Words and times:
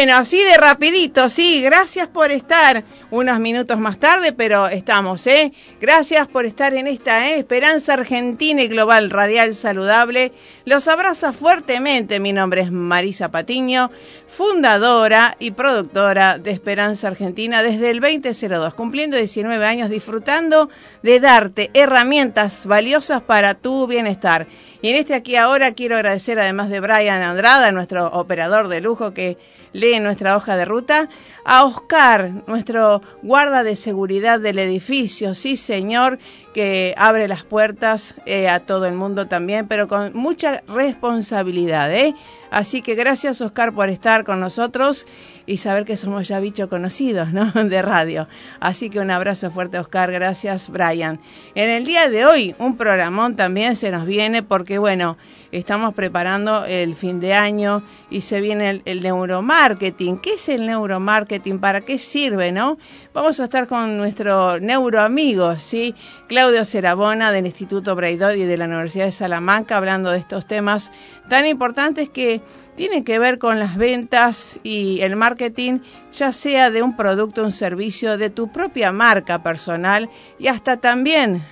Bueno, 0.00 0.16
así 0.16 0.42
de 0.42 0.56
rapidito, 0.56 1.28
sí, 1.28 1.60
gracias 1.62 2.08
por 2.08 2.30
estar 2.30 2.84
unos 3.10 3.38
minutos 3.38 3.78
más 3.78 3.98
tarde, 3.98 4.32
pero 4.32 4.66
estamos, 4.66 5.26
¿eh? 5.26 5.52
Gracias 5.78 6.26
por 6.26 6.46
estar 6.46 6.72
en 6.72 6.86
esta 6.86 7.28
¿eh? 7.28 7.38
Esperanza 7.38 7.92
Argentina 7.92 8.62
y 8.62 8.68
Global 8.68 9.10
Radial 9.10 9.54
Saludable. 9.54 10.32
Los 10.64 10.88
abraza 10.88 11.34
fuertemente, 11.34 12.18
mi 12.18 12.32
nombre 12.32 12.62
es 12.62 12.72
Marisa 12.72 13.30
Patiño, 13.30 13.90
fundadora 14.26 15.36
y 15.38 15.50
productora 15.50 16.38
de 16.38 16.52
Esperanza 16.52 17.08
Argentina 17.08 17.62
desde 17.62 17.90
el 17.90 18.00
2002, 18.00 18.74
cumpliendo 18.74 19.18
19 19.18 19.62
años, 19.66 19.90
disfrutando 19.90 20.70
de 21.02 21.20
darte 21.20 21.70
herramientas 21.74 22.64
valiosas 22.64 23.20
para 23.20 23.52
tu 23.52 23.86
bienestar. 23.86 24.46
Y 24.82 24.88
en 24.88 24.96
este 24.96 25.14
aquí 25.14 25.36
ahora 25.36 25.72
quiero 25.72 25.96
agradecer 25.96 26.38
además 26.38 26.70
de 26.70 26.80
Brian 26.80 27.22
Andrada, 27.22 27.70
nuestro 27.70 28.06
operador 28.12 28.68
de 28.68 28.80
lujo 28.80 29.12
que 29.12 29.36
lee 29.72 30.00
nuestra 30.00 30.36
hoja 30.36 30.56
de 30.56 30.64
ruta, 30.64 31.08
a 31.44 31.64
Oscar, 31.64 32.44
nuestro 32.46 33.02
guarda 33.22 33.62
de 33.62 33.76
seguridad 33.76 34.40
del 34.40 34.58
edificio, 34.58 35.34
sí 35.34 35.56
señor, 35.56 36.18
que 36.54 36.94
abre 36.96 37.28
las 37.28 37.44
puertas 37.44 38.14
eh, 38.26 38.48
a 38.48 38.60
todo 38.60 38.86
el 38.86 38.94
mundo 38.94 39.28
también, 39.28 39.68
pero 39.68 39.86
con 39.86 40.12
mucha 40.14 40.62
responsabilidad. 40.66 41.92
¿eh? 41.94 42.14
Así 42.50 42.82
que 42.82 42.94
gracias 42.94 43.40
Oscar 43.40 43.74
por 43.74 43.90
estar 43.90 44.24
con 44.24 44.40
nosotros 44.40 45.06
y 45.50 45.56
saber 45.56 45.84
que 45.84 45.96
somos 45.96 46.28
ya 46.28 46.38
bichos 46.38 46.68
conocidos 46.68 47.32
¿no? 47.32 47.50
de 47.64 47.82
radio. 47.82 48.28
Así 48.60 48.88
que 48.88 49.00
un 49.00 49.10
abrazo 49.10 49.50
fuerte 49.50 49.80
Oscar, 49.80 50.12
gracias 50.12 50.70
Brian. 50.70 51.18
En 51.56 51.68
el 51.68 51.84
día 51.84 52.08
de 52.08 52.24
hoy 52.24 52.54
un 52.58 52.76
programón 52.76 53.34
también 53.34 53.74
se 53.74 53.90
nos 53.90 54.06
viene 54.06 54.44
porque 54.44 54.78
bueno, 54.78 55.16
estamos 55.52 55.94
preparando 55.94 56.64
el 56.64 56.94
fin 56.94 57.20
de 57.20 57.34
año 57.34 57.82
y 58.08 58.20
se 58.20 58.40
viene 58.40 58.82
el, 58.84 59.00
neuromarketing. 59.00 60.18
¿Qué 60.18 60.34
es 60.34 60.48
el 60.48 60.66
neuromarketing? 60.66 61.58
¿Para 61.58 61.80
qué 61.80 61.98
sirve? 61.98 62.52
no? 62.52 62.78
Vamos 63.12 63.40
a 63.40 63.44
estar 63.44 63.66
con 63.66 63.96
nuestro 63.96 64.60
neuroamigo, 64.60 65.56
¿sí? 65.58 65.94
Claudio 66.28 66.64
Cerabona 66.64 67.32
del 67.32 67.46
Instituto 67.46 67.96
Braidot 67.96 68.36
y 68.36 68.44
de 68.44 68.56
la 68.56 68.66
Universidad 68.66 69.06
de 69.06 69.12
Salamanca 69.12 69.76
hablando 69.76 70.10
de 70.10 70.18
estos 70.18 70.46
temas 70.46 70.92
tan 71.28 71.46
importantes 71.46 72.08
que 72.08 72.40
tienen 72.76 73.04
que 73.04 73.18
ver 73.18 73.38
con 73.38 73.58
las 73.58 73.76
ventas 73.76 74.58
y 74.62 75.00
el 75.02 75.16
marketing, 75.16 75.80
ya 76.12 76.32
sea 76.32 76.70
de 76.70 76.82
un 76.82 76.96
producto, 76.96 77.44
un 77.44 77.52
servicio, 77.52 78.16
de 78.16 78.30
tu 78.30 78.50
propia 78.50 78.92
marca 78.92 79.42
personal 79.42 80.08
y 80.38 80.46
hasta 80.46 80.78
también 80.78 81.42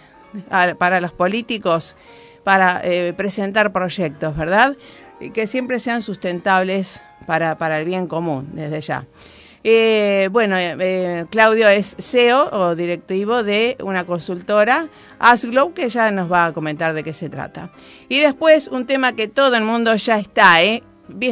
para 0.78 1.00
los 1.00 1.12
políticos 1.12 1.96
para 2.48 2.80
eh, 2.82 3.12
presentar 3.14 3.74
proyectos, 3.74 4.34
¿verdad? 4.34 4.74
Y 5.20 5.32
que 5.32 5.46
siempre 5.46 5.78
sean 5.78 6.00
sustentables 6.00 7.02
para, 7.26 7.58
para 7.58 7.78
el 7.78 7.84
bien 7.84 8.06
común, 8.06 8.48
desde 8.54 8.80
ya. 8.80 9.04
Eh, 9.64 10.30
bueno, 10.32 10.56
eh, 10.58 11.26
Claudio 11.28 11.68
es 11.68 11.94
CEO 11.98 12.48
o 12.50 12.74
directivo 12.74 13.42
de 13.42 13.76
una 13.82 14.04
consultora, 14.04 14.88
Asglow, 15.18 15.74
que 15.74 15.90
ya 15.90 16.10
nos 16.10 16.32
va 16.32 16.46
a 16.46 16.52
comentar 16.54 16.94
de 16.94 17.04
qué 17.04 17.12
se 17.12 17.28
trata. 17.28 17.70
Y 18.08 18.20
después 18.20 18.68
un 18.68 18.86
tema 18.86 19.12
que 19.12 19.28
todo 19.28 19.54
el 19.54 19.64
mundo 19.64 19.94
ya 19.96 20.18
está, 20.18 20.62
¿eh? 20.62 20.82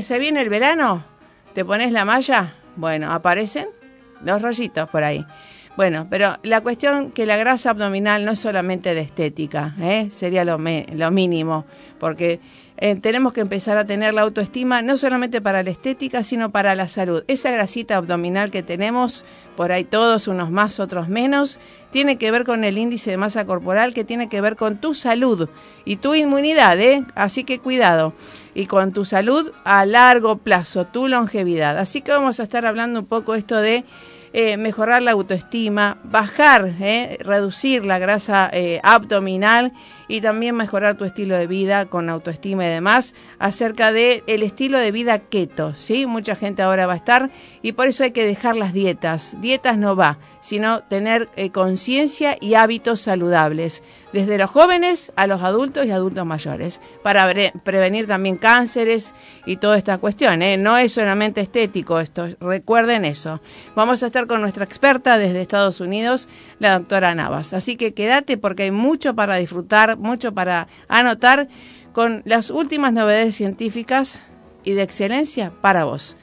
¿Se 0.03 0.19
viene 0.19 0.43
el 0.43 0.51
verano? 0.51 1.03
¿Te 1.55 1.65
pones 1.65 1.93
la 1.93 2.05
malla? 2.05 2.57
Bueno, 2.77 3.11
aparecen 3.11 3.69
los 4.23 4.43
rollitos 4.43 4.87
por 4.91 5.03
ahí. 5.03 5.25
Bueno, 5.77 6.07
pero 6.09 6.37
la 6.43 6.63
cuestión 6.63 7.11
que 7.11 7.27
la 7.27 7.37
grasa 7.37 7.71
abdominal 7.71 8.25
no 8.25 8.33
es 8.33 8.39
solamente 8.39 8.95
de 8.95 9.03
estética, 9.03 9.75
¿eh? 9.79 10.09
sería 10.11 10.43
lo, 10.43 10.57
lo 10.57 11.11
mínimo, 11.11 11.67
porque 11.99 12.41
eh, 12.79 12.95
tenemos 12.97 13.35
que 13.35 13.43
empezar 13.43 13.77
a 13.77 13.85
tener 13.85 14.15
la 14.15 14.23
autoestima 14.23 14.81
no 14.81 14.97
solamente 14.97 15.43
para 15.43 15.63
la 15.63 15.69
estética, 15.69 16.23
sino 16.23 16.51
para 16.51 16.75
la 16.75 16.89
salud. 16.89 17.25
Esa 17.29 17.51
grasita 17.51 17.97
abdominal 17.97 18.51
que 18.51 18.63
tenemos, 18.63 19.27
por 19.55 19.71
ahí 19.71 19.85
todos, 19.85 20.29
unos 20.29 20.51
más, 20.51 20.81
otros 20.81 21.09
menos, 21.11 21.61
tiene 21.91 22.17
que 22.17 22.31
ver 22.31 22.45
con 22.45 22.65
el 22.65 22.79
índice 22.79 23.11
de 23.11 23.19
masa 23.19 23.45
corporal, 23.45 23.93
que 23.93 24.05
tiene 24.05 24.31
que 24.31 24.41
ver 24.41 24.57
con 24.57 24.79
tu 24.79 24.95
salud 24.95 25.51
y 25.85 25.97
tu 25.97 26.15
inmunidad, 26.15 26.81
¿eh? 26.81 27.05
Así 27.15 27.45
que 27.45 27.59
cuidado. 27.59 28.15
Y 28.55 28.65
con 28.65 28.93
tu 28.93 29.05
salud 29.05 29.53
a 29.65 29.85
largo 29.85 30.39
plazo, 30.39 30.87
tu 30.87 31.09
longevidad. 31.09 31.77
Así 31.79 32.01
que 32.01 32.13
vamos 32.13 32.41
a 32.41 32.45
estar 32.45 32.65
hablando 32.65 33.01
un 33.01 33.07
poco 33.07 33.35
esto 33.35 33.61
de 33.61 33.85
eh, 34.39 34.59
mejorar 34.59 35.01
la 35.01 35.13
autoestima, 35.13 35.97
bajar, 36.05 36.75
eh, 36.79 37.17
reducir 37.23 37.87
la 37.87 37.99
grasa 37.99 38.51
eh, 38.53 38.81
abdominal 38.83 39.73
y 40.09 40.21
también 40.21 40.55
mejorar 40.55 40.97
tu 40.97 41.05
estilo 41.05 41.37
de 41.37 41.47
vida 41.47 41.87
con 41.87 42.09
autoestima 42.09 42.65
y 42.65 42.69
demás 42.69 43.15
acerca 43.39 43.93
del 43.93 44.23
el 44.27 44.43
estilo 44.43 44.79
de 44.79 44.93
vida 44.93 45.19
keto, 45.19 45.75
¿sí? 45.75 46.07
Mucha 46.07 46.37
gente 46.37 46.63
ahora 46.63 46.87
va 46.87 46.95
a 46.95 46.97
estar 46.97 47.31
y 47.63 47.73
por 47.73 47.89
eso 47.89 48.05
hay 48.05 48.13
que 48.13 48.27
dejar 48.27 48.57
las 48.57 48.73
dietas. 48.73 49.37
Dietas 49.41 49.79
no 49.79 49.97
va, 49.97 50.19
sino 50.41 50.85
tener 50.85 51.29
eh, 51.37 51.51
conciencia 51.51 52.37
y 52.41 52.55
hábitos 52.55 53.01
saludables, 53.01 53.83
desde 54.13 54.39
los 54.39 54.49
jóvenes 54.49 55.13
a 55.17 55.27
los 55.27 55.43
adultos 55.43 55.87
y 55.87 55.91
adultos 55.91 56.25
mayores, 56.25 56.81
para 57.03 57.27
prevenir 57.65 58.07
también 58.07 58.37
cánceres 58.37 59.13
y 59.45 59.57
toda 59.57 59.77
esta 59.77 59.99
cuestión. 59.99 60.43
¿eh? 60.43 60.57
No 60.57 60.79
es 60.79 60.93
solamente 60.93 61.41
estético 61.41 61.99
esto, 61.99 62.29
recuerden 62.41 63.05
eso. 63.05 63.41
Vamos 63.75 64.03
a 64.03 64.07
estar 64.07 64.27
con 64.27 64.41
nuestra 64.41 64.65
experta 64.65 65.19
desde 65.19 65.41
Estados 65.41 65.81
Unidos, 65.81 66.29
la 66.61 66.79
doctora 66.79 67.15
Navas. 67.15 67.53
Así 67.53 67.77
que 67.77 67.93
quédate 67.93 68.37
porque 68.39 68.65
hay 68.65 68.71
mucho 68.71 69.15
para 69.15 69.37
disfrutar 69.37 69.96
mucho 69.99 70.33
para 70.33 70.69
anotar 70.89 71.49
con 71.93 72.23
las 72.25 72.51
últimas 72.51 72.93
novedades 72.93 73.35
científicas 73.35 74.21
y 74.65 74.73
de 74.73 74.83
excelencia 74.83 75.53
para 75.63 75.85
vos. 75.85 76.17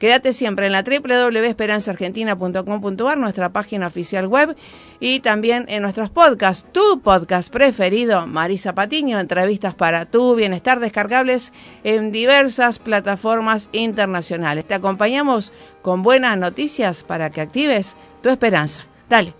Quédate 0.00 0.32
siempre 0.32 0.66
en 0.66 0.72
la 0.72 0.82
www.esperanzaargentina.com.ar, 0.82 3.18
nuestra 3.18 3.52
página 3.52 3.86
oficial 3.86 4.26
web, 4.26 4.56
y 4.98 5.20
también 5.20 5.66
en 5.68 5.82
nuestros 5.82 6.08
podcasts, 6.08 6.66
tu 6.72 7.02
podcast 7.02 7.52
preferido, 7.52 8.26
Marisa 8.26 8.74
Patiño, 8.74 9.20
entrevistas 9.20 9.74
para 9.74 10.06
tu 10.06 10.34
bienestar 10.34 10.80
descargables 10.80 11.52
en 11.84 12.12
diversas 12.12 12.78
plataformas 12.78 13.68
internacionales. 13.72 14.64
Te 14.64 14.72
acompañamos 14.72 15.52
con 15.82 16.02
buenas 16.02 16.38
noticias 16.38 17.04
para 17.04 17.28
que 17.28 17.42
actives 17.42 17.98
tu 18.22 18.30
esperanza. 18.30 18.86
Dale. 19.10 19.39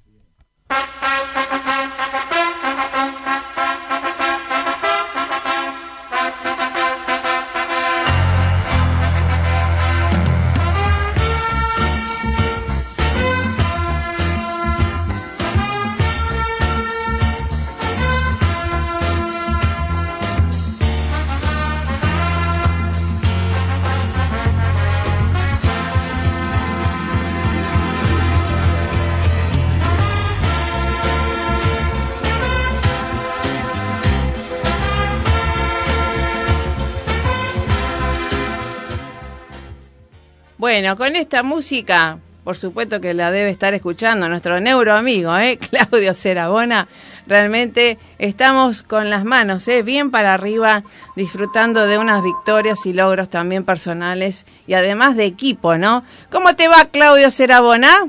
Bueno, 40.71 40.95
con 40.95 41.17
esta 41.17 41.43
música 41.43 42.17
por 42.45 42.55
supuesto 42.55 43.01
que 43.01 43.13
la 43.13 43.29
debe 43.29 43.49
estar 43.49 43.73
escuchando 43.73 44.29
nuestro 44.29 44.61
neuroamigo, 44.61 45.37
¿eh? 45.37 45.59
Claudio 45.69 46.13
Cerabona. 46.13 46.87
Realmente 47.27 47.99
estamos 48.19 48.81
con 48.81 49.09
las 49.09 49.25
manos 49.25 49.67
¿eh? 49.67 49.83
bien 49.83 50.11
para 50.11 50.33
arriba, 50.33 50.83
disfrutando 51.17 51.87
de 51.87 51.97
unas 51.97 52.23
victorias 52.23 52.85
y 52.85 52.93
logros 52.93 53.29
también 53.29 53.65
personales 53.65 54.45
y 54.65 54.73
además 54.75 55.17
de 55.17 55.25
equipo, 55.25 55.77
¿no? 55.77 56.05
¿Cómo 56.31 56.55
te 56.55 56.69
va, 56.69 56.85
Claudio 56.85 57.31
Cerabona? 57.31 58.07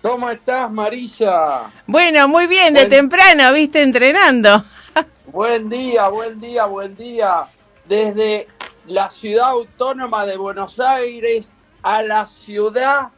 ¿Cómo 0.00 0.30
estás, 0.30 0.70
Marisa? 0.70 1.72
Bueno, 1.88 2.28
muy 2.28 2.46
bien, 2.46 2.72
de 2.72 2.86
temprano, 2.86 3.52
viste, 3.52 3.82
entrenando. 3.82 4.64
buen 5.26 5.68
día, 5.68 6.06
buen 6.06 6.40
día, 6.40 6.66
buen 6.66 6.96
día. 6.96 7.42
Desde 7.88 8.46
la 8.86 9.10
ciudad 9.10 9.50
autónoma 9.50 10.26
de 10.26 10.36
Buenos 10.36 10.80
Aires 10.80 11.46
a 11.82 12.02
la 12.02 12.26
ciudad 12.26 13.08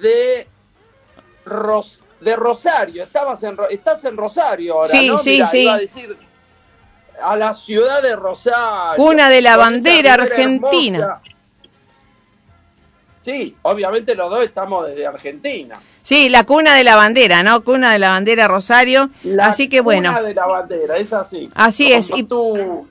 de, 0.00 0.46
de 2.20 2.36
Rosario. 2.36 3.02
Estabas 3.02 3.42
en, 3.42 3.56
estás 3.70 4.04
en 4.04 4.16
Rosario 4.16 4.74
ahora, 4.74 4.88
sí, 4.88 5.08
¿no? 5.08 5.18
Sí, 5.18 5.42
sí, 5.46 5.68
a, 5.68 5.78
decir, 5.78 6.16
a 7.22 7.36
la 7.36 7.54
ciudad 7.54 8.02
de 8.02 8.16
Rosario. 8.16 9.02
Una 9.02 9.28
de 9.28 9.42
la 9.42 9.56
bandera 9.56 10.14
argentina. 10.14 11.20
Sí, 13.24 13.54
obviamente 13.62 14.14
los 14.14 14.30
dos 14.30 14.42
estamos 14.44 14.86
desde 14.88 15.06
Argentina. 15.06 15.78
Sí, 16.02 16.30
la 16.30 16.44
cuna 16.44 16.74
de 16.74 16.84
la 16.84 16.96
bandera, 16.96 17.42
¿no? 17.42 17.62
Cuna 17.62 17.92
de 17.92 17.98
la 17.98 18.10
bandera 18.10 18.48
Rosario. 18.48 19.10
así 19.40 19.68
que 19.68 19.82
bueno. 19.82 20.08
Cuna 20.08 20.22
de 20.22 20.34
la 20.34 20.46
bandera, 20.46 20.96
es 20.96 21.12
así. 21.12 21.50
Así 21.54 21.92
es. 21.92 22.10
Y 22.16 22.22
tú, 22.22 22.88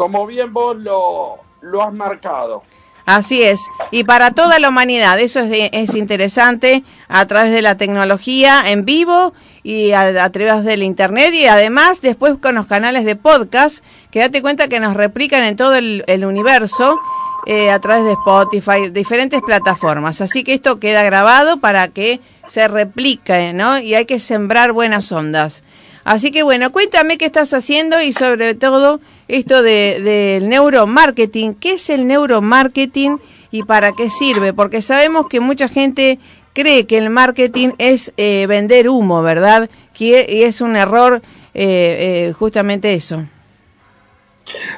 como 0.00 0.26
bien 0.26 0.50
vos 0.50 0.78
lo, 0.78 1.40
lo 1.60 1.82
has 1.82 1.92
marcado. 1.92 2.62
Así 3.04 3.42
es, 3.42 3.60
y 3.90 4.04
para 4.04 4.30
toda 4.30 4.58
la 4.58 4.70
humanidad, 4.70 5.20
eso 5.20 5.40
es, 5.40 5.68
es 5.72 5.94
interesante 5.94 6.84
a 7.08 7.26
través 7.26 7.52
de 7.52 7.60
la 7.60 7.76
tecnología 7.76 8.62
en 8.70 8.86
vivo 8.86 9.34
y 9.62 9.92
a, 9.92 10.30
través 10.30 10.64
del 10.64 10.84
internet 10.84 11.34
y 11.34 11.48
además 11.48 12.00
después 12.00 12.36
con 12.40 12.54
los 12.54 12.64
canales 12.64 13.04
de 13.04 13.14
podcast, 13.14 13.84
que 14.10 14.20
date 14.20 14.40
cuenta 14.40 14.68
que 14.68 14.80
nos 14.80 14.96
replican 14.96 15.44
en 15.44 15.56
todo 15.56 15.74
el, 15.74 16.24
universo 16.24 16.98
eh, 17.44 17.70
a 17.70 17.78
través 17.78 18.06
de 18.06 18.12
Spotify, 18.12 18.88
diferentes 18.88 19.42
plataformas. 19.42 20.22
Así 20.22 20.44
que 20.44 20.54
esto 20.54 20.80
queda 20.80 21.02
grabado 21.02 21.58
para 21.58 21.88
que 21.88 22.20
se 22.46 22.68
replique, 22.68 23.52
¿no? 23.52 23.78
Y 23.78 23.94
hay 23.94 24.06
que 24.06 24.18
sembrar 24.18 24.72
buenas 24.72 25.12
ondas. 25.12 25.62
Así 26.04 26.30
que 26.30 26.42
bueno, 26.42 26.72
cuéntame 26.72 27.18
qué 27.18 27.26
estás 27.26 27.52
haciendo 27.52 28.00
y 28.00 28.12
sobre 28.12 28.54
todo 28.54 29.00
esto 29.28 29.62
del 29.62 30.04
de, 30.04 30.38
neuromarketing. 30.42 31.54
¿Qué 31.54 31.74
es 31.74 31.90
el 31.90 32.06
neuromarketing 32.06 33.20
y 33.50 33.64
para 33.64 33.92
qué 33.92 34.08
sirve? 34.08 34.52
Porque 34.52 34.82
sabemos 34.82 35.26
que 35.28 35.40
mucha 35.40 35.68
gente 35.68 36.18
cree 36.52 36.86
que 36.86 36.98
el 36.98 37.10
marketing 37.10 37.70
es 37.78 38.12
eh, 38.16 38.46
vender 38.46 38.88
humo, 38.88 39.22
¿verdad? 39.22 39.68
Que, 39.92 40.26
y 40.28 40.42
es 40.42 40.60
un 40.60 40.76
error 40.76 41.20
eh, 41.54 42.28
eh, 42.28 42.32
justamente 42.32 42.94
eso. 42.94 43.24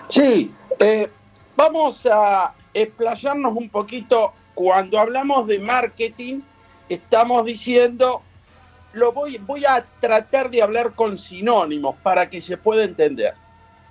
Sí, 0.09 0.51
vamos 1.57 2.05
a 2.07 2.53
explayarnos 2.75 3.57
un 3.57 3.69
poquito. 3.69 4.33
Cuando 4.55 4.99
hablamos 4.99 5.47
de 5.47 5.59
marketing, 5.59 6.41
estamos 6.89 7.47
diciendo 7.47 8.23
lo 8.93 9.13
voy, 9.13 9.39
voy 9.39 9.65
a 9.65 9.83
tratar 10.01 10.51
de 10.51 10.63
hablar 10.63 10.93
con 10.93 11.19
sinónimos 11.19 11.97
para 12.03 12.29
que 12.29 12.43
se 12.43 12.57
pueda 12.57 12.85
entender. 12.85 13.35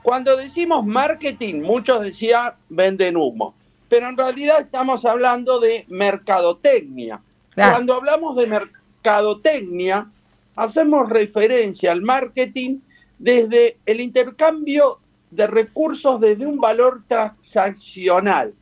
Cuando 0.02 0.36
decimos 0.36 0.86
marketing, 0.86 1.62
muchos 1.62 2.02
decían 2.02 2.54
venden 2.70 3.18
humo, 3.18 3.54
pero 3.90 4.10
en 4.10 4.18
realidad 4.18 4.62
estamos 4.62 5.06
hablando 5.06 5.60
de 5.60 5.86
mercadotecnia. 5.90 7.22
Cuando 7.54 7.96
hablamos 7.96 8.36
de 8.36 8.48
mercadotecnia, 8.48 10.08
hacemos 10.56 11.10
referencia 11.10 11.92
al 11.92 12.02
marketing 12.02 12.80
desde 13.20 13.78
el 13.86 14.02
intercambio 14.02 15.00
de 15.30 15.48
recursos 15.48 16.20
desde 16.20 16.46
un 16.46 16.60
valor 16.60 17.04
transaccional. 17.08 18.54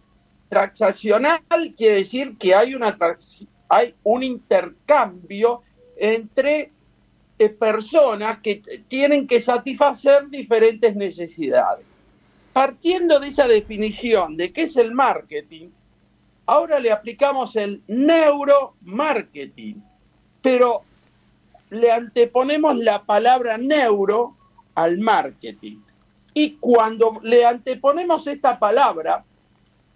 Transaccional 0.49 1.41
quiere 1.77 1.97
decir 1.97 2.37
que 2.37 2.55
hay, 2.55 2.75
una, 2.75 2.97
hay 3.69 3.93
un 4.03 4.23
intercambio 4.23 5.61
entre 5.99 6.71
eh, 7.37 7.49
personas 7.49 8.39
que 8.39 8.61
tienen 8.87 9.27
que 9.27 9.41
satisfacer 9.41 10.29
diferentes 10.29 10.95
necesidades. 10.95 11.85
Partiendo 12.53 13.19
de 13.19 13.27
esa 13.27 13.47
definición 13.47 14.37
de 14.37 14.51
qué 14.51 14.63
es 14.63 14.75
el 14.77 14.93
marketing, 14.93 15.67
ahora 16.45 16.79
le 16.79 16.91
aplicamos 16.91 17.55
el 17.55 17.81
neuromarketing, 17.87 19.83
pero 20.41 20.81
le 21.69 21.91
anteponemos 21.91 22.77
la 22.77 23.03
palabra 23.03 23.57
neuro 23.57 24.35
al 24.75 24.97
marketing. 24.97 25.77
Y 26.33 26.53
cuando 26.53 27.19
le 27.21 27.45
anteponemos 27.45 28.25
esta 28.25 28.57
palabra, 28.57 29.23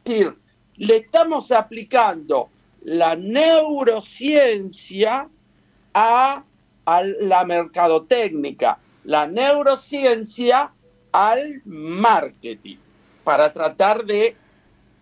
le 0.06 0.98
estamos 0.98 1.52
aplicando 1.52 2.50
la 2.84 3.16
neurociencia 3.16 5.28
a, 5.94 6.44
la 6.86 7.46
mercadotecnia, 7.46 8.78
la 9.06 9.28
neurociencia 9.28 10.72
al 11.12 11.62
marketing, 11.66 12.78
para 13.24 13.54
tratar 13.54 14.04
de 14.04 14.36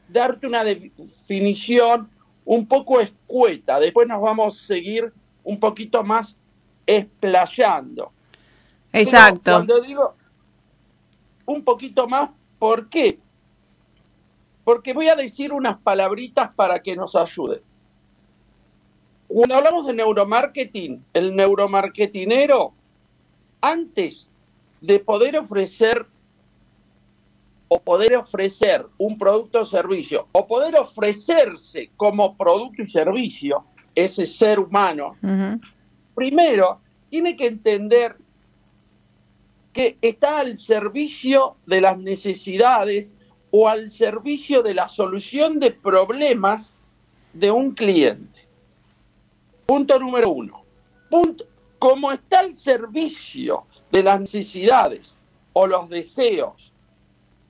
darte 0.10 0.46
una 0.46 0.64
definición 0.64 2.10
un 2.46 2.68
poco 2.68 3.00
escueta. 3.00 3.80
Después 3.80 4.08
nos 4.08 4.22
vamos 4.22 4.62
a 4.62 4.68
seguir 4.68 5.12
un 5.44 5.60
poquito 5.60 6.04
más 6.04 6.36
explayando. 6.86 8.12
Exacto. 8.94 9.52
cuando 9.52 9.82
digo 9.82 10.16
un 11.46 11.64
poquito 11.64 12.08
más, 12.08 12.30
¿por 12.60 12.90
qué? 12.90 13.20
Porque 14.64 14.94
voy 14.94 15.10
a 15.10 15.16
decir 15.16 15.52
unas 15.52 15.80
palabritas 15.80 16.54
para 16.54 16.82
que 16.82 16.96
nos 16.96 17.16
ayuden. 17.16 17.62
Cuando 19.34 19.56
hablamos 19.56 19.88
de 19.88 19.94
neuromarketing, 19.94 21.06
el 21.14 21.36
neuromarketinero, 21.36 22.74
antes 23.62 24.28
de 24.82 25.00
poder 25.00 25.38
ofrecer 25.38 26.06
o 27.70 27.80
poder 27.80 28.18
ofrecer 28.18 28.86
un 28.98 29.18
producto 29.18 29.62
o 29.62 29.66
servicio, 29.66 30.28
o 30.34 30.46
poder 30.46 30.78
ofrecerse 30.78 31.90
como 31.96 32.36
producto 32.36 32.82
y 32.82 32.88
servicio, 32.88 33.64
ese 33.96 34.26
ser 34.28 34.60
humano, 34.60 35.16
primero 36.14 36.82
tiene 37.10 37.38
que 37.38 37.48
entender 37.48 38.18
que 39.72 39.96
está 40.02 40.40
al 40.40 40.60
servicio 40.60 41.56
de 41.66 41.80
las 41.80 41.98
necesidades 41.98 43.14
o 43.52 43.70
al 43.70 43.92
servicio 43.92 44.62
de 44.62 44.74
la 44.74 44.90
solución 44.90 45.60
de 45.60 45.72
problemas 45.72 46.70
de 47.32 47.52
un 47.52 47.72
cliente. 47.72 48.31
Punto 49.72 49.98
número 49.98 50.32
uno. 50.32 50.66
Punto, 51.10 51.46
como 51.80 52.12
está 52.12 52.42
el 52.42 52.58
servicio 52.58 53.64
de 53.90 54.04
las 54.04 54.20
necesidades 54.20 55.16
o 55.54 55.66
los 55.66 55.88
deseos 55.88 56.74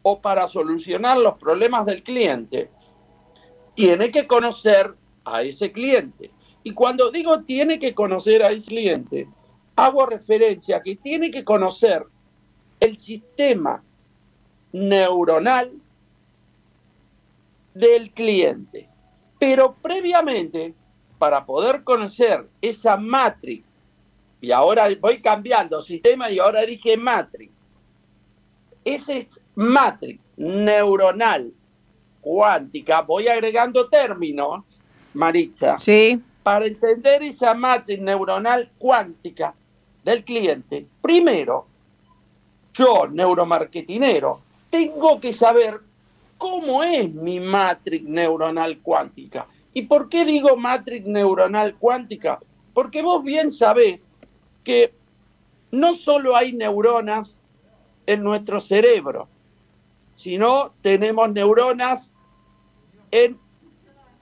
o 0.03 0.21
para 0.21 0.47
solucionar 0.47 1.17
los 1.17 1.39
problemas 1.39 1.87
del 1.87 2.03
cliente, 2.03 2.69
tiene 3.73 4.11
que 4.11 4.27
conocer 4.27 4.93
a 5.25 5.41
ese 5.41 5.71
cliente. 5.71 6.29
Y 6.61 6.73
cuando 6.73 7.09
digo 7.09 7.41
tiene 7.41 7.79
que 7.79 7.95
conocer 7.95 8.43
a 8.43 8.51
ese 8.51 8.67
cliente, 8.67 9.27
hago 9.75 10.05
referencia 10.05 10.77
a 10.77 10.81
que 10.83 10.97
tiene 10.97 11.31
que 11.31 11.43
conocer 11.43 12.05
el 12.79 12.99
sistema 12.99 13.81
neuronal 14.73 15.71
del 17.73 18.11
cliente. 18.11 18.87
Pero 19.39 19.73
previamente 19.81 20.75
para 21.21 21.45
poder 21.45 21.83
conocer 21.83 22.47
esa 22.63 22.97
matrix, 22.97 23.63
y 24.41 24.51
ahora 24.51 24.89
voy 24.99 25.21
cambiando 25.21 25.79
sistema 25.83 26.31
y 26.31 26.39
ahora 26.39 26.61
dije 26.61 26.97
matrix, 26.97 27.51
ese 28.83 29.17
es 29.19 29.39
matrix 29.53 30.19
neuronal 30.35 31.51
cuántica, 32.21 33.01
voy 33.01 33.27
agregando 33.27 33.87
términos, 33.87 34.63
Maritza, 35.13 35.77
sí. 35.77 36.19
para 36.41 36.65
entender 36.65 37.21
esa 37.21 37.53
matrix 37.53 38.01
neuronal 38.01 38.71
cuántica 38.79 39.53
del 40.03 40.23
cliente, 40.23 40.87
primero, 41.03 41.67
yo, 42.73 43.05
neuromarketinero, 43.07 44.41
tengo 44.71 45.21
que 45.21 45.35
saber 45.35 45.81
cómo 46.39 46.81
es 46.81 47.13
mi 47.13 47.39
matrix 47.39 48.05
neuronal 48.05 48.79
cuántica. 48.79 49.45
¿Y 49.73 49.83
por 49.83 50.09
qué 50.09 50.25
digo 50.25 50.57
matrix 50.57 51.05
neuronal 51.05 51.75
cuántica? 51.75 52.39
Porque 52.73 53.01
vos 53.01 53.23
bien 53.23 53.51
sabés 53.51 54.01
que 54.63 54.93
no 55.71 55.95
solo 55.95 56.35
hay 56.35 56.53
neuronas 56.53 57.37
en 58.05 58.23
nuestro 58.23 58.59
cerebro, 58.59 59.27
sino 60.17 60.71
tenemos 60.81 61.31
neuronas 61.31 62.11
en 63.11 63.37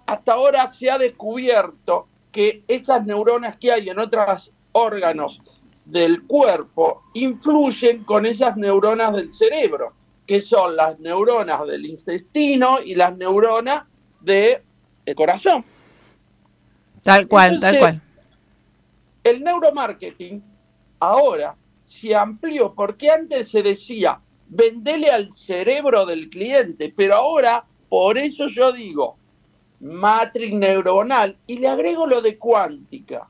hasta 0.05 0.33
ahora 0.33 0.71
se 0.71 0.89
ha 0.89 0.97
descubierto 0.97 2.07
que 2.31 2.63
esas 2.67 3.05
neuronas 3.05 3.57
que 3.57 3.71
hay 3.71 3.89
en 3.89 3.99
otros 3.99 4.51
órganos 4.71 5.39
del 5.85 6.23
cuerpo 6.23 7.03
influyen 7.13 8.03
con 8.03 8.25
esas 8.25 8.57
neuronas 8.57 9.13
del 9.13 9.31
cerebro, 9.33 9.93
que 10.25 10.41
son 10.41 10.75
las 10.75 10.99
neuronas 10.99 11.65
del 11.67 11.85
intestino 11.85 12.81
y 12.81 12.95
las 12.95 13.15
neuronas 13.17 13.85
del 15.09 15.15
corazón. 15.15 15.65
Tal 17.01 17.27
cual, 17.27 17.59
tal 17.59 17.79
cual. 17.79 18.01
El 19.23 19.43
neuromarketing 19.43 20.43
ahora 20.99 21.55
se 21.87 22.15
amplió 22.15 22.73
porque 22.73 23.09
antes 23.09 23.49
se 23.49 23.63
decía 23.63 24.19
vendele 24.49 25.09
al 25.09 25.33
cerebro 25.33 26.05
del 26.05 26.29
cliente, 26.29 26.93
pero 26.95 27.15
ahora 27.15 27.65
por 27.87 28.17
eso 28.17 28.47
yo 28.47 28.71
digo 28.71 29.17
matrix 29.79 30.53
neuronal 30.53 31.37
y 31.47 31.57
le 31.59 31.67
agrego 31.67 32.05
lo 32.05 32.21
de 32.21 32.37
cuántica, 32.37 33.27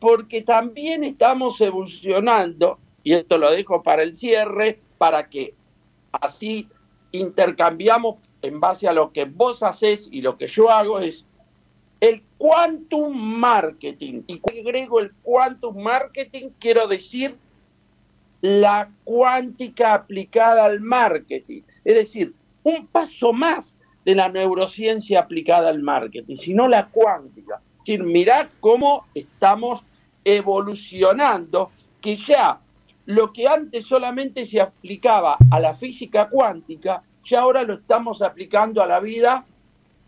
porque 0.00 0.42
también 0.42 1.04
estamos 1.04 1.60
evolucionando, 1.60 2.78
y 3.04 3.12
esto 3.12 3.36
lo 3.38 3.50
dejo 3.50 3.82
para 3.82 4.02
el 4.02 4.16
cierre, 4.16 4.80
para 4.98 5.28
que 5.28 5.54
así 6.12 6.68
intercambiamos 7.10 8.16
en 8.42 8.60
base 8.60 8.88
a 8.88 8.92
lo 8.92 9.12
que 9.12 9.24
vos 9.24 9.62
haces 9.62 10.08
y 10.10 10.20
lo 10.20 10.36
que 10.36 10.48
yo 10.48 10.70
hago 10.70 11.00
es 11.00 11.24
el 12.00 12.22
quantum 12.36 13.16
marketing. 13.16 14.22
Y 14.26 14.40
cuando 14.40 14.62
agrego 14.62 15.00
el 15.00 15.12
quantum 15.22 15.82
marketing, 15.82 16.50
quiero 16.58 16.88
decir 16.88 17.36
la 18.40 18.90
cuántica 19.04 19.94
aplicada 19.94 20.64
al 20.64 20.80
marketing. 20.80 21.62
Es 21.84 21.94
decir, 21.94 22.34
un 22.64 22.88
paso 22.88 23.32
más 23.32 23.74
de 24.04 24.16
la 24.16 24.28
neurociencia 24.28 25.20
aplicada 25.20 25.68
al 25.68 25.80
marketing, 25.80 26.36
sino 26.36 26.66
la 26.66 26.88
cuántica. 26.88 27.60
Es 27.78 27.78
decir, 27.78 28.02
mirad 28.02 28.48
cómo 28.60 29.06
estamos 29.14 29.82
evolucionando, 30.24 31.70
que 32.00 32.16
ya 32.16 32.58
lo 33.06 33.32
que 33.32 33.46
antes 33.46 33.86
solamente 33.86 34.46
se 34.46 34.60
aplicaba 34.60 35.36
a 35.50 35.60
la 35.60 35.74
física 35.74 36.28
cuántica, 36.28 37.02
ya 37.24 37.40
ahora 37.40 37.62
lo 37.62 37.74
estamos 37.74 38.22
aplicando 38.22 38.82
a 38.82 38.86
la 38.86 39.00
vida, 39.00 39.44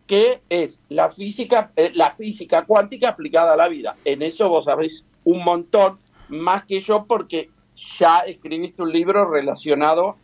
que 0.06 0.40
es 0.48 0.78
la 0.88 1.10
física, 1.10 1.70
eh, 1.76 1.90
la 1.94 2.12
física 2.12 2.64
cuántica 2.64 3.10
aplicada 3.10 3.54
a 3.54 3.56
la 3.56 3.68
vida. 3.68 3.96
En 4.04 4.22
eso 4.22 4.48
vos 4.48 4.66
sabés 4.66 5.04
un 5.24 5.42
montón 5.44 5.98
más 6.28 6.64
que 6.64 6.80
yo 6.80 7.04
porque 7.06 7.50
ya 7.98 8.20
escribiste 8.20 8.82
un 8.82 8.92
libro 8.92 9.30
relacionado 9.30 10.16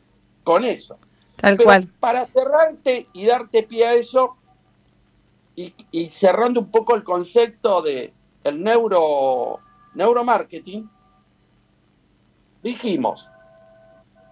con 0.45 0.65
eso. 0.65 0.99
Tal 1.37 1.57
cual. 1.57 1.89
Para 2.01 2.27
cerrarte 2.27 3.07
y 3.13 3.27
darte 3.27 3.63
pie 3.63 3.87
a 3.87 3.95
eso, 3.95 4.37
y, 5.57 6.09
cerrando 6.11 6.61
un 6.61 6.71
poco 6.71 6.95
el 6.95 7.05
concepto 7.05 7.83
de 7.83 8.13
el 8.45 8.63
neuro 8.63 9.61
neuromarketing, 9.95 10.89
dijimos, 12.63 13.29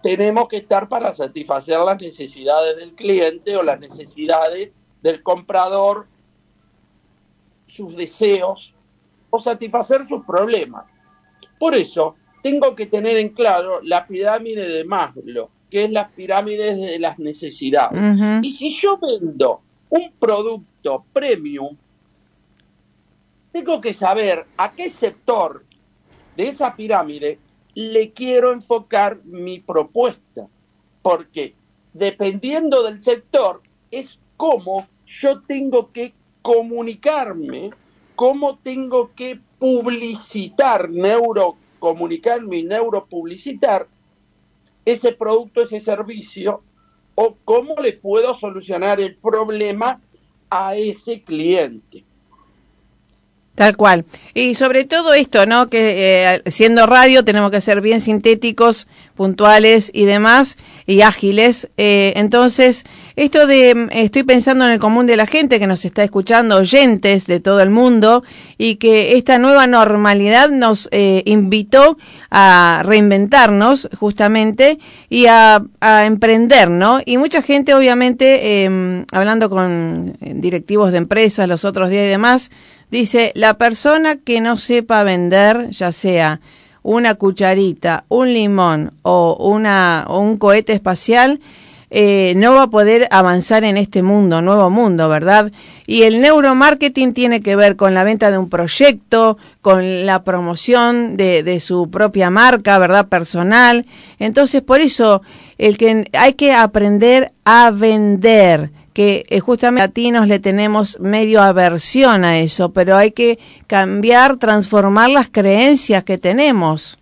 tenemos 0.01 0.47
que 0.47 0.57
estar 0.57 0.87
para 0.87 1.13
satisfacer 1.15 1.79
las 1.79 2.01
necesidades 2.01 2.77
del 2.77 2.93
cliente 2.93 3.55
o 3.55 3.63
las 3.63 3.79
necesidades 3.79 4.71
del 5.01 5.23
comprador, 5.23 6.07
sus 7.67 7.95
deseos 7.95 8.73
o 9.29 9.39
satisfacer 9.39 10.07
sus 10.07 10.25
problemas. 10.25 10.85
Por 11.57 11.75
eso, 11.75 12.15
tengo 12.41 12.75
que 12.75 12.85
tener 12.85 13.17
en 13.17 13.29
claro 13.29 13.81
la 13.81 14.07
pirámide 14.07 14.67
de 14.67 14.83
Maslow 14.83 15.49
que 15.69 15.85
es 15.85 15.91
las 15.91 16.11
pirámides 16.11 16.77
de 16.77 16.99
las 16.99 17.19
necesidades. 17.19 17.99
Y 18.41 18.53
si 18.53 18.73
yo 18.73 18.97
vendo 18.97 19.61
un 19.89 20.11
producto 20.19 21.05
premium, 21.13 21.75
tengo 23.51 23.79
que 23.79 23.93
saber 23.93 24.45
a 24.57 24.71
qué 24.71 24.89
sector 24.89 25.63
de 26.35 26.47
esa 26.47 26.75
pirámide 26.75 27.39
le 27.79 28.11
quiero 28.11 28.51
enfocar 28.51 29.23
mi 29.23 29.61
propuesta, 29.61 30.49
porque 31.01 31.53
dependiendo 31.93 32.83
del 32.83 33.01
sector 33.01 33.61
es 33.89 34.19
cómo 34.35 34.85
yo 35.05 35.41
tengo 35.43 35.89
que 35.93 36.13
comunicarme, 36.41 37.69
cómo 38.17 38.57
tengo 38.57 39.11
que 39.15 39.39
publicitar, 39.59 40.89
neurocomunicarme 40.89 42.57
y 42.57 42.63
neuropublicitar 42.63 43.87
ese 44.83 45.13
producto, 45.13 45.61
ese 45.61 45.79
servicio, 45.79 46.61
o 47.15 47.37
cómo 47.45 47.75
le 47.75 47.93
puedo 47.93 48.35
solucionar 48.35 48.99
el 48.99 49.15
problema 49.15 50.01
a 50.49 50.75
ese 50.75 51.21
cliente. 51.21 52.03
Tal 53.59 53.75
cual. 53.75 54.05
Y 54.33 54.55
sobre 54.55 54.85
todo 54.85 55.13
esto, 55.13 55.45
¿no? 55.45 55.67
Que 55.67 56.23
eh, 56.23 56.41
siendo 56.49 56.85
radio 56.85 57.25
tenemos 57.25 57.51
que 57.51 57.59
ser 57.59 57.81
bien 57.81 57.99
sintéticos, 57.99 58.87
puntuales 59.15 59.91
y 59.93 60.05
demás, 60.05 60.55
y 60.87 61.01
ágiles. 61.01 61.67
Eh, 61.75 62.13
entonces, 62.15 62.85
esto 63.17 63.47
de, 63.47 63.75
mm, 63.75 63.89
estoy 63.91 64.23
pensando 64.23 64.63
en 64.63 64.71
el 64.71 64.79
común 64.79 65.07
de 65.07 65.17
la 65.17 65.25
gente 65.25 65.59
que 65.59 65.67
nos 65.67 65.83
está 65.83 66.05
escuchando, 66.05 66.55
oyentes 66.55 67.25
de 67.25 67.41
todo 67.41 67.59
el 67.59 67.69
mundo, 67.69 68.23
y 68.57 68.75
que 68.75 69.17
esta 69.17 69.39
nueva 69.39 69.67
normalidad 69.67 70.51
nos 70.51 70.87
eh, 70.93 71.23
invitó 71.25 71.97
a 72.31 72.81
reinventarnos 72.85 73.89
justamente 73.99 74.79
y 75.09 75.25
a, 75.25 75.61
a, 75.81 76.05
emprender, 76.05 76.69
¿no? 76.69 77.01
Y 77.05 77.17
mucha 77.17 77.41
gente, 77.41 77.73
obviamente, 77.73 78.63
em, 78.63 79.03
hablando 79.11 79.49
con 79.49 80.15
directivos 80.21 80.93
de 80.93 80.99
empresas 80.99 81.45
los 81.49 81.65
otros 81.65 81.89
días 81.89 82.05
y 82.05 82.09
demás, 82.09 82.51
Dice, 82.91 83.31
la 83.35 83.55
persona 83.55 84.15
que 84.17 84.41
no 84.41 84.57
sepa 84.57 85.03
vender, 85.03 85.69
ya 85.69 85.91
sea 85.91 86.39
una 86.81 87.15
cucharita, 87.15 88.05
un 88.07 88.33
limón 88.33 88.93
o, 89.03 89.37
una, 89.39 90.07
un 90.09 90.37
cohete 90.37 90.73
espacial, 90.73 91.39
eh, 91.91 92.33
no 92.35 92.53
va 92.53 92.63
a 92.63 92.69
poder 92.69 93.07
avanzar 93.09 93.63
en 93.63 93.75
este 93.75 94.03
mundo, 94.03 94.41
nuevo 94.41 94.69
mundo, 94.69 95.09
¿verdad? 95.09 95.51
Y 95.87 96.03
el 96.03 96.21
neuromarketing 96.21 97.13
tiene 97.13 97.41
que 97.41 97.55
ver 97.55 97.75
con 97.75 97.95
la 97.95 98.03
venta 98.03 98.29
de 98.29 98.37
un 98.37 98.47
proyecto, 98.47 99.37
con 99.61 100.05
la 100.05 100.23
promoción 100.23 101.17
de, 101.17 101.41
de 101.41 101.59
su 101.59 101.89
propia 101.89 102.29
marca, 102.29 102.77
¿verdad? 102.77 103.07
Personal. 103.07 103.87
Entonces, 104.19 104.61
por 104.61 104.81
eso, 104.81 105.23
el 105.57 105.77
que 105.77 106.09
hay 106.13 106.33
que 106.33 106.53
aprender 106.53 107.31
a 107.43 107.71
vender 107.71 108.71
que 108.93 109.25
eh, 109.29 109.39
justamente 109.39 109.81
latinos 109.87 110.27
le 110.27 110.39
tenemos 110.39 110.99
medio 110.99 111.41
aversión 111.41 112.25
a 112.25 112.39
eso, 112.39 112.71
pero 112.71 112.95
hay 112.95 113.11
que 113.11 113.39
cambiar, 113.67 114.37
transformar 114.37 115.09
las 115.09 115.29
creencias 115.29 116.03
que 116.03 116.17
tenemos. 116.17 116.97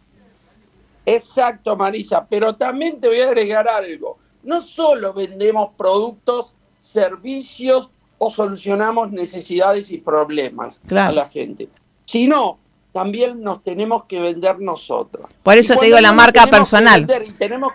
Exacto, 1.06 1.76
Marisa, 1.76 2.26
pero 2.30 2.56
también 2.56 3.00
te 3.00 3.08
voy 3.08 3.22
a 3.22 3.28
agregar 3.28 3.68
algo. 3.68 4.18
No 4.44 4.62
solo 4.62 5.14
vendemos 5.14 5.70
productos, 5.78 6.54
servicios 6.82 7.90
o 8.18 8.32
solucionamos 8.32 9.12
necesidades 9.12 9.90
y 9.92 10.00
problemas 10.00 10.80
a 10.92 11.12
la 11.12 11.30
gente, 11.30 11.70
sino 12.06 12.58
también 12.92 13.42
nos 13.42 13.64
tenemos 13.64 14.06
que 14.06 14.20
vender 14.20 14.60
nosotros. 14.60 15.28
Por 15.44 15.58
eso 15.58 15.76
te 15.76 15.86
digo 15.86 16.00
la 16.00 16.14
marca 16.14 16.48
personal. 16.48 17.08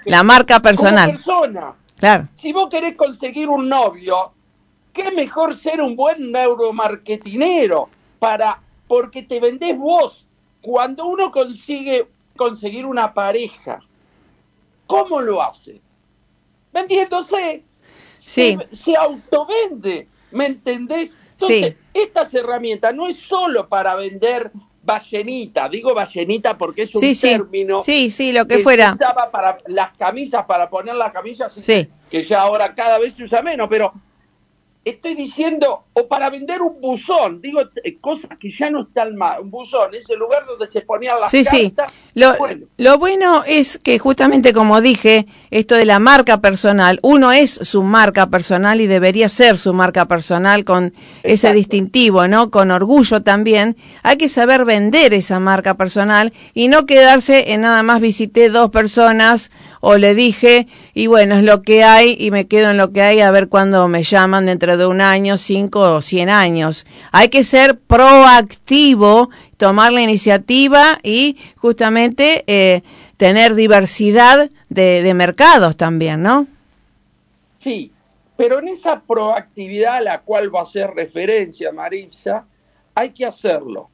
la 0.05 0.23
marca 0.23 0.61
personal. 0.61 1.13
persona, 1.13 1.75
si 2.37 2.53
vos 2.53 2.69
querés 2.69 2.97
conseguir 2.97 3.49
un 3.49 3.69
novio, 3.69 4.33
qué 4.93 5.11
mejor 5.11 5.57
ser 5.57 5.81
un 5.81 5.95
buen 5.97 6.33
neuromarketinero 6.33 7.89
para 8.19 8.61
porque 8.89 9.23
te 9.23 9.41
vendés 9.41 9.79
vos. 9.79 10.27
Cuando 10.61 11.07
uno 11.07 11.31
consigue 11.31 12.07
conseguir 12.37 12.87
una 12.87 13.13
pareja, 13.13 13.81
¿cómo 14.87 15.21
lo 15.21 15.43
hace? 15.43 15.81
Vendiéndose. 16.73 17.63
Sí. 18.21 18.57
Se, 18.71 18.77
se 18.77 18.97
autovende, 18.97 20.07
¿me 20.31 20.47
entendés? 20.47 21.17
Entonces, 21.33 21.77
estas 21.93 22.33
herramientas 22.35 22.95
no 22.95 23.09
es 23.09 23.19
solo 23.19 23.69
para 23.69 23.95
vender 23.97 24.53
ballenita, 24.83 25.69
digo 25.69 25.95
ballenita 25.95 26.59
porque 26.59 26.83
es 26.83 26.95
un 26.95 27.01
término 27.01 27.81
sí, 27.81 28.11
sí, 28.11 28.33
lo 28.33 28.47
que, 28.47 28.59
fuera. 28.59 28.89
se 28.89 28.95
usaba 28.95 29.31
para 29.31 29.59
las 29.67 29.97
camisas, 29.97 30.45
para 30.45 30.69
poner 30.69 30.97
las 30.97 31.13
camisas, 31.13 31.53
sí. 31.61 31.89
que 32.11 32.25
ya 32.25 32.43
ahora 32.43 32.75
cada 32.75 32.99
vez 32.99 33.15
se 33.15 33.25
usa 33.25 33.43
menos, 33.43 33.69
pero 33.71 33.93
estoy 34.85 35.15
diciendo, 35.15 35.85
o 35.93 36.09
para 36.09 36.29
vender 36.29 36.61
un 36.61 36.81
buzón, 36.81 37.41
digo 37.41 37.61
eh, 37.85 37.99
cosas 38.01 38.31
que 38.41 38.51
ya 38.51 38.69
no 38.69 38.83
están 38.83 39.15
mal, 39.17 39.41
un 39.41 39.51
buzón, 39.51 39.95
ese 39.95 40.17
lugar 40.17 40.45
donde 40.45 40.71
se 40.71 40.81
ponían 40.81 41.21
las 41.21 41.31
sí, 41.31 41.45
cartas. 41.45 41.93
Sí, 41.93 41.99
lo 42.15 42.37
bueno. 42.37 42.67
lo 42.79 42.99
bueno 42.99 43.45
es 43.47 43.79
que 43.79 43.99
justamente 44.01 44.53
como 44.53 44.81
dije, 44.81 45.27
esto 45.51 45.77
de 45.77 45.85
la 45.85 46.01
marca 46.01 46.41
personal, 46.41 46.99
uno 47.03 47.31
es 47.31 47.53
su 47.53 47.85
marca 47.85 48.27
personal 48.29 48.81
y 48.81 48.89
debería 48.89 49.29
ser 49.29 49.57
su 49.57 49.73
marca 49.73 50.07
personal 50.07 50.65
con 50.65 50.87
Exacto. 50.87 51.21
ese 51.23 51.53
distintivo, 51.53 52.27
¿no? 52.27 52.51
Con 52.51 52.73
orgullo 52.73 53.23
también. 53.23 53.77
Hay 54.03 54.17
que 54.17 54.29
saber 54.29 54.65
vender 54.65 55.15
esa 55.15 55.39
marca 55.39 55.75
personal 55.75 56.33
y 56.55 56.67
no 56.69 56.87
quedarse 56.87 57.53
en 57.53 57.61
nada 57.61 57.85
más 57.85 58.01
visité 58.01 58.49
dos 58.49 58.71
personas 58.71 59.51
o 59.85 59.99
le 59.99 60.15
dije 60.15 60.69
y 60.95 61.09
bueno, 61.09 61.35
es 61.35 61.45
lo 61.45 61.63
que 61.63 61.83
hay 61.83 62.17
y 62.19 62.31
me 62.31 62.47
quedo 62.47 62.71
en 62.71 62.77
lo 62.77 62.93
que 62.93 63.03
hay 63.03 63.21
a 63.21 63.33
ver 63.33 63.49
cuándo 63.49 63.89
me 63.89 64.05
llaman 64.05 64.47
dentro 64.47 64.77
de 64.77 64.87
un 64.87 65.01
año, 65.01 65.37
cinco 65.37 65.81
o 65.97 66.01
100 66.01 66.31
años. 66.31 66.87
Hay 67.11 67.29
que 67.29 67.43
ser 67.43 67.79
proactivo, 67.79 69.29
tomar 69.57 69.93
la 69.93 70.01
iniciativa 70.01 71.01
y 71.03 71.37
justamente 71.57 72.45
eh, 72.47 72.83
tener 73.17 73.57
diversidad 73.57 74.51
de, 74.69 75.03
de 75.03 75.15
mercados 75.15 75.77
también, 75.77 76.23
¿no? 76.23 76.47
Sí, 77.59 77.91
pero 78.37 78.61
en 78.61 78.69
esa 78.69 79.01
proactividad 79.01 79.97
a 79.97 80.01
la 80.01 80.21
cual 80.21 80.55
va 80.55 80.61
a 80.61 80.65
hacer 80.65 80.91
referencia 80.91 81.73
Marisa, 81.73 82.45
hay 82.95 83.11
que 83.11 83.27
hacerlo 83.27 83.91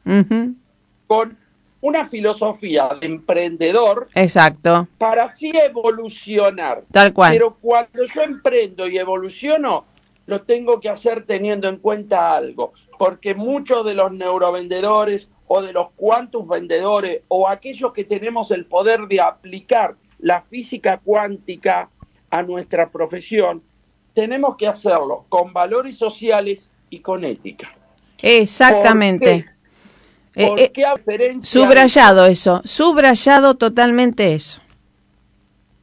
con 1.07 1.37
una 1.81 2.09
filosofía 2.09 2.89
de 3.01 3.07
emprendedor 3.07 4.09
Exacto, 4.15 4.89
para 4.99 5.25
así 5.25 5.51
evolucionar. 5.55 6.83
tal 6.91 7.13
cual. 7.13 7.33
Pero 7.33 7.57
cuando 7.61 8.05
yo 8.05 8.23
emprendo 8.23 8.89
y 8.89 8.99
evoluciono, 8.99 9.85
lo 10.27 10.43
tengo 10.43 10.81
que 10.81 10.89
hacer 10.89 11.25
teniendo 11.25 11.69
en 11.69 11.77
cuenta 11.77 12.37
algo, 12.37 12.73
porque 12.99 13.35
muchos 13.35 13.85
de 13.87 13.95
los 13.95 14.13
neurovendedores 14.13 15.29
o 15.47 15.63
de 15.63 15.73
los 15.73 15.91
cuantos 15.93 16.47
vendedores 16.47 17.23
o 17.29 17.49
aquellos 17.49 17.93
que 17.93 18.05
tenemos 18.05 18.51
el 18.51 18.67
poder 18.67 19.07
de 19.09 19.21
aplicar 19.21 19.95
la 20.19 20.43
física 20.43 21.01
cuántica 21.03 21.89
a 22.31 22.43
nuestra 22.43 22.91
profesión, 22.91 23.63
tenemos 24.15 24.57
que 24.57 24.67
hacerlo 24.67 25.25
con 25.29 25.53
valores 25.53 25.97
sociales 25.97 26.69
y 26.91 27.01
con 27.01 27.25
ética. 27.25 27.73
Exactamente. 28.21 29.31
¿Por 29.31 29.39
Eh, 29.39 29.58
¿Por 30.47 30.61
eh, 30.61 30.71
qué 30.73 30.85
de- 31.07 31.39
Subrayado 31.43 32.27
eso, 32.27 32.61
subrayado 32.65 33.55
totalmente 33.57 34.35
eso. 34.35 34.61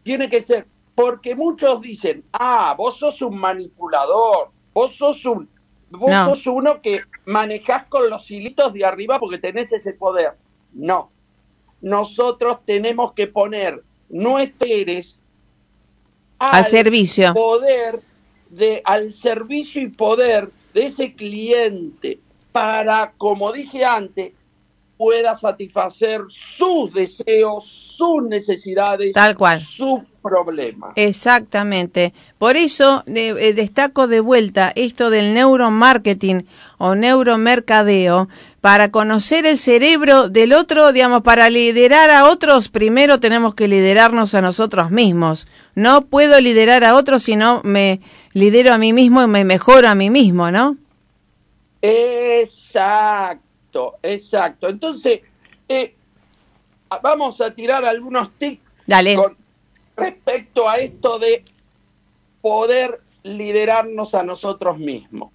tiene 0.03 0.29
que 0.29 0.41
ser, 0.41 0.65
porque 0.93 1.35
muchos 1.35 1.81
dicen, 1.81 2.23
ah, 2.31 2.73
vos 2.77 2.97
sos 2.99 3.21
un 3.21 3.37
manipulador, 3.37 4.49
vos 4.73 4.95
sos 4.95 5.25
un, 5.25 5.49
vos 5.89 6.09
No. 6.09 6.33
sos 6.35 6.47
uno 6.47 6.81
que 6.81 7.01
manejás 7.25 7.87
con 7.87 8.09
los 8.09 8.29
hilitos 8.29 8.71
de 8.73 8.85
arriba 8.85 9.19
porque 9.19 9.39
tenés 9.39 9.73
ese 9.73 9.93
poder. 9.93 10.33
No, 10.73 11.09
nosotros 11.81 12.59
tenemos 12.65 13.13
que 13.13 13.27
poner 13.27 13.81
nuestros 14.09 15.19
Al 16.39 16.65
servicio. 16.65 17.33
poder 17.33 17.99
de, 18.49 18.81
al 18.85 19.13
servicio 19.13 19.81
y 19.81 19.87
poder 19.87 20.49
de 20.73 20.85
ese 20.87 21.13
cliente 21.13 22.19
para, 22.51 23.11
como 23.17 23.51
dije 23.51 23.83
antes, 23.83 24.33
pueda 24.97 25.35
satisfacer 25.35 26.21
sus 26.57 26.93
deseos, 26.93 27.65
sus 27.97 28.23
necesidades, 28.23 29.13
Tal 29.13 29.35
cual. 29.35 29.61
sus 29.61 30.01
problemas. 30.21 30.93
Exactamente. 30.95 32.13
Por 32.37 32.57
eso 32.57 33.03
eh, 33.07 33.53
destaco 33.53 34.07
de 34.07 34.19
vuelta 34.21 34.71
esto 34.75 35.09
del 35.09 35.33
neuromarketing 35.33 36.45
o 36.77 36.95
neuromercadeo 36.95 38.27
para 38.61 38.89
conocer 38.89 39.45
el 39.45 39.59
cerebro 39.59 40.29
del 40.29 40.53
otro, 40.53 40.91
digamos, 40.93 41.21
para 41.21 41.49
liderar 41.49 42.09
a 42.09 42.27
otros, 42.27 42.69
primero 42.69 43.19
tenemos 43.19 43.53
que 43.53 43.67
liderarnos 43.67 44.33
a 44.33 44.41
nosotros 44.41 44.89
mismos. 44.89 45.47
No 45.75 46.01
puedo 46.01 46.39
liderar 46.41 46.83
a 46.83 46.95
otros 46.95 47.21
si 47.23 47.35
no 47.35 47.61
me 47.63 47.99
lidero 48.33 48.73
a 48.73 48.77
mí 48.79 48.93
mismo 48.93 49.21
y 49.21 49.27
me 49.27 49.43
mejoro 49.45 49.87
a 49.87 49.95
mí 49.95 50.09
mismo, 50.09 50.49
¿no? 50.49 50.77
Exacto, 51.83 53.44
exacto. 54.01 54.67
Entonces, 54.67 55.21
eh, 55.67 55.95
vamos 57.01 57.41
a 57.41 57.53
tirar 57.53 57.85
algunos 57.85 58.31
tips 58.37 58.61
Dale. 58.85 59.15
con 59.15 59.37
respecto 59.95 60.67
a 60.69 60.77
esto 60.77 61.19
de 61.19 61.43
poder 62.41 63.01
liderarnos 63.23 64.13
a 64.13 64.23
nosotros 64.23 64.77
mismos. 64.77 65.31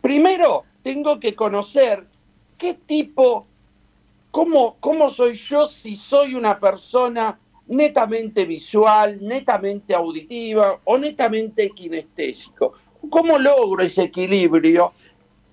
Primero, 0.00 0.64
tengo 0.82 1.18
que 1.18 1.34
conocer 1.34 2.04
qué 2.58 2.74
tipo, 2.74 3.46
cómo, 4.30 4.76
cómo 4.80 5.08
soy 5.08 5.34
yo 5.34 5.66
si 5.66 5.96
soy 5.96 6.34
una 6.34 6.60
persona 6.60 7.38
netamente 7.66 8.44
visual, 8.44 9.18
netamente 9.22 9.94
auditiva 9.94 10.78
o 10.84 10.98
netamente 10.98 11.70
kinestésico. 11.70 12.74
¿Cómo 13.08 13.38
logro 13.38 13.82
ese 13.82 14.04
equilibrio 14.04 14.92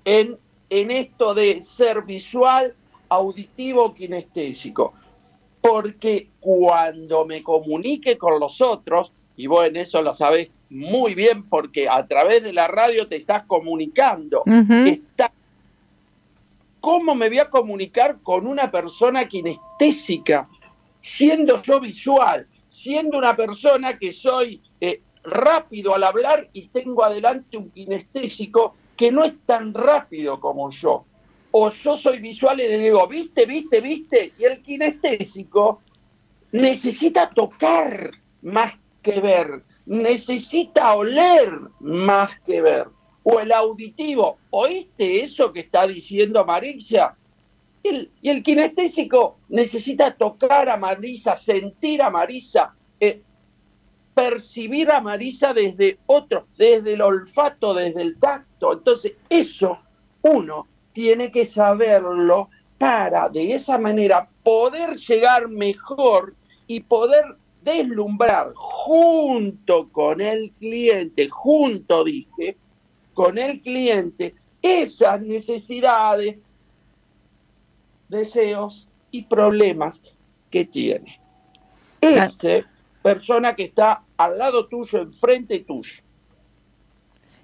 en, 0.04 0.38
en 0.72 0.90
esto 0.90 1.36
de 1.36 1.62
ser 1.62 2.02
visual, 2.02 2.74
auditivo, 3.10 3.94
kinestésico? 3.94 4.96
porque 5.62 6.30
cuando 6.40 7.26
me 7.26 7.44
comunique 7.44 8.18
con 8.18 8.40
los 8.40 8.60
otros, 8.62 9.12
y 9.38 9.48
vos 9.48 9.66
en 9.66 9.78
eso 9.78 10.02
lo 10.02 10.14
sabés 10.14 10.50
muy 10.70 11.14
bien 11.14 11.48
porque 11.48 11.88
a 11.88 12.06
través 12.08 12.44
de 12.44 12.52
la 12.52 12.68
radio 12.68 13.08
te 13.08 13.18
estás 13.18 13.44
comunicando, 13.46 14.44
¿cómo 16.80 17.16
me 17.16 17.30
voy 17.30 17.40
a 17.40 17.50
comunicar 17.50 18.18
con 18.24 18.48
una 18.48 18.72
persona 18.72 19.28
kinestésica 19.28 20.50
siendo 21.00 21.62
yo 21.62 21.80
visual, 21.80 22.48
siendo 22.70 23.18
una 23.18 23.36
persona 23.36 23.98
que 23.98 24.14
soy 24.14 24.62
eh, 24.80 25.02
rápido 25.24 25.94
al 25.94 26.04
hablar 26.04 26.50
y 26.54 26.68
tengo 26.68 27.04
adelante 27.04 27.58
un 27.58 27.70
kinestésico 27.70 28.76
que 29.02 29.12
no 29.12 29.24
es 29.24 29.34
tan 29.48 29.74
rápido 29.74 30.40
como 30.40 30.70
yo? 30.70 31.06
o 31.54 31.70
yo 31.72 31.98
soy 31.98 32.20
visual 32.20 32.62
y 32.62 32.68
le 32.68 32.78
digo, 32.78 33.08
viste, 33.08 33.48
viste, 33.48 33.82
viste, 33.82 34.34
y 34.38 34.44
el 34.46 34.62
kinestésico 34.62 35.82
necesita 36.52 37.32
tocar 37.32 38.12
más 38.44 38.76
que 39.02 39.20
ver, 39.20 39.64
necesita 39.88 40.94
oler 40.94 41.52
más 41.80 42.40
que 42.42 42.62
ver, 42.62 42.88
o 43.24 43.40
el 43.40 43.52
auditivo, 43.52 44.38
¿oíste 44.52 45.24
eso 45.24 45.52
que 45.52 45.62
está 45.62 45.88
diciendo 45.88 46.46
Marisa? 46.46 47.18
Y 47.84 48.30
el 48.30 48.44
kinestésico 48.44 49.40
necesita 49.50 50.16
tocar 50.16 50.70
a 50.70 50.78
Marisa, 50.78 51.38
sentir 51.38 52.04
a 52.04 52.12
Marisa, 52.12 52.76
eh, 53.00 53.24
percibir 54.22 54.92
a 54.92 55.02
Marisa 55.02 55.52
desde 55.52 55.98
otro, 56.06 56.46
desde 56.56 56.94
el 56.94 57.02
olfato, 57.02 57.74
desde 57.74 58.04
el 58.04 58.20
tacto. 58.20 58.74
Entonces, 58.74 59.14
eso 59.28 59.80
uno 60.22 60.68
tiene 60.94 61.32
que 61.32 61.48
saberlo 61.48 62.50
para 62.78 63.30
de 63.30 63.56
esa 63.56 63.80
manera 63.80 64.30
poder 64.44 64.98
llegar 64.98 65.48
mejor 65.48 66.36
y 66.68 66.82
poder 66.82 67.36
deslumbrar 67.64 68.52
junto 68.54 69.90
con 69.90 70.22
el 70.22 70.52
cliente, 70.60 71.28
junto 71.28 72.04
dije, 72.04 72.58
con 73.16 73.40
el 73.40 73.60
cliente, 73.62 74.36
esas 74.62 75.20
necesidades, 75.22 76.38
deseos 78.08 78.88
y 79.10 79.24
problemas 79.24 80.00
que 80.52 80.66
tiene. 80.66 81.20
Esa 82.02 82.30
persona 83.02 83.56
que 83.56 83.64
está 83.64 84.04
al 84.26 84.38
lado 84.38 84.68
tuyo, 84.68 85.02
enfrente 85.02 85.60
tuyo. 85.60 85.92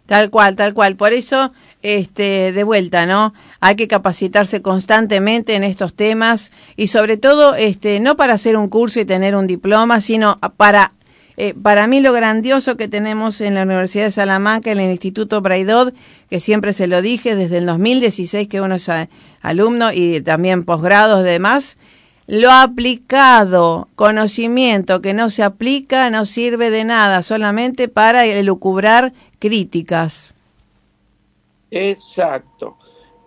Tal 0.08 0.30
cual, 0.30 0.56
tal 0.56 0.74
cual. 0.74 0.96
Por 0.96 1.12
eso, 1.12 1.52
este, 1.82 2.54
de 2.54 2.63
vuelta, 2.63 3.06
¿no? 3.06 3.34
Hay 3.60 3.76
que 3.76 3.90
capacitarse 3.90 4.62
constantemente 4.62 5.56
en 5.56 5.66
estos 5.66 5.94
temas 5.94 6.52
y 6.78 6.88
sobre 6.88 7.18
todo, 7.18 7.56
este, 7.56 8.00
no 8.00 8.16
para 8.16 8.34
hacer 8.34 8.56
un 8.56 8.70
curso 8.70 9.02
y 9.02 9.06
tener 9.06 9.36
un 9.36 9.48
diploma, 9.48 10.00
sino 10.00 10.40
para, 10.56 10.94
eh, 11.36 11.54
para 11.62 11.88
mí 11.88 12.00
lo 12.00 12.13
grandioso 12.13 12.78
que 12.78 12.88
tenemos 12.88 13.42
en 13.42 13.56
la 13.56 13.63
Universidad 13.63 14.06
de 14.06 14.12
Salamanca, 14.12 14.72
en 14.72 14.80
el 14.80 14.92
Instituto 14.92 15.42
Braidot, 15.42 15.94
que 16.30 16.40
siempre 16.40 16.72
se 16.72 16.88
lo 16.88 17.02
dije 17.02 17.36
desde 17.36 17.58
el 17.58 17.66
2016 17.66 18.48
que 18.48 18.62
uno 18.62 18.76
es 18.76 18.90
alumno 19.42 19.92
y 19.92 20.22
también 20.22 20.63
posgrados 20.63 21.26
demás, 21.26 21.78
lo 22.28 22.52
aplicado, 22.52 23.88
conocimiento 23.96 25.02
que 25.02 25.13
no 25.13 25.30
se 25.30 25.44
aplica, 25.44 26.10
no 26.10 26.26
sirve 26.26 26.70
de 26.70 26.84
nada, 26.84 27.24
solamente 27.24 27.88
para 27.88 28.26
elucubrar 28.26 29.13
críticas. 29.40 30.36
Exacto. 31.72 32.78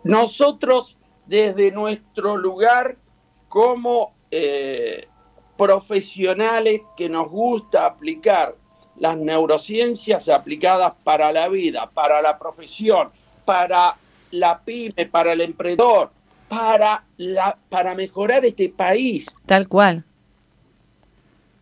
Nosotros 0.04 0.98
desde 1.26 1.70
nuestro 1.70 2.36
lugar 2.36 2.96
como 3.48 4.12
eh, 4.30 5.06
profesionales 5.56 6.82
que 6.96 7.08
nos 7.08 7.30
gusta 7.30 7.86
aplicar 7.86 8.54
las 8.98 9.16
neurociencias 9.16 10.28
aplicadas 10.28 10.92
para 11.04 11.32
la 11.32 11.48
vida, 11.48 11.88
para 11.92 12.20
la 12.20 12.38
profesión, 12.38 13.10
para 13.44 13.96
la 14.30 14.60
pyme, 14.60 15.06
para 15.06 15.32
el 15.32 15.40
emprendedor, 15.40 16.10
para, 16.50 17.04
la, 17.16 17.56
para 17.68 17.94
mejorar 17.94 18.44
este 18.44 18.68
país, 18.70 19.24
Tal 19.46 19.68
cual. 19.68 20.02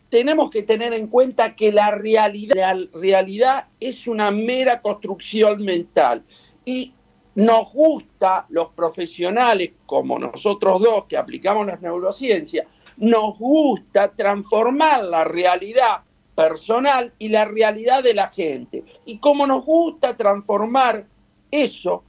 tenemos 0.09 0.51
que 0.51 0.62
tener 0.62 0.94
en 0.94 1.09
cuenta 1.09 1.55
que 1.55 1.70
la 1.70 1.90
realidad, 1.90 2.55
la 2.57 2.88
realidad 2.94 3.66
es 3.79 4.07
una 4.09 4.31
mera 4.31 4.81
construcción 4.81 5.62
mental 5.62 6.22
y 6.64 6.94
nos 7.35 7.70
gusta 7.72 8.46
los 8.48 8.70
profesionales 8.70 9.72
como 9.85 10.18
nosotros 10.18 10.81
dos 10.81 11.05
que 11.05 11.18
aplicamos 11.18 11.66
las 11.66 11.83
neurociencias, 11.83 12.66
nos 12.96 13.38
gusta 13.38 14.09
transformar 14.12 15.05
la 15.05 15.24
realidad 15.24 15.98
personal 16.35 17.12
y 17.18 17.29
la 17.29 17.44
realidad 17.44 18.03
de 18.03 18.14
la 18.14 18.29
gente. 18.29 18.85
Y 19.05 19.18
como 19.18 19.46
nos 19.46 19.64
gusta 19.66 20.16
transformar 20.16 21.05
eso, 21.51 22.05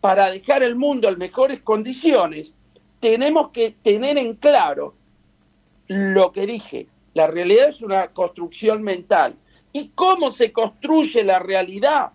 para 0.00 0.30
dejar 0.30 0.62
el 0.62 0.76
mundo 0.76 1.08
en 1.08 1.18
mejores 1.18 1.60
condiciones, 1.60 2.54
tenemos 3.00 3.50
que 3.50 3.74
tener 3.82 4.18
en 4.18 4.34
claro 4.34 4.94
lo 5.88 6.32
que 6.32 6.46
dije. 6.46 6.86
La 7.14 7.26
realidad 7.26 7.70
es 7.70 7.82
una 7.82 8.08
construcción 8.08 8.82
mental. 8.82 9.34
¿Y 9.72 9.88
cómo 9.94 10.32
se 10.32 10.52
construye 10.52 11.24
la 11.24 11.38
realidad? 11.38 12.12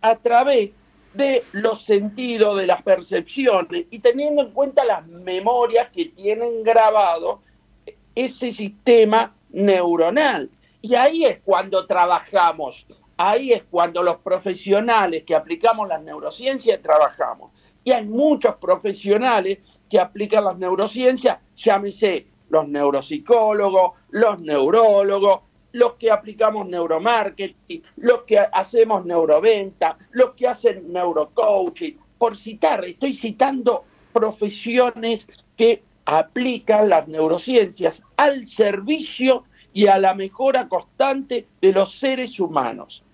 A 0.00 0.16
través 0.16 0.76
de 1.14 1.42
los 1.52 1.84
sentidos, 1.84 2.56
de 2.58 2.66
las 2.66 2.82
percepciones 2.82 3.86
y 3.90 3.98
teniendo 3.98 4.42
en 4.42 4.52
cuenta 4.52 4.84
las 4.84 5.06
memorias 5.06 5.90
que 5.90 6.06
tienen 6.06 6.62
grabado 6.62 7.40
ese 8.14 8.52
sistema 8.52 9.34
neuronal. 9.50 10.50
Y 10.80 10.94
ahí 10.94 11.24
es 11.24 11.40
cuando 11.44 11.86
trabajamos, 11.86 12.86
ahí 13.18 13.52
es 13.52 13.64
cuando 13.64 14.02
los 14.02 14.18
profesionales 14.18 15.24
que 15.24 15.34
aplicamos 15.34 15.88
las 15.88 16.02
neurociencias 16.02 16.80
trabajamos. 16.80 17.52
Y 17.84 17.92
hay 17.92 18.06
muchos 18.06 18.56
profesionales 18.56 19.58
que 19.90 20.00
aplican 20.00 20.44
las 20.44 20.56
neurociencias, 20.56 21.38
llámese 21.56 22.26
los 22.48 22.68
neuropsicólogos, 22.68 23.92
los 24.10 24.40
neurólogos, 24.40 25.40
los 25.72 25.94
que 25.94 26.10
aplicamos 26.10 26.66
neuromarketing, 26.68 27.82
los 27.96 28.22
que 28.22 28.38
hacemos 28.38 29.04
neuroventa, 29.04 29.98
los 30.12 30.34
que 30.34 30.48
hacen 30.48 30.92
neurocoaching, 30.92 31.98
por 32.16 32.36
citar, 32.36 32.84
estoy 32.84 33.12
citando 33.12 33.84
profesiones 34.12 35.26
que 35.56 35.82
aplican 36.04 36.88
las 36.88 37.06
neurociencias 37.06 38.02
al 38.16 38.46
servicio 38.46 39.44
y 39.72 39.86
a 39.86 39.98
la 39.98 40.14
mejora 40.14 40.68
constante 40.68 41.46
de 41.60 41.72
los 41.72 41.98
seres 41.98 42.40
humanos. 42.40 43.04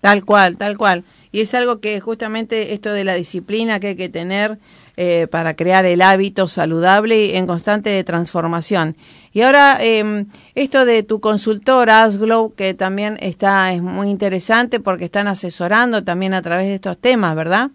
Tal 0.00 0.24
cual, 0.24 0.56
tal 0.56 0.76
cual. 0.78 1.04
Y 1.32 1.40
es 1.40 1.54
algo 1.54 1.80
que 1.80 2.00
justamente 2.00 2.72
esto 2.72 2.92
de 2.92 3.04
la 3.04 3.14
disciplina 3.14 3.80
que 3.80 3.88
hay 3.88 3.96
que 3.96 4.08
tener 4.08 4.58
eh, 4.96 5.26
para 5.28 5.54
crear 5.54 5.84
el 5.84 6.02
hábito 6.02 6.48
saludable 6.48 7.36
en 7.36 7.46
constante 7.46 8.02
transformación. 8.04 8.96
Y 9.32 9.42
ahora, 9.42 9.78
eh, 9.80 10.24
esto 10.54 10.84
de 10.84 11.02
tu 11.02 11.20
consultora, 11.20 12.04
Asglow, 12.04 12.54
que 12.54 12.74
también 12.74 13.18
está, 13.20 13.72
es 13.72 13.82
muy 13.82 14.08
interesante 14.08 14.80
porque 14.80 15.04
están 15.04 15.28
asesorando 15.28 16.02
también 16.02 16.34
a 16.34 16.42
través 16.42 16.66
de 16.66 16.74
estos 16.76 16.96
temas, 16.98 17.36
¿verdad? 17.36 17.70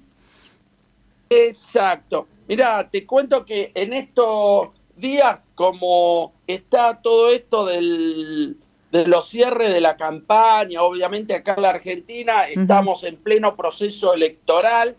Exacto. 1.30 2.28
Mira, 2.48 2.90
te 2.90 3.06
cuento 3.06 3.46
que 3.46 3.72
en 3.76 3.94
estos 3.94 4.70
días, 4.98 5.40
como 5.56 6.34
está 6.48 7.00
todo 7.02 7.32
esto 7.32 7.66
del, 7.66 8.58
de 8.94 9.08
los 9.08 9.28
cierres 9.28 9.74
de 9.74 9.82
la 9.82 9.98
campaña, 9.98 10.84
obviamente 10.84 11.34
acá 11.34 11.56
en 11.56 11.64
la 11.64 11.72
Argentina 11.72 12.48
estamos 12.48 13.04
en 13.04 13.16
pleno 13.16 13.56
proceso 13.56 14.14
electoral, 14.14 14.96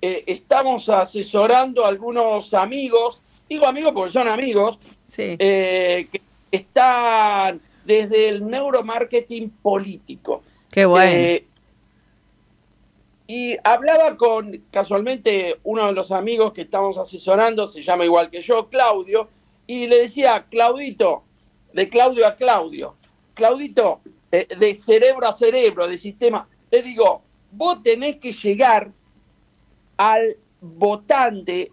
eh, 0.00 0.22
estamos 0.28 0.88
asesorando 0.88 1.84
a 1.84 1.88
algunos 1.88 2.54
amigos, 2.54 3.20
digo 3.48 3.66
amigos 3.66 3.94
porque 3.94 4.12
son 4.12 4.28
amigos, 4.28 4.78
eh, 5.18 6.06
que 6.12 6.22
están 6.52 7.60
desde 7.84 8.28
el 8.28 8.46
neuromarketing 8.46 9.50
político. 9.60 10.44
Qué 10.70 10.86
bueno. 10.86 11.10
Eh, 11.10 11.44
y 13.26 13.56
hablaba 13.64 14.16
con 14.16 14.56
casualmente 14.70 15.56
uno 15.64 15.88
de 15.88 15.94
los 15.94 16.12
amigos 16.12 16.52
que 16.52 16.62
estamos 16.62 16.96
asesorando, 16.96 17.66
se 17.66 17.82
llama 17.82 18.04
igual 18.04 18.30
que 18.30 18.40
yo, 18.40 18.68
Claudio, 18.68 19.28
y 19.66 19.88
le 19.88 20.02
decía, 20.02 20.44
Claudito, 20.48 21.24
de 21.72 21.88
Claudio 21.88 22.24
a 22.24 22.36
Claudio, 22.36 22.94
Claudito, 23.34 24.00
eh, 24.30 24.48
de 24.58 24.74
cerebro 24.76 25.26
a 25.28 25.32
cerebro, 25.32 25.86
de 25.86 25.98
sistema, 25.98 26.46
le 26.70 26.82
digo, 26.82 27.22
vos 27.50 27.82
tenés 27.82 28.16
que 28.16 28.32
llegar 28.32 28.90
al 29.96 30.36
votante 30.60 31.70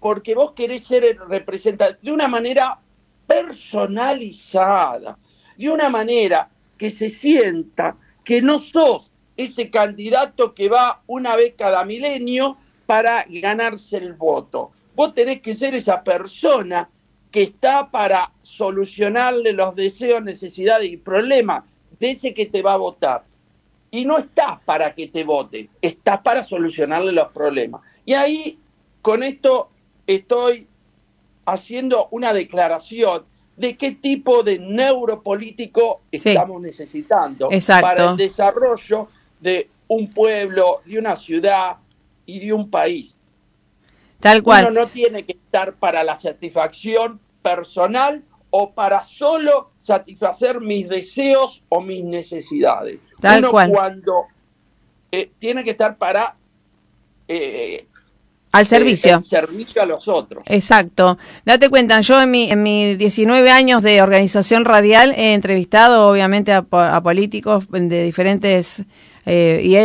porque 0.00 0.34
vos 0.34 0.52
querés 0.52 0.86
ser 0.86 1.04
el 1.04 1.18
representante 1.18 1.98
de 2.02 2.12
una 2.12 2.28
manera 2.28 2.78
personalizada, 3.26 5.18
de 5.56 5.70
una 5.70 5.88
manera 5.88 6.48
que 6.76 6.90
se 6.90 7.10
sienta 7.10 7.96
que 8.24 8.40
no 8.40 8.58
sos 8.58 9.10
ese 9.36 9.70
candidato 9.70 10.54
que 10.54 10.68
va 10.68 11.02
una 11.06 11.36
vez 11.36 11.54
cada 11.56 11.84
milenio 11.84 12.56
para 12.86 13.24
ganarse 13.28 13.96
el 13.96 14.14
voto. 14.14 14.72
Vos 14.94 15.14
tenés 15.14 15.40
que 15.42 15.54
ser 15.54 15.74
esa 15.74 16.02
persona 16.02 16.88
que 17.30 17.42
está 17.42 17.90
para 17.90 18.30
solucionarle 18.42 19.52
los 19.52 19.74
deseos, 19.74 20.22
necesidades 20.22 20.90
y 20.90 20.96
problemas 20.96 21.64
de 22.00 22.12
ese 22.12 22.34
que 22.34 22.46
te 22.46 22.62
va 22.62 22.74
a 22.74 22.78
votar. 22.78 23.24
Y 23.90 24.04
no 24.04 24.18
estás 24.18 24.60
para 24.64 24.94
que 24.94 25.08
te 25.08 25.24
vote, 25.24 25.68
estás 25.80 26.20
para 26.20 26.42
solucionarle 26.42 27.12
los 27.12 27.32
problemas. 27.32 27.82
Y 28.04 28.14
ahí, 28.14 28.58
con 29.02 29.22
esto, 29.22 29.70
estoy 30.06 30.66
haciendo 31.46 32.08
una 32.10 32.32
declaración 32.32 33.24
de 33.56 33.76
qué 33.76 33.92
tipo 33.92 34.42
de 34.42 34.58
neuropolítico 34.58 36.02
estamos 36.12 36.62
necesitando 36.62 37.48
para 37.80 38.10
el 38.10 38.16
desarrollo 38.16 39.08
de 39.40 39.68
un 39.88 40.12
pueblo, 40.12 40.80
de 40.84 40.98
una 40.98 41.16
ciudad 41.16 41.76
y 42.24 42.38
de 42.38 42.52
un 42.52 42.70
país. 42.70 43.16
Tal 44.20 44.42
cual. 44.42 44.68
Uno 44.70 44.80
no 44.80 44.86
tiene 44.88 45.24
que 45.24 45.32
estar 45.32 45.74
para 45.74 46.02
la 46.02 46.18
satisfacción 46.18 47.20
personal 47.42 48.22
o 48.50 48.72
para 48.72 49.04
solo 49.04 49.70
satisfacer 49.80 50.60
mis 50.60 50.88
deseos 50.88 51.62
o 51.68 51.80
mis 51.80 52.04
necesidades. 52.04 52.98
Tal 53.20 53.40
Uno 53.40 53.50
cual. 53.50 53.70
cuando 53.70 54.24
eh, 55.12 55.30
tiene 55.38 55.64
que 55.64 55.70
estar 55.72 55.96
para 55.96 56.34
eh, 57.26 57.86
al 58.52 58.66
servicio. 58.66 59.22
servicio 59.22 59.82
a 59.82 59.86
los 59.86 60.08
otros. 60.08 60.42
Exacto. 60.46 61.18
Date 61.44 61.68
cuenta, 61.68 62.00
yo 62.00 62.20
en 62.20 62.30
mi, 62.30 62.50
en 62.50 62.62
mis 62.62 62.98
19 62.98 63.50
años 63.50 63.82
de 63.82 64.00
organización 64.00 64.64
radial 64.64 65.12
he 65.16 65.34
entrevistado 65.34 66.08
obviamente 66.08 66.52
a, 66.52 66.64
a 66.70 67.02
políticos 67.02 67.66
de 67.70 68.04
diferentes 68.04 68.84
eh, 69.26 69.60
y 69.62 69.76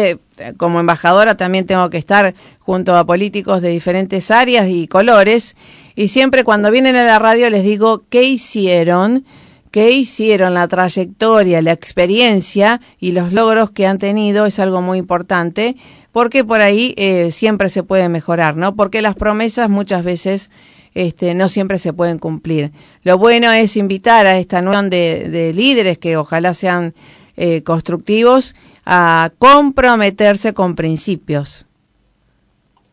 como 0.57 0.79
embajadora 0.79 1.35
también 1.35 1.65
tengo 1.65 1.89
que 1.89 1.97
estar 1.97 2.33
junto 2.59 2.95
a 2.95 3.05
políticos 3.05 3.61
de 3.61 3.69
diferentes 3.69 4.31
áreas 4.31 4.67
y 4.69 4.87
colores 4.87 5.55
y 5.95 6.07
siempre 6.07 6.43
cuando 6.43 6.71
vienen 6.71 6.95
a 6.95 7.03
la 7.03 7.19
radio 7.19 7.49
les 7.49 7.63
digo 7.63 8.03
qué 8.09 8.23
hicieron, 8.23 9.25
qué 9.71 9.91
hicieron, 9.91 10.53
la 10.53 10.67
trayectoria, 10.67 11.61
la 11.61 11.71
experiencia 11.71 12.81
y 12.99 13.11
los 13.11 13.33
logros 13.33 13.71
que 13.71 13.85
han 13.85 13.97
tenido 13.97 14.45
es 14.45 14.59
algo 14.59 14.81
muy 14.81 14.97
importante 14.97 15.75
porque 16.11 16.43
por 16.43 16.61
ahí 16.61 16.93
eh, 16.97 17.31
siempre 17.31 17.69
se 17.69 17.83
puede 17.83 18.07
mejorar, 18.07 18.55
¿no? 18.55 18.75
Porque 18.75 19.01
las 19.01 19.15
promesas 19.15 19.69
muchas 19.69 20.03
veces 20.03 20.51
este, 20.93 21.33
no 21.33 21.47
siempre 21.47 21.79
se 21.79 21.91
pueden 21.91 22.19
cumplir. 22.19 22.71
Lo 23.01 23.17
bueno 23.17 23.51
es 23.51 23.75
invitar 23.77 24.27
a 24.27 24.37
esta 24.37 24.61
nueva 24.61 24.83
de, 24.83 25.27
de 25.29 25.53
líderes 25.53 25.97
que 25.97 26.17
ojalá 26.17 26.53
sean 26.53 26.93
eh, 27.35 27.63
constructivos 27.63 28.53
a 28.85 29.31
comprometerse 29.37 30.53
con 30.53 30.75
principios. 30.75 31.65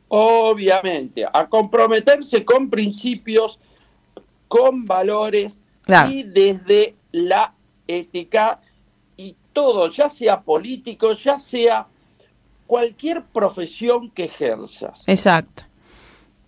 Obviamente, 0.09 1.25
a 1.25 1.47
comprometerse 1.47 2.45
con 2.45 2.69
principios, 2.69 3.59
con 4.49 4.85
valores 4.85 5.53
y 6.09 6.25
desde 6.25 6.95
la 7.13 7.53
ética 7.87 8.61
y 9.17 9.37
todo, 9.53 9.89
ya 9.89 10.09
sea 10.11 10.41
político, 10.41 11.13
ya 11.13 11.39
sea 11.39 11.87
cualquier 12.67 13.23
profesión 13.23 14.11
que 14.11 14.25
ejerzas. 14.25 15.03
Exacto. 15.07 15.65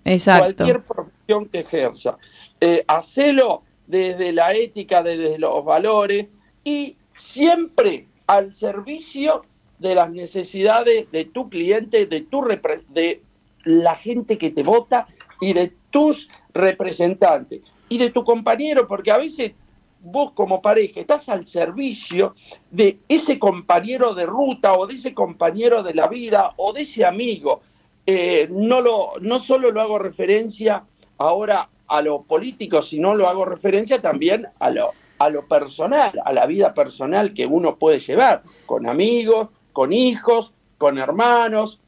Exacto. 0.05 0.65
Cualquier 0.65 0.83
profesión 0.83 1.47
que 1.47 1.61
ejerza. 1.61 2.19
Eh, 2.61 2.85
hacelo 2.87 3.63
desde 3.87 4.33
la 4.33 4.55
ética, 4.55 5.03
desde 5.03 5.39
los 5.39 5.65
valores 5.65 6.29
y 6.65 6.97
siempre 7.17 8.07
al 8.33 8.55
servicio 8.55 9.43
de 9.79 9.95
las 9.95 10.11
necesidades 10.11 11.11
de 11.13 11.27
tu 11.27 11.51
cliente, 11.51 12.07
de 12.07 12.23
tu 12.23 12.43
de 12.89 13.21
la 13.65 13.95
gente 13.95 14.39
que 14.39 14.51
te 14.51 14.63
vota 14.63 15.07
y 15.39 15.53
de 15.53 15.71
tus 15.91 16.31
representantes 16.55 17.61
y 17.91 17.99
de 17.99 18.09
tu 18.09 18.25
compañero, 18.25 18.89
porque 18.89 19.11
a 19.11 19.19
veces 19.19 19.53
vos 20.01 20.33
como 20.33 20.63
pareja 20.63 21.01
estás 21.01 21.29
al 21.29 21.47
servicio 21.47 22.35
de 22.71 23.01
ese 23.07 23.39
compañero 23.39 24.15
de 24.15 24.25
ruta 24.25 24.73
o 24.73 24.87
de 24.87 24.95
ese 24.95 25.13
compañero 25.13 25.83
de 25.83 25.93
la 25.93 26.09
vida 26.09 26.55
o 26.57 26.73
de 26.73 26.83
ese 26.83 27.05
amigo. 27.05 27.61
Eh, 28.07 28.49
no, 28.51 28.81
lo, 28.81 29.13
no 29.21 29.41
solo 29.41 29.71
lo 29.71 29.83
hago 29.83 29.99
referencia 29.99 30.85
ahora 31.19 31.69
a 31.87 32.01
lo 32.01 32.23
político, 32.23 32.81
sino 32.81 33.15
lo 33.15 33.29
hago 33.29 33.45
referencia 33.45 34.01
también 34.01 34.47
a 34.59 34.71
lo, 34.71 34.93
a 35.25 35.31
lo 35.31 35.47
personal, 35.47 36.13
a 36.25 36.33
la 36.33 36.47
vida 36.47 36.75
personal 36.75 37.35
que 37.35 37.47
uno 37.47 37.77
puede 37.77 38.01
llevar, 38.01 38.43
con 38.67 38.87
amigos, 38.87 39.49
con 39.73 39.93
hijos, 39.93 40.53
con 40.79 40.99
hermanos, 40.99 41.81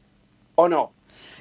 o 0.55 0.67
no. 0.67 0.91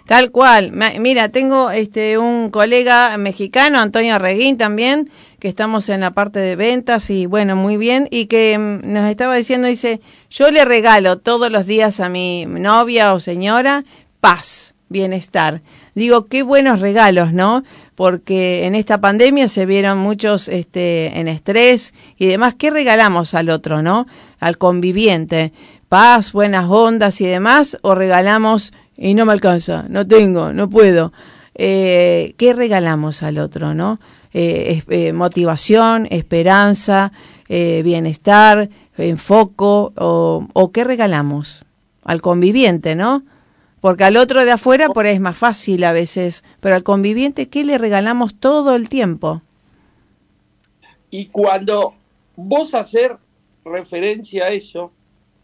Tal 0.06 0.30
cual. 0.30 0.72
Mira, 1.00 1.30
tengo 1.30 1.70
este 1.70 2.18
un 2.18 2.50
colega 2.50 3.16
mexicano, 3.16 3.78
Antonio 3.78 4.18
Reguín 4.18 4.58
también, 4.58 5.08
que 5.38 5.48
estamos 5.48 5.88
en 5.88 6.00
la 6.00 6.10
parte 6.10 6.40
de 6.40 6.56
ventas 6.56 7.08
y 7.08 7.24
bueno, 7.24 7.56
muy 7.56 7.78
bien, 7.78 8.06
y 8.10 8.26
que 8.26 8.58
mm, 8.58 8.92
nos 8.92 9.08
estaba 9.08 9.34
diciendo, 9.34 9.66
dice, 9.66 10.00
yo 10.28 10.50
le 10.50 10.64
regalo 10.66 11.18
todos 11.18 11.50
los 11.50 11.64
días 11.64 12.00
a 12.00 12.10
mi 12.10 12.44
novia 12.44 13.14
o 13.14 13.20
señora 13.20 13.84
paz, 14.20 14.74
bienestar. 14.90 15.62
Digo, 15.94 16.26
qué 16.26 16.42
buenos 16.42 16.80
regalos, 16.80 17.32
¿no? 17.32 17.62
Porque 17.94 18.66
en 18.66 18.74
esta 18.74 19.00
pandemia 19.00 19.48
se 19.48 19.66
vieron 19.66 19.98
muchos 19.98 20.48
este, 20.48 21.18
en 21.18 21.28
estrés 21.28 21.94
y 22.16 22.26
demás. 22.26 22.54
¿Qué 22.54 22.70
regalamos 22.70 23.34
al 23.34 23.50
otro, 23.50 23.82
no? 23.82 24.06
Al 24.40 24.58
conviviente. 24.58 25.52
Paz, 25.88 26.32
buenas 26.32 26.68
ondas 26.68 27.20
y 27.20 27.26
demás. 27.26 27.78
O 27.82 27.94
regalamos 27.94 28.72
y 28.96 29.14
no 29.14 29.24
me 29.24 29.32
alcanza, 29.32 29.84
no 29.88 30.06
tengo, 30.06 30.52
no 30.52 30.68
puedo. 30.68 31.12
Eh, 31.54 32.34
¿Qué 32.36 32.52
regalamos 32.52 33.22
al 33.22 33.38
otro, 33.38 33.74
no? 33.74 34.00
Eh, 34.32 34.82
eh, 34.88 35.12
motivación, 35.12 36.08
esperanza, 36.10 37.12
bienestar, 37.48 38.68
enfoco, 38.96 39.92
o, 39.96 40.48
o 40.52 40.72
qué 40.72 40.82
regalamos 40.82 41.64
al 42.02 42.20
conviviente, 42.20 42.96
¿no? 42.96 43.22
Porque 43.84 44.04
al 44.04 44.16
otro 44.16 44.46
de 44.46 44.50
afuera 44.50 44.88
por 44.88 45.04
ahí 45.04 45.12
es 45.16 45.20
más 45.20 45.36
fácil 45.36 45.84
a 45.84 45.92
veces, 45.92 46.42
pero 46.60 46.74
al 46.74 46.82
conviviente, 46.82 47.50
¿qué 47.50 47.64
le 47.64 47.76
regalamos 47.76 48.34
todo 48.34 48.76
el 48.76 48.88
tiempo? 48.88 49.42
Y 51.10 51.26
cuando 51.26 51.92
vos 52.34 52.72
hacer 52.72 53.18
referencia 53.62 54.46
a 54.46 54.48
eso, 54.52 54.90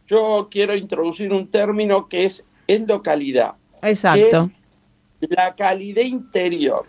yo 0.06 0.48
quiero 0.50 0.74
introducir 0.74 1.34
un 1.34 1.48
término 1.48 2.08
que 2.08 2.24
es 2.24 2.42
endocalidad. 2.66 3.56
Exacto. 3.82 4.50
la 5.20 5.54
calidad 5.54 6.04
interior. 6.04 6.86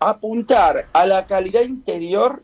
Apuntar 0.00 0.88
a 0.92 1.06
la 1.06 1.26
calidad 1.26 1.62
interior 1.62 2.42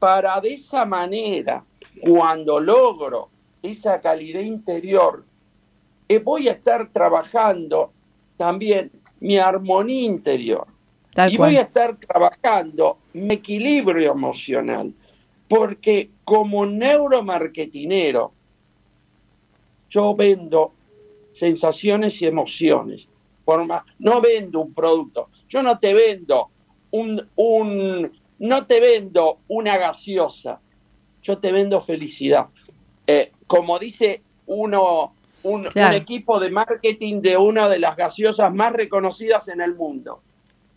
para 0.00 0.40
de 0.40 0.54
esa 0.54 0.84
manera, 0.84 1.62
cuando 2.00 2.58
logro 2.58 3.28
esa 3.62 4.00
calidad 4.00 4.40
interior, 4.40 5.24
voy 6.18 6.48
a 6.48 6.52
estar 6.52 6.88
trabajando 6.90 7.92
también 8.36 8.90
mi 9.20 9.38
armonía 9.38 10.02
interior. 10.02 10.66
y 11.30 11.36
voy 11.36 11.56
a 11.56 11.62
estar 11.62 11.96
trabajando 11.96 12.98
mi 13.12 13.34
equilibrio 13.34 14.12
emocional. 14.12 14.92
Porque 15.48 16.10
como 16.24 16.64
neuromarketinero, 16.64 18.32
yo 19.90 20.14
vendo 20.14 20.72
sensaciones 21.34 22.20
y 22.20 22.26
emociones. 22.26 23.06
no 23.98 24.20
vendo 24.20 24.60
un 24.60 24.72
producto. 24.72 25.28
Yo 25.48 25.62
no 25.62 25.78
te 25.78 25.92
vendo 25.92 26.48
un, 26.90 27.28
un, 27.36 28.10
no 28.38 28.66
te 28.66 28.80
vendo 28.80 29.38
una 29.48 29.76
gaseosa. 29.76 30.60
Yo 31.22 31.38
te 31.38 31.52
vendo 31.52 31.80
felicidad. 31.82 32.46
Eh, 33.06 33.32
como 33.46 33.78
dice 33.78 34.22
uno 34.46 35.14
un, 35.42 35.68
equipo 35.94 36.38
de 36.40 36.50
marketing 36.50 37.20
de 37.20 37.36
una 37.36 37.68
de 37.68 37.78
las 37.78 37.96
gaseosas 37.96 38.52
más 38.52 38.72
reconocidas 38.72 39.48
en 39.48 39.60
el 39.60 39.74
mundo. 39.74 40.20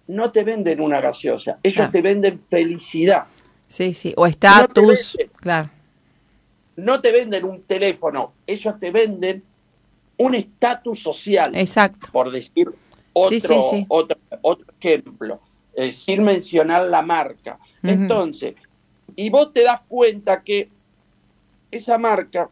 No 0.08 0.32
te 0.32 0.44
venden 0.44 0.82
una 0.82 1.02
gaseosa, 1.02 1.60
ellos 1.64 1.92
te 1.92 2.02
venden 2.02 2.40
felicidad. 2.40 3.26
Sí, 3.68 3.94
sí, 3.94 4.14
o 4.16 4.28
estatus, 4.28 5.18
claro. 5.38 5.70
No 6.76 7.02
te 7.02 7.12
venden 7.12 7.46
un 7.46 7.64
teléfono, 7.64 8.34
ellos 8.46 8.80
te 8.80 8.92
venden 8.92 9.44
un 10.18 10.36
estatus 10.36 11.02
social. 11.02 11.56
Exacto. 11.56 12.10
Por 12.12 12.32
decir 12.32 12.70
otro, 13.14 13.60
otro, 13.88 14.18
otro 14.42 14.66
ejemplo, 14.80 15.40
eh, 15.74 15.92
sin 15.92 16.24
mencionar 16.24 16.86
la 16.88 17.02
marca. 17.02 17.58
Entonces, 17.82 18.56
y 19.16 19.30
vos 19.30 19.54
te 19.54 19.64
das 19.64 19.82
cuenta 19.88 20.42
que 20.42 20.70
esa 21.72 21.98
marca 21.98 22.50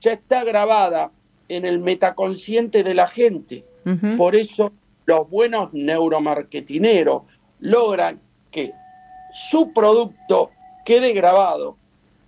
ya 0.00 0.12
está 0.12 0.44
grabada 0.44 1.10
en 1.50 1.64
el 1.64 1.80
metaconsciente 1.80 2.84
de 2.84 2.94
la 2.94 3.08
gente. 3.08 3.64
Por 4.16 4.36
eso 4.36 4.72
los 5.04 5.28
buenos 5.28 5.72
neuromarketineros 5.72 7.24
logran 7.58 8.20
que 8.52 8.72
su 9.50 9.72
producto 9.72 10.50
quede 10.84 11.12
grabado 11.12 11.76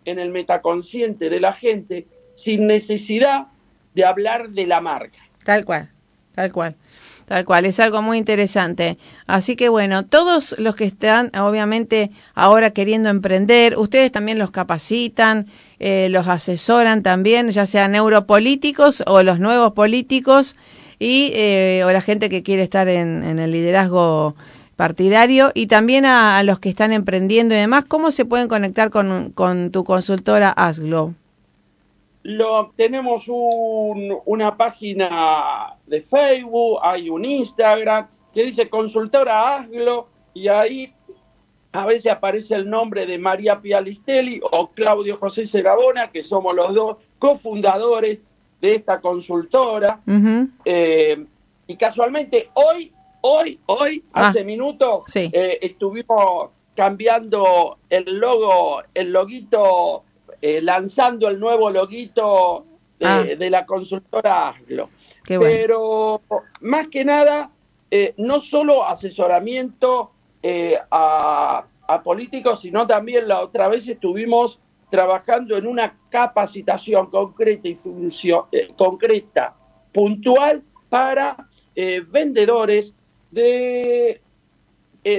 en 0.04 0.18
el 0.18 0.30
metaconsciente 0.30 1.30
de 1.30 1.38
la 1.38 1.52
gente 1.52 2.06
sin 2.35 2.66
necesidad 2.66 3.46
de 3.94 4.04
hablar 4.04 4.50
de 4.50 4.66
la 4.66 4.80
marca. 4.80 5.18
Tal 5.44 5.64
cual, 5.64 5.88
tal 6.35 6.52
cual. 6.52 6.74
Tal 7.26 7.44
cual, 7.44 7.64
es 7.64 7.80
algo 7.80 8.02
muy 8.02 8.18
interesante. 8.18 8.98
Así 9.26 9.56
que 9.56 9.68
bueno, 9.68 10.04
todos 10.04 10.54
los 10.58 10.76
que 10.76 10.85
están 10.85 11.30
obviamente 11.37 12.11
ahora 12.35 12.70
queriendo 12.70 13.08
emprender, 13.08 13.78
ustedes 13.78 14.12
también 14.12 14.38
los 14.38 14.50
capacitan, 14.50 15.46
eh, 15.78 16.08
los 16.11 16.28
asesoran 16.28 17.02
también, 17.02 17.50
ya 17.50 17.66
sean 17.66 17.92
neuropolíticos 17.92 19.02
o 19.06 19.22
los 19.22 19.38
nuevos 19.38 19.72
políticos 19.72 20.56
y 20.98 21.30
eh, 21.35 21.82
o 21.85 21.92
la 21.92 22.00
gente 22.00 22.28
que 22.28 22.42
quiere 22.42 22.62
estar 22.62 22.88
en, 22.88 23.38
el 23.38 23.50
liderazgo 23.50 24.37
partidario 24.76 25.52
y 25.54 25.66
también 25.66 26.04
a, 26.04 26.42
los 26.42 26.58
que 26.58 26.68
están 26.68 26.92
emprendiendo 26.92 27.54
y 27.54 27.58
demás, 27.58 27.85
¿cómo 27.87 28.11
se 28.11 28.24
pueden 28.24 28.48
conectar 28.48 28.90
con, 28.90 29.30
con 29.30 29.70
tu 29.70 29.85
consultora 29.85 30.50
ASGLO? 30.50 31.14
Lo, 32.24 32.72
tenemos 32.76 33.24
una 33.28 34.56
página 34.56 35.74
de 35.87 36.02
Facebook, 36.02 36.78
hay 36.82 37.11
un 37.11 37.24
Instagram 37.24 38.06
que 38.32 38.44
dice 38.44 38.68
consultora 38.68 39.56
ASGLO 39.56 40.08
y 40.35 40.48
ahí 40.48 40.92
a 41.72 41.87
veces 41.87 42.12
aparece 42.12 42.54
el 42.54 42.68
nombre 42.68 43.06
de 43.06 43.18
María 43.18 43.61
Pialistelli 43.61 44.40
o 44.52 44.68
Claudio 44.68 45.16
José 45.16 45.46
Segabona, 45.46 46.11
que 46.11 46.22
somos 46.22 46.54
los 46.54 46.74
dos 46.74 46.96
cofundadores 47.18 48.22
de 48.61 48.74
esta 48.76 49.00
consultora. 49.00 50.00
Eh, 50.64 51.26
y 51.66 51.76
casualmente 51.76 52.50
hoy, 52.54 52.92
hoy, 53.22 53.58
hoy, 53.66 54.04
ah, 54.12 54.28
hace 54.28 54.44
minutos, 54.44 55.04
eh, 55.16 55.58
estuvimos 55.62 56.50
cambiando 56.76 57.78
el 57.88 58.18
logo, 58.18 58.82
el 58.94 59.12
loguito 59.12 60.04
eh, 60.44 60.61
lanzando 60.61 61.28
el 61.28 61.38
nuevo 61.38 61.70
loguito 61.70 62.66
de, 62.98 63.07
ah. 63.07 63.24
la 63.38 63.64
consultora 63.64 64.48
ASGLO. 64.48 64.90
Pero 65.24 66.20
más 66.62 66.88
que 66.88 67.05
nada, 67.05 67.48
eh, 67.88 68.12
no 68.16 68.40
solo 68.40 68.85
asesoramiento 68.85 70.11
eh, 70.42 70.76
a, 70.90 71.64
políticos, 72.02 72.62
sino 72.62 72.87
también 72.88 73.28
la 73.28 73.40
otra 73.40 73.68
vez 73.68 73.87
estuvimos 73.87 74.59
trabajando 74.90 75.57
en 75.57 75.66
una 75.68 75.94
capacitación 76.11 77.09
concreta 77.11 77.68
y 77.68 77.76
función, 77.76 78.46
concreta, 78.76 79.55
puntual 79.92 80.62
para 80.88 81.37
vendedores 82.09 82.94
de, 83.31 84.22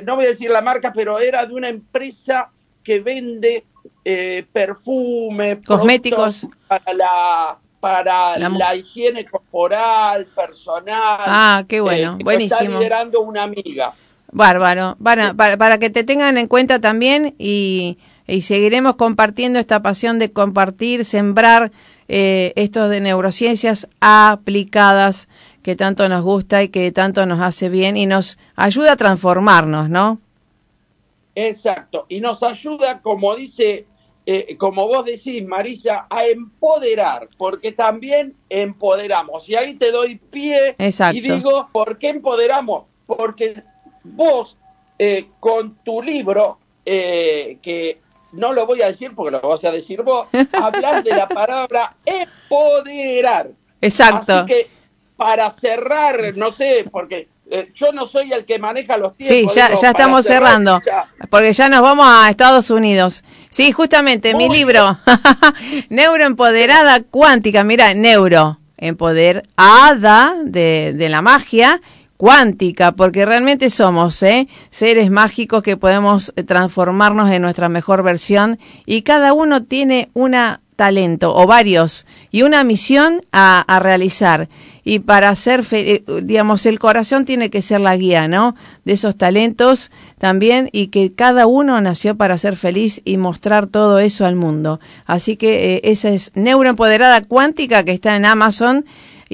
no 0.04 0.16
voy 0.16 0.26
a 0.26 0.30
decir 0.30 0.50
la 0.50 0.62
marca, 0.62 0.92
pero 0.94 1.20
era 1.20 1.46
de 1.46 1.54
una 1.54 1.70
empresa 1.70 2.50
que 2.84 3.00
vende 3.02 3.66
eh, 4.06 4.46
perfume, 4.52 5.62
cosméticos 5.66 6.48
para 6.68 6.94
la 6.94 7.58
para 7.80 8.38
la, 8.38 8.76
higiene 8.76 9.26
corporal, 9.26 10.26
personal. 10.28 11.20
Ah, 11.26 11.64
qué 11.68 11.82
bueno, 11.82 12.16
eh, 12.18 12.24
buenísimo. 12.24 12.62
Está 12.62 12.80
liderando 12.80 13.20
una 13.20 13.44
amiga. 13.44 13.92
Bárbaro, 14.32 14.96
para, 15.04 15.34
para, 15.34 15.78
que 15.80 15.90
te 15.90 16.06
tengan 16.06 16.38
en 16.38 16.48
cuenta 16.48 16.80
también 16.80 17.36
y, 17.38 17.98
y 18.26 18.44
seguiremos 18.44 18.96
compartiendo 18.96 19.60
esta 19.60 19.82
pasión 19.82 20.18
de 20.18 20.32
compartir, 20.32 21.04
sembrar 21.04 21.72
eh, 22.08 22.54
estos 22.56 22.90
de 22.90 23.02
neurociencias 23.02 23.88
aplicadas 24.00 25.28
que 25.62 25.76
tanto 25.76 26.08
nos 26.10 26.24
gusta 26.24 26.64
y 26.64 26.70
que 26.70 26.92
tanto 26.92 27.26
nos 27.26 27.42
hace 27.42 27.70
bien 27.70 27.98
y 27.98 28.06
nos 28.06 28.38
ayuda 28.56 28.94
a 28.94 28.96
transformarnos, 28.96 29.90
¿no? 29.90 30.20
Exacto, 31.36 32.06
y 32.10 32.20
nos 32.20 32.44
ayuda, 32.44 33.02
como 33.02 33.36
dice 33.36 33.88
eh, 34.26 34.56
como 34.58 34.88
vos 34.88 35.06
decís, 35.06 35.46
Marisa, 35.46 36.08
a 36.10 36.26
empoderar, 36.26 37.28
porque 37.38 37.74
también 37.74 38.36
empoderamos. 38.50 39.50
Y 39.50 39.56
ahí 39.56 39.74
te 39.76 39.92
doy 39.92 40.16
pie 40.16 40.76
y 40.80 41.22
digo, 41.22 41.68
¿por 41.74 41.98
qué 41.98 42.10
empoderamos? 42.10 42.86
Porque 43.06 43.62
vos, 44.04 44.58
eh, 44.98 45.28
con 45.42 45.76
tu 45.84 46.02
libro, 46.02 46.58
eh, 46.86 47.58
que 47.62 48.00
no 48.32 48.54
lo 48.54 48.66
voy 48.66 48.82
a 48.82 48.88
decir 48.88 49.14
porque 49.14 49.32
lo 49.32 49.42
vas 49.42 49.64
a 49.66 49.72
decir 49.72 50.02
vos, 50.04 50.28
hablas 50.54 51.04
de 51.04 51.12
la 51.12 51.28
palabra 51.28 51.96
empoderar. 52.06 53.50
Exacto. 53.82 54.34
Así 54.34 54.46
que 54.46 54.70
para 55.18 55.52
cerrar, 55.52 56.36
no 56.38 56.52
sé, 56.54 56.86
porque 56.90 57.28
eh, 57.52 57.72
yo 57.76 57.92
no 57.92 58.08
soy 58.08 58.32
el 58.32 58.46
que 58.46 58.58
maneja 58.58 58.98
los 58.98 59.16
tiempos. 59.16 59.54
Sí, 59.54 59.60
ya, 59.60 59.76
ya 59.76 59.90
estamos 59.90 60.26
cerrando, 60.26 60.80
porque 61.34 61.52
ya 61.52 61.68
nos 61.68 61.82
vamos 61.82 62.06
a 62.08 62.30
Estados 62.30 62.70
Unidos. 62.70 63.24
Sí, 63.50 63.72
justamente, 63.72 64.36
mi 64.36 64.50
libro, 64.50 65.00
Neuroempoderada 65.90 67.02
Cuántica, 67.02 67.64
mira, 67.64 67.96
Neuro, 67.96 68.60
empoderada 68.78 70.36
de, 70.46 70.94
de 70.96 71.10
la 71.10 71.24
magia 71.24 71.82
cuántica, 72.18 72.92
porque 72.92 73.26
realmente 73.26 73.72
somos 73.72 74.22
¿eh? 74.22 74.48
seres 74.70 75.10
mágicos 75.10 75.64
que 75.64 75.76
podemos 75.76 76.32
transformarnos 76.46 77.32
en 77.32 77.42
nuestra 77.42 77.68
mejor 77.68 78.04
versión 78.04 78.60
y 78.86 79.02
cada 79.02 79.34
uno 79.34 79.64
tiene 79.64 80.12
un 80.14 80.36
talento 80.76 81.36
o 81.36 81.48
varios 81.48 82.06
y 82.30 82.44
una 82.44 82.64
misión 82.64 83.22
a, 83.32 83.62
a 83.62 83.80
realizar 83.80 84.50
y 84.84 85.00
para 85.00 85.30
hacer, 85.30 85.66
eh, 85.72 86.04
digamos, 86.24 86.66
el 86.66 86.80
corazón 86.80 87.26
tiene 87.26 87.50
que 87.50 87.62
ser 87.62 87.82
la 87.82 87.96
guía, 87.96 88.28
¿no? 88.28 88.56
De 88.86 88.94
esos 88.94 89.16
talentos 89.16 89.92
también 90.18 90.70
y 90.72 90.88
que 90.88 91.14
cada 91.14 91.48
uno 91.48 91.80
nació 91.82 92.16
para 92.16 92.38
ser 92.38 92.56
feliz 92.56 93.02
y 93.06 93.18
mostrar 93.18 93.68
todo 93.68 94.00
eso 94.00 94.26
al 94.26 94.36
mundo. 94.36 94.80
Así 95.06 95.38
que 95.38 95.76
eh, 95.76 95.82
esa 95.86 96.10
es 96.10 96.32
Neuroempoderada 96.36 97.22
Cuántica 97.22 97.84
que 97.84 97.92
está 97.92 98.16
en 98.16 98.26
Amazon 98.26 98.86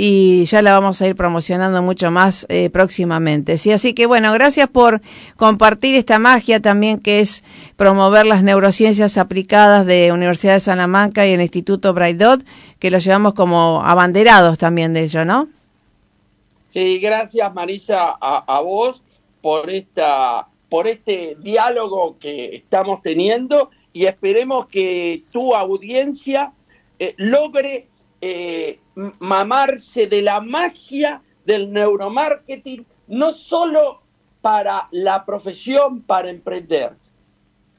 y 0.02 0.46
ya 0.46 0.62
la 0.62 0.72
vamos 0.72 1.02
a 1.02 1.08
ir 1.08 1.16
promocionando 1.18 1.82
mucho 1.82 2.10
más 2.10 2.46
eh, 2.48 2.70
próximamente. 2.70 3.58
Sí, 3.58 3.74
así 3.74 3.94
que 3.94 4.06
bueno, 4.06 4.32
gracias 4.32 4.70
por 4.70 5.02
compartir 5.36 5.96
esta 5.96 6.20
magia 6.20 6.62
también 6.62 7.00
que 7.00 7.20
es 7.20 7.44
promover 7.76 8.26
las 8.26 8.42
neurociencias 8.42 9.18
aplicadas 9.18 9.86
de 9.86 10.14
Universidad 10.14 10.54
de 10.54 10.62
Salamanca 10.62 11.28
y 11.28 11.34
el 11.34 11.42
Instituto 11.42 11.94
Braidot, 11.94 12.46
que 12.80 12.90
lo 12.90 12.98
llevamos 12.98 13.34
como 13.34 13.82
abanderados 13.84 14.58
también 14.58 14.94
de 14.94 15.04
ello, 15.04 15.26
¿no? 15.26 15.48
Sí, 16.72 17.00
gracias 17.00 17.54
Marisa 17.54 18.16
a, 18.20 18.60
vos 18.62 19.02
por 19.42 19.70
esta 19.70 20.48
por 20.70 20.88
este 20.88 21.36
diálogo 21.40 22.18
que 22.20 22.56
estamos 22.58 23.02
teniendo 23.02 23.72
y 23.92 24.06
esperemos 24.06 24.68
que 24.68 25.24
tu 25.32 25.56
audiencia 25.56 26.54
eh, 27.00 27.16
logre 27.18 27.88
eh, 28.22 28.80
mamarse 29.20 30.08
de 30.08 30.22
la 30.22 30.42
magia 30.42 31.22
del 31.46 31.72
neuromarketing, 31.72 32.86
no 33.08 33.32
solo 33.32 34.02
para 34.42 34.88
la 34.92 35.26
profesión, 35.26 36.02
para 36.02 36.30
emprender, 36.30 36.92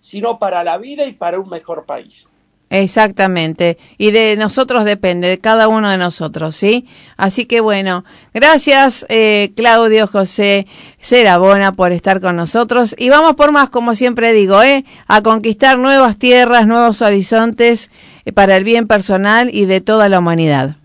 sino 0.01 0.39
para 0.39 0.65
la 0.65 0.79
vida 0.79 1.05
y 1.07 1.13
para 1.13 1.39
un 1.39 1.49
mejor 1.49 1.85
país. 1.85 2.27
Exactamente. 2.71 3.79
Y 3.99 4.13
de 4.13 4.37
nosotros 4.37 4.85
depende, 4.85 5.27
de 5.27 5.39
cada 5.39 5.67
uno 5.67 5.91
de 5.91 5.99
nosotros, 5.99 6.55
¿sí? 6.55 6.87
Así 7.17 7.45
que 7.45 7.61
bueno, 7.61 8.05
gracias 8.33 9.05
eh, 9.09 9.51
Claudio 9.57 10.07
José 10.07 10.69
Serabona 11.01 11.73
por 11.73 11.91
estar 11.91 12.21
con 12.21 12.37
nosotros. 12.37 12.95
Y 12.97 13.11
vamos 13.11 13.35
por 13.35 13.51
más, 13.51 13.71
como 13.71 13.97
siempre 13.97 14.33
digo, 14.33 14.63
¿eh? 14.63 14.85
A 15.09 15.21
conquistar 15.21 15.79
nuevas 15.79 16.17
tierras, 16.17 16.69
nuevos 16.69 17.03
horizontes 17.03 17.91
eh, 18.25 18.31
para 18.31 18.57
el 18.57 18.63
bien 18.63 18.87
personal 18.87 19.51
y 19.53 19.67
de 19.67 19.81
toda 19.81 20.09
la 20.09 20.21
humanidad. 20.21 20.77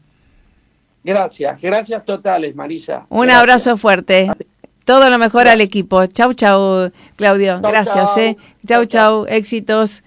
Gracias, 1.04 1.62
gracias 1.62 2.04
totales, 2.04 2.56
Marisa. 2.56 3.06
Un 3.10 3.30
abrazo 3.30 3.78
fuerte. 3.78 4.32
Todo 4.86 5.12
lo 5.12 5.20
mejor 5.20 5.48
al 5.48 5.62
equipo. 5.62 6.04
Chau, 6.08 6.34
chau, 6.34 6.92
Claudio. 7.16 7.62
gracias, 7.62 8.18
¿eh? 8.18 8.38
Chau, 8.66 8.86
chau, 8.86 9.28
éxitos. 9.28 10.04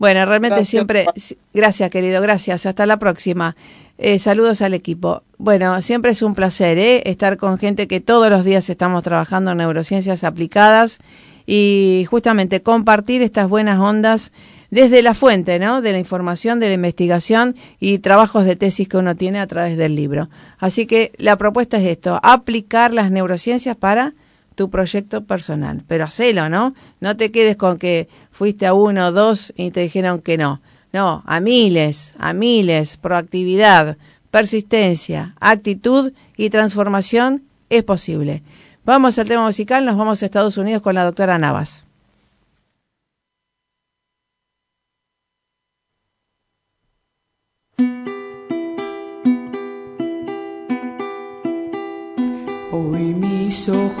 Bueno, 0.00 0.24
realmente 0.24 0.64
siempre, 0.64 1.04
gracias 1.52 1.90
querido, 1.90 2.22
gracias, 2.22 2.64
hasta 2.64 2.86
la 2.86 2.98
próxima. 2.98 3.54
Eh, 3.98 4.18
saludos 4.18 4.62
al 4.62 4.72
equipo. 4.72 5.24
Bueno, 5.36 5.82
siempre 5.82 6.12
es 6.12 6.22
un 6.22 6.34
placer 6.34 6.78
¿eh? 6.78 7.02
estar 7.04 7.36
con 7.36 7.58
gente 7.58 7.86
que 7.86 8.00
todos 8.00 8.30
los 8.30 8.42
días 8.42 8.70
estamos 8.70 9.02
trabajando 9.02 9.50
en 9.50 9.58
neurociencias 9.58 10.24
aplicadas 10.24 11.00
y 11.44 12.06
justamente 12.08 12.62
compartir 12.62 13.20
estas 13.20 13.50
buenas 13.50 13.78
ondas 13.78 14.32
desde 14.70 15.02
la 15.02 15.12
fuente, 15.12 15.58
¿no? 15.58 15.82
De 15.82 15.92
la 15.92 15.98
información, 15.98 16.60
de 16.60 16.68
la 16.68 16.74
investigación 16.74 17.54
y 17.78 17.98
trabajos 17.98 18.46
de 18.46 18.56
tesis 18.56 18.88
que 18.88 18.96
uno 18.96 19.16
tiene 19.16 19.38
a 19.38 19.46
través 19.46 19.76
del 19.76 19.96
libro. 19.96 20.30
Así 20.56 20.86
que 20.86 21.12
la 21.18 21.36
propuesta 21.36 21.76
es 21.76 21.86
esto, 21.86 22.18
aplicar 22.22 22.94
las 22.94 23.10
neurociencias 23.10 23.76
para 23.76 24.14
tu 24.60 24.68
proyecto 24.68 25.24
personal. 25.24 25.82
Pero 25.88 26.04
hacelo, 26.04 26.50
¿no? 26.50 26.74
No 27.00 27.16
te 27.16 27.32
quedes 27.32 27.56
con 27.56 27.78
que 27.78 28.10
fuiste 28.30 28.66
a 28.66 28.74
uno 28.74 29.06
o 29.06 29.10
dos 29.10 29.54
y 29.56 29.70
te 29.70 29.80
dijeron 29.80 30.20
que 30.20 30.36
no. 30.36 30.60
No, 30.92 31.22
a 31.24 31.40
miles, 31.40 32.12
a 32.18 32.34
miles, 32.34 32.98
proactividad, 32.98 33.96
persistencia, 34.30 35.34
actitud 35.40 36.12
y 36.36 36.50
transformación 36.50 37.42
es 37.70 37.84
posible. 37.84 38.42
Vamos 38.84 39.18
al 39.18 39.28
tema 39.28 39.46
musical, 39.46 39.86
nos 39.86 39.96
vamos 39.96 40.22
a 40.22 40.26
Estados 40.26 40.58
Unidos 40.58 40.82
con 40.82 40.94
la 40.94 41.04
doctora 41.04 41.38
Navas. 41.38 41.86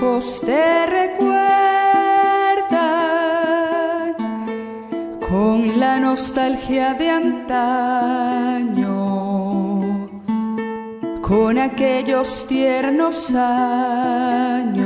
Ojos 0.00 0.40
te 0.40 0.86
recuerdan 0.86 1.34
con 5.28 5.78
la 5.78 6.00
nostalgia 6.00 6.94
de 6.94 7.10
antaño, 7.10 8.88
con 11.20 11.58
aquellos 11.58 12.46
tiernos 12.46 13.34
años 13.34 14.80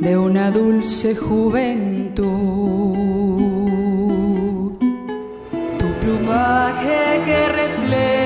de 0.00 0.16
una 0.16 0.52
dulce 0.52 1.16
juventud. 1.16 2.28
Tu 5.78 5.86
plumaje 6.00 7.22
que 7.24 7.48
refleja 7.48 8.18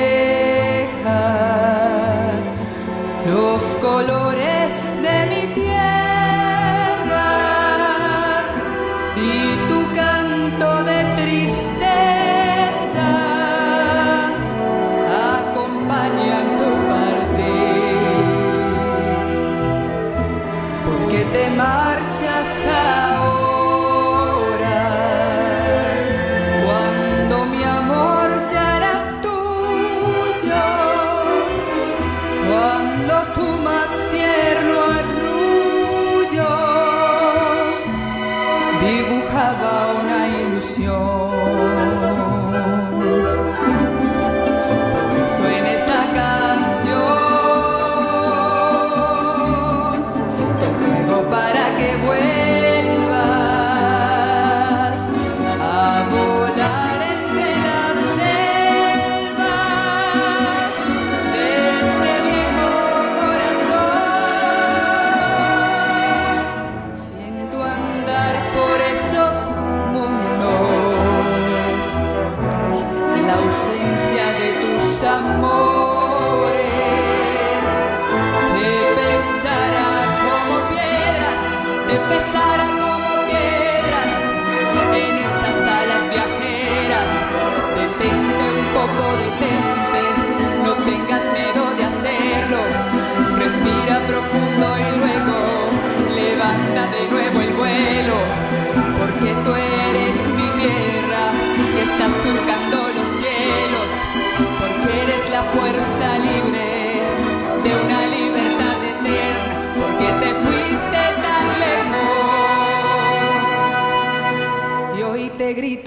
los 3.27 3.63
colores 3.77 4.93
de 5.01 5.27
mi 5.27 5.55
tierra 5.55 7.31
y 9.17 9.57
tu 9.69 9.95
canto 9.95 10.83
de 10.85 11.05
tristeza 11.23 13.09
acompañan 15.39 16.47
tu 16.59 16.71
parte 16.91 17.53
porque 20.85 21.25
te 21.33 21.51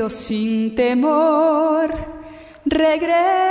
sin 0.09 0.75
temor, 0.75 1.89
regresa. 2.65 3.44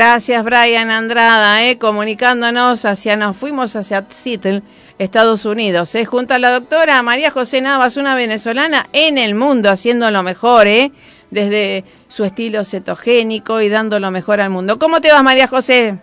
Gracias, 0.00 0.42
Brian 0.44 0.90
Andrada, 0.90 1.62
eh, 1.62 1.76
comunicándonos 1.76 2.86
hacia, 2.86 3.16
nos 3.16 3.36
fuimos 3.36 3.76
hacia 3.76 4.06
Seattle, 4.08 4.62
Estados 4.98 5.44
Unidos, 5.44 5.94
eh, 5.94 6.06
junto 6.06 6.32
a 6.32 6.38
la 6.38 6.52
doctora 6.52 7.02
María 7.02 7.30
José 7.30 7.60
Navas, 7.60 7.98
una 7.98 8.14
venezolana 8.14 8.88
en 8.94 9.18
el 9.18 9.34
mundo, 9.34 9.68
haciendo 9.68 10.10
lo 10.10 10.22
mejor, 10.22 10.68
eh, 10.68 10.90
desde 11.30 11.84
su 12.08 12.24
estilo 12.24 12.64
cetogénico 12.64 13.60
y 13.60 13.68
dando 13.68 14.00
lo 14.00 14.10
mejor 14.10 14.40
al 14.40 14.48
mundo. 14.48 14.78
¿Cómo 14.78 15.02
te 15.02 15.12
vas, 15.12 15.22
María 15.22 15.46
José? 15.46 15.98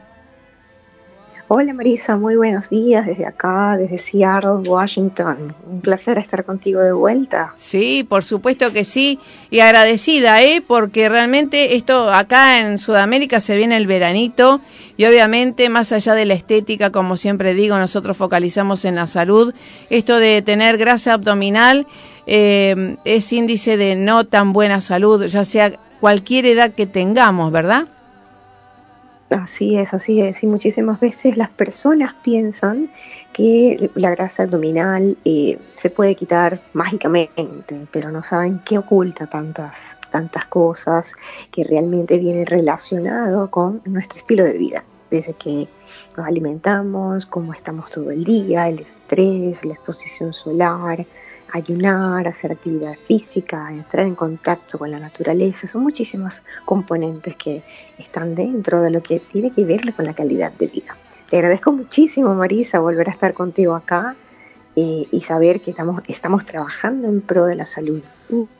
Hola 1.49 1.73
Marisa, 1.73 2.17
muy 2.17 2.35
buenos 2.35 2.69
días 2.69 3.05
desde 3.05 3.25
acá, 3.25 3.77
desde 3.77 3.99
Seattle, 3.99 4.69
Washington. 4.69 5.55
Un 5.65 5.79
placer 5.79 6.17
estar 6.17 6.43
contigo 6.43 6.81
de 6.81 6.91
vuelta. 6.91 7.53
Sí, 7.55 8.05
por 8.07 8.25
supuesto 8.25 8.73
que 8.73 8.83
sí, 8.83 9.17
y 9.49 9.61
agradecida, 9.61 10.43
¿eh? 10.43 10.61
Porque 10.65 11.07
realmente 11.07 11.77
esto 11.77 12.11
acá 12.11 12.59
en 12.59 12.77
Sudamérica 12.77 13.39
se 13.39 13.55
viene 13.55 13.77
el 13.77 13.87
veranito 13.87 14.59
y 14.97 15.05
obviamente 15.05 15.69
más 15.69 15.93
allá 15.93 16.15
de 16.15 16.25
la 16.25 16.33
estética, 16.33 16.91
como 16.91 17.15
siempre 17.15 17.53
digo, 17.53 17.77
nosotros 17.77 18.17
focalizamos 18.17 18.83
en 18.83 18.95
la 18.95 19.07
salud. 19.07 19.53
Esto 19.89 20.17
de 20.17 20.41
tener 20.41 20.77
grasa 20.77 21.13
abdominal 21.13 21.87
eh, 22.25 22.97
es 23.05 23.31
índice 23.31 23.77
de 23.77 23.95
no 23.95 24.25
tan 24.25 24.51
buena 24.51 24.81
salud, 24.81 25.25
ya 25.27 25.45
sea 25.45 25.71
cualquier 26.01 26.45
edad 26.45 26.73
que 26.73 26.87
tengamos, 26.87 27.53
¿verdad? 27.53 27.87
Así 29.29 29.77
es, 29.77 29.93
así 29.93 30.21
es. 30.21 30.41
Y 30.41 30.47
muchísimas 30.47 30.99
veces 31.01 31.35
las 31.35 31.49
personas 31.49 32.13
piensan 32.23 32.89
que 33.33 33.91
la 33.95 34.11
grasa 34.11 34.43
abdominal 34.43 35.17
eh, 35.25 35.59
se 35.75 35.89
puede 35.89 36.15
quitar 36.15 36.61
mágicamente, 36.71 37.41
pero 37.91 38.09
no 38.09 38.23
saben 38.23 38.61
qué 38.65 38.77
oculta 38.77 39.27
tantas, 39.27 39.73
tantas 40.11 40.45
cosas 40.45 41.11
que 41.51 41.65
realmente 41.65 42.17
viene 42.17 42.45
relacionado 42.45 43.51
con 43.51 43.81
nuestro 43.85 44.19
estilo 44.19 44.45
de 44.45 44.57
vida. 44.57 44.83
Desde 45.11 45.33
que 45.33 45.67
nos 46.15 46.25
alimentamos, 46.25 47.25
cómo 47.25 47.53
estamos 47.53 47.91
todo 47.91 48.11
el 48.11 48.23
día, 48.23 48.69
el 48.69 48.79
estrés, 48.79 49.63
la 49.65 49.73
exposición 49.73 50.33
solar, 50.33 51.05
ayunar, 51.57 52.27
hacer 52.27 52.51
actividad 52.51 52.95
física, 53.07 53.69
entrar 53.71 54.05
en 54.05 54.15
contacto 54.15 54.77
con 54.77 54.91
la 54.91 54.99
naturaleza, 54.99 55.67
son 55.67 55.83
muchísimos 55.83 56.41
componentes 56.65 57.35
que 57.35 57.63
están 57.97 58.35
dentro 58.35 58.81
de 58.81 58.91
lo 58.91 59.01
que 59.03 59.19
tiene 59.19 59.51
que 59.51 59.65
ver 59.65 59.93
con 59.93 60.05
la 60.05 60.13
calidad 60.13 60.51
de 60.53 60.67
vida. 60.67 60.97
Te 61.29 61.37
agradezco 61.37 61.71
muchísimo, 61.71 62.33
Marisa, 62.35 62.79
volver 62.79 63.09
a 63.09 63.11
estar 63.11 63.33
contigo 63.33 63.75
acá 63.75 64.15
eh, 64.75 65.05
y 65.11 65.21
saber 65.21 65.61
que 65.61 65.71
estamos, 65.71 66.01
estamos 66.07 66.45
trabajando 66.45 67.07
en 67.07 67.21
pro 67.21 67.45
de 67.45 67.55
la 67.55 67.65
salud 67.65 68.01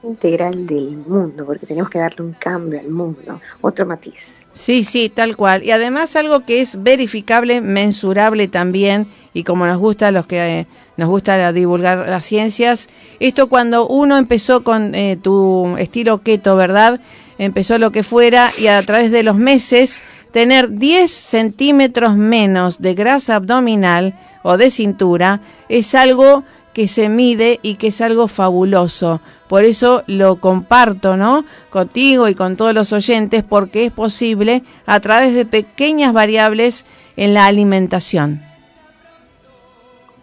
integral 0.04 0.66
del 0.66 0.98
mundo, 0.98 1.46
porque 1.46 1.66
tenemos 1.66 1.90
que 1.90 2.00
darle 2.00 2.26
un 2.26 2.34
cambio 2.34 2.80
al 2.80 2.90
mundo, 2.90 3.40
otro 3.62 3.86
matiz. 3.86 4.20
Sí, 4.54 4.84
sí, 4.84 5.10
tal 5.10 5.38
cual. 5.38 5.64
Y 5.64 5.72
además 5.72 6.16
algo 6.16 6.44
que 6.44 6.62
es 6.62 6.82
verificable, 6.82 7.62
mensurable 7.62 8.48
también, 8.48 9.08
y 9.34 9.44
como 9.44 9.68
nos 9.68 9.78
gusta 9.78 10.08
a 10.08 10.12
los 10.12 10.26
que 10.26 10.62
eh, 10.62 10.68
nos 10.98 11.10
gusta 11.10 11.52
divulgar 11.54 12.10
las 12.10 12.26
ciencias, 12.26 12.90
esto 13.20 13.50
cuando 13.50 13.88
uno 13.88 14.18
empezó 14.18 14.64
con 14.64 14.96
eh, 14.96 15.16
tu 15.22 15.76
estilo 15.78 16.24
keto, 16.24 16.56
¿verdad? 16.56 17.00
Empezó 17.38 17.78
lo 17.78 17.92
que 17.92 18.02
fuera 18.02 18.52
y 18.58 18.66
a 18.66 18.84
través 18.84 19.12
de 19.12 19.22
los 19.22 19.36
meses 19.36 20.02
tener 20.32 20.72
10 20.72 21.12
centímetros 21.12 22.16
menos 22.16 22.82
de 22.82 22.96
grasa 22.96 23.36
abdominal 23.36 24.18
o 24.44 24.58
de 24.58 24.72
cintura 24.72 25.42
es 25.70 25.94
algo 25.94 26.44
que 26.78 26.88
se 26.88 27.10
mide 27.10 27.60
y 27.64 27.74
que 27.74 27.88
es 27.88 28.02
algo 28.02 28.28
fabuloso. 28.28 29.20
Por 29.48 29.64
eso 29.64 30.04
lo 30.06 30.36
comparto, 30.36 31.18
¿no? 31.18 31.44
Contigo 31.72 32.28
y 32.28 32.36
con 32.36 32.56
todos 32.56 32.72
los 32.72 32.94
oyentes, 32.94 33.44
porque 33.44 33.86
es 33.86 33.92
posible 33.92 34.62
a 34.86 35.00
través 35.00 35.34
de 35.34 35.48
pequeñas 35.48 36.14
variables 36.14 36.86
en 37.16 37.34
la 37.34 37.48
alimentación. 37.48 38.44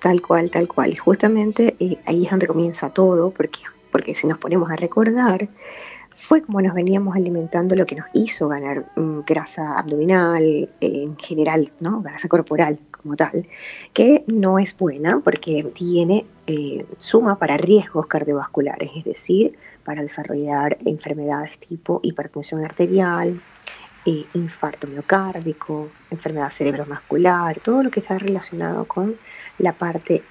Tal 0.01 0.23
cual, 0.23 0.49
tal 0.53 0.69
cual. 0.69 0.93
Y 0.93 0.95
justamente 0.95 1.75
eh, 1.81 1.99
ahí 2.07 2.25
es 2.25 2.31
donde 2.31 2.47
comienza 2.47 2.89
todo, 2.89 3.31
porque, 3.31 3.59
porque 3.91 4.15
si 4.15 4.29
nos 4.29 4.39
ponemos 4.39 4.71
a 4.71 4.77
recordar, 4.77 5.49
fue 6.27 6.43
como 6.43 6.61
nos 6.63 6.75
veníamos 6.75 7.15
alimentando 7.15 7.77
lo 7.77 7.85
que 7.85 7.97
nos 7.97 8.07
hizo 8.15 8.49
ganar 8.49 8.87
mm, 8.97 9.21
grasa 9.27 9.79
abdominal, 9.79 10.43
eh, 10.43 10.69
en 10.81 11.17
general, 11.19 11.71
¿no? 11.81 12.01
Grasa 12.01 12.29
corporal 12.29 12.79
como 12.91 13.15
tal, 13.17 13.47
que 13.93 14.25
no 14.27 14.59
es 14.59 14.77
buena 14.77 15.21
porque 15.23 15.71
tiene 15.75 16.25
eh, 16.47 16.87
suma 16.97 17.39
para 17.39 17.59
riesgos 17.59 18.07
cardiovasculares, 18.07 18.91
es 18.97 19.05
decir, 19.05 19.59
para 19.85 20.03
desarrollar 20.03 20.79
enfermedades 20.87 21.59
tipo 21.69 22.01
hipertensión 22.03 22.65
arterial, 22.65 23.39
eh, 24.07 24.25
infarto 24.33 24.87
miocárdico, 24.87 25.91
enfermedad 26.11 26.51
cerebrovascular, 26.51 27.61
todo 27.61 27.83
lo 27.83 27.91
que 27.91 28.01
está 28.01 28.19
relacionado 28.19 28.87
con 28.87 29.17
la 29.59 29.75
parte 29.75 30.23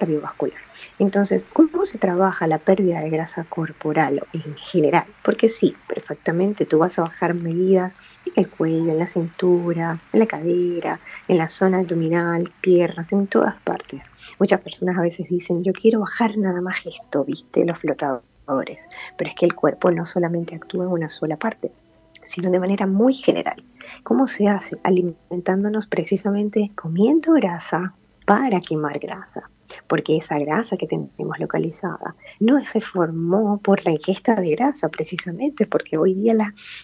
cardiovascular. 0.00 0.58
Entonces, 0.98 1.44
¿cómo 1.52 1.84
se 1.84 1.98
trabaja 1.98 2.46
la 2.46 2.58
pérdida 2.58 3.00
de 3.00 3.10
grasa 3.10 3.44
corporal 3.44 4.22
en 4.32 4.56
general? 4.56 5.04
Porque 5.22 5.50
sí, 5.50 5.76
perfectamente 5.86 6.64
tú 6.64 6.78
vas 6.78 6.98
a 6.98 7.02
bajar 7.02 7.34
medidas 7.34 7.94
en 8.24 8.44
el 8.44 8.48
cuello, 8.48 8.90
en 8.90 8.98
la 8.98 9.06
cintura, 9.06 9.98
en 10.12 10.18
la 10.18 10.26
cadera, 10.26 11.00
en 11.28 11.36
la 11.36 11.50
zona 11.50 11.80
abdominal, 11.80 12.50
piernas, 12.62 13.12
en 13.12 13.26
todas 13.26 13.56
partes. 13.56 14.00
Muchas 14.38 14.60
personas 14.60 14.96
a 14.96 15.02
veces 15.02 15.28
dicen, 15.28 15.62
yo 15.62 15.72
quiero 15.74 16.00
bajar 16.00 16.38
nada 16.38 16.62
más 16.62 16.76
esto, 16.86 17.24
viste, 17.24 17.66
los 17.66 17.78
flotadores. 17.78 18.78
Pero 19.18 19.30
es 19.30 19.36
que 19.36 19.46
el 19.46 19.54
cuerpo 19.54 19.90
no 19.90 20.06
solamente 20.06 20.54
actúa 20.54 20.86
en 20.86 20.92
una 20.92 21.10
sola 21.10 21.36
parte, 21.36 21.70
sino 22.26 22.50
de 22.50 22.58
manera 22.58 22.86
muy 22.86 23.14
general. 23.14 23.62
¿Cómo 24.02 24.28
se 24.28 24.48
hace? 24.48 24.78
Alimentándonos 24.82 25.86
precisamente 25.86 26.70
comiendo 26.74 27.32
grasa 27.34 27.92
para 28.24 28.60
quemar 28.60 28.98
grasa 28.98 29.50
porque 29.86 30.18
esa 30.18 30.38
grasa 30.38 30.76
que 30.76 30.86
tenemos 30.86 31.38
localizada 31.38 32.14
no 32.38 32.64
se 32.66 32.80
formó 32.80 33.58
por 33.58 33.84
la 33.84 33.92
ingesta 33.92 34.34
de 34.34 34.50
grasa 34.50 34.88
precisamente, 34.88 35.66
porque 35.66 35.98
hoy 35.98 36.14
día 36.14 36.34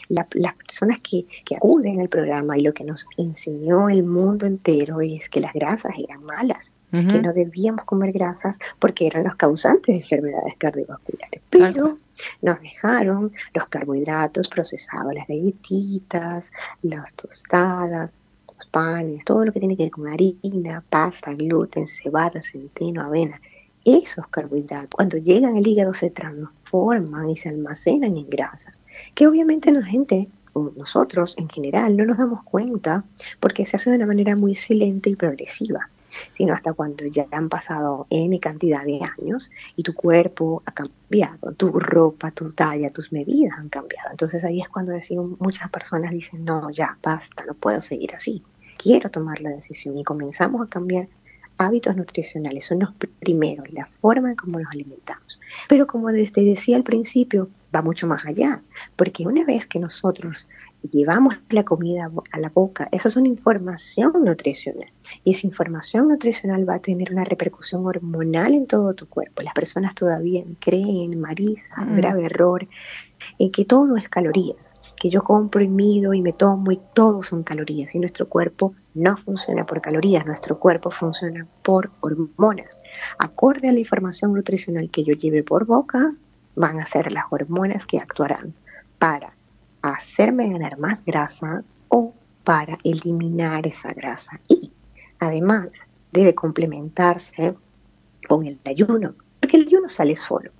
las 0.09 0.55
personas 0.57 0.99
que, 1.01 1.27
acuden 1.57 2.01
al 2.01 2.09
programa 2.09 2.59
y 2.59 2.63
lo 2.63 2.75
que 2.75 2.85
nos 2.85 3.07
enseñó 3.17 3.89
el 3.89 4.03
mundo 4.03 4.47
entero 4.47 5.01
es 5.01 5.29
que 5.29 5.41
las 5.41 5.53
grasas 5.53 5.93
eran 5.99 6.23
malas, 6.25 6.73
que 6.91 7.21
no 7.21 7.33
debíamos 7.35 7.85
comer 7.85 8.13
grasas 8.13 8.59
porque 8.79 9.07
eran 9.07 9.25
los 9.25 9.37
causantes 9.37 9.87
de 9.87 10.01
enfermedades 10.01 10.55
cardiovasculares. 10.57 11.43
Pero 11.51 11.99
nos 12.41 12.61
dejaron 12.61 13.33
los 13.55 13.69
carbohidratos 13.69 14.49
procesados, 14.49 15.13
las 15.15 15.27
galletitas, 15.27 16.51
las 16.83 17.13
tostadas, 17.15 18.13
panes, 18.71 19.25
todo 19.25 19.45
lo 19.45 19.53
que 19.53 19.61
tiene 19.61 19.77
que 19.77 19.85
ver 19.85 19.93
con 19.93 20.09
harina, 20.09 20.83
pasta, 20.89 21.35
gluten, 21.35 21.89
cebada, 21.89 22.43
centeno, 22.43 23.03
avena. 23.03 23.41
Esos 23.85 24.27
carbohidratos, 24.29 24.91
cuando 24.91 25.17
llegan 25.17 25.57
al 25.57 25.67
hígado, 25.67 25.95
se 25.95 26.11
transforman 26.11 27.31
y 27.31 27.37
se 27.37 27.49
almacenan 27.49 28.17
en 28.17 28.29
grasa, 28.29 28.73
que 29.15 29.27
obviamente 29.27 29.71
la 29.71 29.85
gente, 29.85 30.29
nosotros 30.77 31.35
en 31.37 31.49
general, 31.49 31.97
no 31.97 32.05
nos 32.05 32.19
damos 32.19 32.43
cuenta 32.43 33.05
porque 33.41 33.67
se 33.67 33.77
hace 33.77 33.91
de 33.91 33.97
una 33.97 34.07
manera 34.07 34.35
muy 34.35 34.55
silente 34.55 35.11
y 35.11 35.17
progresiva 35.17 35.89
sino 36.33 36.55
hasta 36.55 36.73
cuando 36.73 37.07
ya 37.07 37.27
han 37.31 37.49
pasado 37.49 38.07
N 38.11 38.39
cantidad 38.41 38.85
de 38.85 39.01
años 39.21 39.51
y 39.77 39.83
tu 39.83 39.95
cuerpo 39.95 40.63
ha 40.67 40.73
cambiado, 40.73 41.53
tu 41.53 41.71
ropa, 41.73 42.31
tu 42.31 42.53
talla, 42.53 42.91
tus 42.91 43.13
medidas 43.13 43.59
han 43.59 43.69
cambiado. 43.69 44.11
Entonces 44.11 44.45
ahí 44.45 44.61
es 44.61 44.69
cuando 44.69 44.93
decimos, 44.93 45.39
muchas 45.41 45.71
personas 45.71 46.11
dicen, 46.11 46.45
no, 46.45 46.71
ya, 46.71 46.99
basta, 47.03 47.45
no 47.47 47.55
puedo 47.55 47.83
seguir 47.83 48.15
así 48.15 48.43
quiero 48.77 49.11
tomar 49.11 49.41
la 49.41 49.51
decisión 49.51 49.99
y 49.99 50.05
comenzamos 50.05 50.67
a 50.67 50.71
cambiar 50.71 51.09
hábitos 51.59 51.97
nutricionales, 51.97 52.67
son 52.67 52.81
los 52.81 52.91
primeros, 53.19 53.73
la 53.73 53.87
forma 54.01 54.31
en 54.31 54.37
cómo 54.37 54.61
nos 54.61 54.71
alimentamos. 54.71 55.41
Pero 55.69 55.87
como 55.87 56.09
desde 56.09 56.43
decía 56.43 56.77
al 56.77 56.83
principio, 56.83 57.49
va 57.75 57.83
mucho 57.83 58.07
más 58.07 58.25
allá, 58.27 58.63
porque 58.95 59.27
una 59.27 59.45
vez 59.45 59.67
que 59.67 59.79
nosotros 59.79 60.49
llevamos 60.83 61.35
la 61.51 61.65
comida 61.65 62.11
a 62.33 62.39
la 62.39 62.49
boca, 62.51 62.89
eso 62.93 63.09
es 63.09 63.17
una 63.17 63.29
información 63.29 64.13
nutricional. 64.25 64.91
Y 65.25 65.33
esa 65.33 65.47
información 65.47 66.09
nutricional 66.09 66.69
va 66.69 66.77
a 66.77 66.81
tener 66.81 67.13
una 67.13 67.25
repercusión 67.25 67.87
hormonal 67.87 68.55
en 68.55 68.67
todo 68.67 68.95
tu 68.95 69.09
cuerpo. 69.09 69.43
Las 69.43 69.55
personas 69.55 69.95
todavía 69.95 70.45
creen, 70.61 71.21
Marisa, 71.21 71.83
mm. 71.85 71.97
grave 71.97 72.25
error, 72.27 72.69
en 73.39 73.51
que 73.51 73.65
todo 73.65 73.97
es 73.97 74.09
calorías 74.09 74.57
que 74.97 75.11
yo 75.11 75.23
compro 75.23 75.63
y 75.63 75.69
mido 75.69 76.15
y 76.15 76.23
me 76.23 76.33
tomo 76.33 76.73
y 76.73 76.81
todo 76.95 77.23
son 77.23 77.43
calorías 77.43 77.95
y 77.95 77.99
nuestro 77.99 78.29
cuerpo 78.29 78.75
no 78.95 79.17
funciona 79.19 79.67
por 79.67 79.81
calorías, 79.81 80.27
nuestro 80.27 80.59
cuerpo 80.59 80.91
funciona 80.91 81.47
por 81.63 81.91
hormonas. 82.01 82.79
Acorde 83.19 83.69
a 83.69 83.73
la 83.73 83.81
información 83.81 84.33
nutricional 84.33 84.91
que 84.91 85.05
yo 85.05 85.13
lleve 85.15 85.43
por 85.43 85.67
boca, 85.67 86.15
van 86.55 86.81
a 86.81 86.87
ser 86.87 87.13
las 87.13 87.25
hormonas 87.31 87.87
que 87.87 87.99
actuarán 87.99 88.55
para 88.99 89.36
hacerme 89.91 90.51
ganar 90.51 90.79
más 90.79 91.05
grasa 91.05 91.63
o 91.89 92.15
para 92.45 92.79
eliminar 92.85 93.67
esa 93.67 93.93
grasa. 93.93 94.41
Y 94.49 94.71
además 95.19 95.69
debe 96.13 96.35
complementarse 96.35 97.55
con 98.29 98.47
el 98.47 98.59
ayuno, 98.65 99.15
porque 99.41 99.57
el 99.57 99.67
ayuno 99.67 99.89
sale 99.89 100.17
solo. 100.17 100.51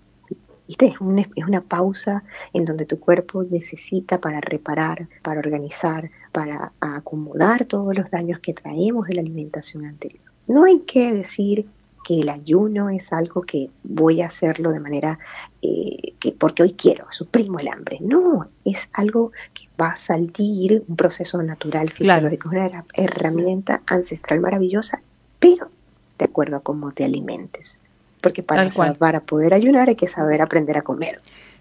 Es 0.69 1.01
una, 1.01 1.23
es 1.23 1.45
una 1.47 1.61
pausa 1.61 2.25
en 2.53 2.65
donde 2.65 2.87
tu 2.87 2.99
cuerpo 2.99 3.45
necesita 3.45 4.21
para 4.21 4.41
reparar, 4.41 5.07
para 5.23 5.39
organizar, 5.39 6.11
para 6.33 6.73
acomodar 6.81 7.67
todos 7.67 7.95
los 7.95 8.11
daños 8.11 8.41
que 8.41 8.53
traemos 8.53 9.07
de 9.07 9.15
la 9.15 9.21
alimentación 9.21 9.87
anterior. 9.87 10.25
No 10.49 10.65
hay 10.65 10.81
que 10.81 11.13
decir 11.13 11.69
que 12.07 12.21
el 12.21 12.29
ayuno 12.29 12.89
es 12.89 13.13
algo 13.13 13.43
que 13.43 13.69
voy 13.83 14.23
a 14.23 14.29
hacerlo 14.29 14.71
de 14.71 14.79
manera 14.79 15.19
eh, 15.61 16.13
que 16.21 16.31
porque 16.31 16.63
hoy 16.63 16.75
quiero, 16.75 17.07
suprimo 17.11 17.59
el 17.59 17.67
hambre. 17.67 17.99
No, 18.01 18.47
es 18.65 18.79
algo 18.93 19.33
que 19.53 19.65
va 19.81 19.89
a 19.89 19.97
salir, 19.97 20.85
un 20.87 20.95
proceso 20.95 21.43
natural 21.43 21.91
fisiológico, 21.91 22.49
una 22.51 22.85
herramienta 22.95 23.83
ancestral 23.87 24.41
maravillosa, 24.41 25.01
pero 25.41 25.69
de 26.17 26.27
acuerdo 26.27 26.59
a 26.59 26.61
cómo 26.61 26.93
te 26.93 27.05
alimentes. 27.05 27.81
Porque 28.23 28.45
para, 28.45 28.71
para 28.95 29.21
poder 29.21 29.53
ayunar 29.53 29.89
hay 29.89 29.97
que 29.97 30.09
saber 30.09 30.43
aprender 30.43 30.77
a 30.77 30.83
comer. 30.83 31.19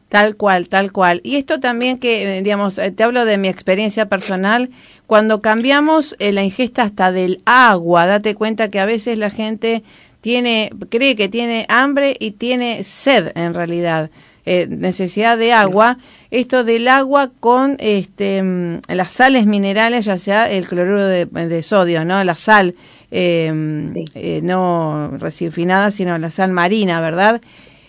Tal 0.09 0.35
cual, 0.35 0.69
tal 0.69 0.91
cual. 0.91 1.21
Y 1.23 1.37
esto 1.37 1.59
también 1.59 1.97
que, 1.97 2.37
eh, 2.37 2.43
digamos, 2.43 2.77
eh, 2.77 2.91
te 2.91 3.03
hablo 3.03 3.25
de 3.25 3.39
mi 3.39 3.47
experiencia 3.47 4.07
personal, 4.07 4.69
cuando 5.07 5.41
cambiamos 5.41 6.15
la 6.19 6.43
ingesta 6.43 6.83
hasta 6.83 7.11
del 7.11 7.41
agua, 7.45 8.05
date 8.05 8.35
cuenta 8.35 8.69
que 8.69 8.79
a 8.79 8.85
veces 8.85 9.17
la 9.17 9.31
gente 9.31 9.83
tiene, 10.25 10.71
cree 10.89 11.15
que 11.15 11.29
tiene 11.29 11.67
hambre 11.69 12.17
y 12.19 12.31
tiene 12.31 12.83
sed 12.83 13.31
en 13.35 13.53
realidad. 13.53 14.09
Eh, 14.47 14.65
necesidad 14.67 15.37
de 15.37 15.53
agua, 15.53 15.99
esto 16.31 16.63
del 16.63 16.87
agua 16.87 17.29
con 17.39 17.77
este, 17.77 18.41
mm, 18.41 18.79
las 18.87 19.11
sales 19.11 19.45
minerales, 19.45 20.05
ya 20.05 20.17
sea 20.17 20.49
el 20.49 20.67
cloruro 20.67 21.05
de, 21.05 21.61
sodio, 21.61 22.05
¿no? 22.05 22.23
La 22.23 22.33
sal, 22.33 22.73
em, 23.11 23.93
eh, 24.15 24.39
no 24.41 25.11
refinada, 25.19 25.91
sino 25.91 26.17
la 26.17 26.31
sal 26.31 26.51
marina, 26.51 27.01
¿verdad? 27.01 27.39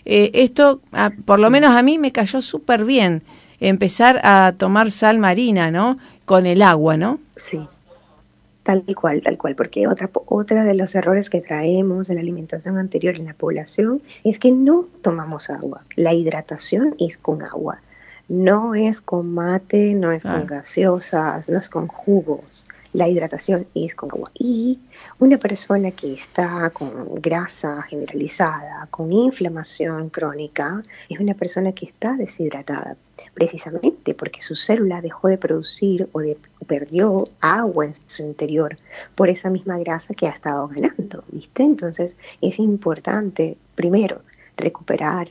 Eh, 0.05 0.29
esto, 0.35 0.79
por 1.25 1.39
lo 1.39 1.49
menos 1.49 1.71
a 1.71 1.81
mí 1.81 1.97
me 1.97 2.11
cayó 2.11 2.43
súper 2.43 2.85
bien 2.85 3.23
empezar 3.59 4.21
a 4.23 4.53
tomar 4.55 4.91
sal 4.91 5.17
marina, 5.17 5.71
¿no? 5.71 5.97
Con 6.25 6.45
el 6.45 6.61
agua, 6.61 6.97
¿no? 6.97 7.19
Sí. 7.35 7.57
Tal 8.67 8.83
cual, 8.95 9.21
tal 9.21 9.37
cual, 9.37 9.55
porque 9.55 9.87
otra, 9.87 10.09
otra 10.25 10.65
de 10.65 10.73
los 10.73 10.93
errores 10.93 11.29
que 11.29 11.39
traemos 11.39 12.09
en 12.09 12.15
la 12.15 12.21
alimentación 12.21 12.77
anterior 12.77 13.15
en 13.15 13.23
la 13.23 13.33
población 13.33 14.01
es 14.25 14.39
que 14.39 14.51
no 14.51 14.87
tomamos 15.01 15.49
agua. 15.49 15.85
La 15.95 16.13
hidratación 16.13 16.93
es 16.99 17.17
con 17.17 17.43
agua, 17.43 17.79
no 18.27 18.75
es 18.75 18.99
con 18.99 19.33
mate, 19.33 19.93
no 19.93 20.11
es 20.11 20.23
con 20.23 20.45
gaseosas, 20.45 21.47
no 21.47 21.59
es 21.59 21.69
con 21.69 21.87
jugos. 21.87 22.67
La 22.91 23.07
hidratación 23.07 23.67
es 23.73 23.95
con 23.95 24.11
agua. 24.11 24.31
Y 24.37 24.79
una 25.19 25.37
persona 25.37 25.91
que 25.91 26.13
está 26.13 26.69
con 26.69 27.15
grasa 27.15 27.81
generalizada, 27.83 28.87
con 28.91 29.11
inflamación 29.11 30.09
crónica, 30.09 30.83
es 31.09 31.19
una 31.19 31.33
persona 31.33 31.71
que 31.71 31.87
está 31.87 32.15
deshidratada 32.15 32.95
precisamente 33.33 34.13
porque 34.13 34.43
su 34.43 34.55
célula 34.55 35.01
dejó 35.01 35.27
de 35.27 35.39
producir 35.39 36.07
o, 36.11 36.19
de, 36.19 36.37
perdió 36.67 37.27
agua 37.41 37.85
en 37.85 37.93
su 38.05 38.21
interior 38.21 38.77
por 39.15 39.29
esa 39.29 39.49
misma 39.49 39.79
grasa 39.79 40.13
que 40.13 40.27
ha 40.27 40.31
estado 40.31 40.67
ganando, 40.67 41.23
¿viste? 41.31 41.63
Entonces 41.63 42.15
es 42.41 42.59
importante, 42.59 43.57
primero, 43.75 44.21
recuperar 44.55 45.29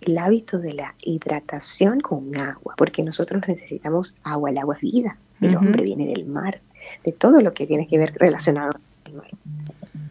el 0.00 0.18
hábito 0.18 0.58
de 0.58 0.74
la 0.74 0.94
hidratación 1.00 2.00
con 2.00 2.36
agua, 2.36 2.74
porque 2.76 3.02
nosotros 3.02 3.42
necesitamos 3.48 4.14
agua, 4.22 4.50
el 4.50 4.58
agua 4.58 4.76
es 4.76 4.80
vida, 4.80 5.16
el 5.40 5.56
hombre 5.56 5.82
viene 5.82 6.06
del 6.06 6.24
mar, 6.24 6.60
de 7.04 7.12
todo 7.12 7.40
lo 7.40 7.52
que 7.52 7.66
tiene 7.66 7.88
que 7.88 7.98
ver 7.98 8.14
relacionado 8.14 8.74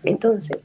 Entonces, 0.04 0.58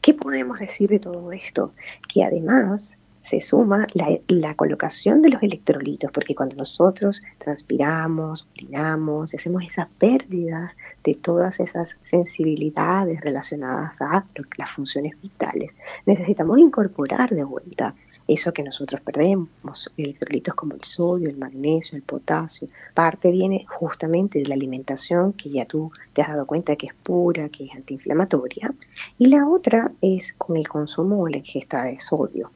¿qué 0.00 0.14
podemos 0.14 0.58
decir 0.58 0.90
de 0.90 0.98
todo 0.98 1.32
esto? 1.32 1.72
Que 2.08 2.24
además 2.24 2.96
se 3.24 3.40
suma 3.40 3.86
la, 3.94 4.54
colocación 4.54 5.22
de 5.22 5.30
los 5.30 5.42
electrolitos, 5.42 6.12
porque 6.12 6.34
cuando 6.34 6.56
nosotros 6.56 7.22
transpiramos, 7.38 8.46
orinamos, 8.52 9.34
hacemos 9.34 9.64
esa 9.64 9.88
pérdida 9.98 10.74
de 11.02 11.14
todas 11.14 11.58
esas 11.58 11.96
sensibilidades 12.02 13.22
relacionadas 13.22 14.00
a 14.02 14.26
las 14.58 14.70
funciones 14.70 15.20
vitales, 15.22 15.74
necesitamos 16.04 16.58
incorporar 16.58 17.30
de 17.30 17.44
vuelta 17.44 17.94
eso 18.26 18.52
que 18.52 18.62
nosotros 18.62 19.00
perdemos, 19.02 19.48
electrolitos 19.96 20.54
como 20.54 20.74
el 20.74 20.82
sodio, 20.82 21.28
el 21.28 21.36
magnesio, 21.36 21.96
el 21.96 22.02
potasio. 22.02 22.68
Parte 22.94 23.30
viene 23.30 23.66
justamente 23.68 24.38
de 24.38 24.46
la 24.46 24.54
alimentación 24.54 25.32
que 25.34 25.50
ya 25.50 25.66
tú 25.66 25.92
te 26.12 26.22
has 26.22 26.28
dado 26.28 26.46
cuenta 26.46 26.76
que 26.76 26.86
es 26.86 26.94
pura, 26.94 27.48
que 27.50 27.64
es 27.64 27.74
antiinflamatoria. 27.74 28.72
Y 29.18 29.26
la 29.26 29.46
otra 29.46 29.92
es 30.00 30.32
con 30.34 30.56
el 30.56 30.68
consumo 30.68 31.20
o 31.20 31.28
la 31.28 31.38
ingesta 31.38 31.84
de 31.84 32.00
sodio. 32.00 32.50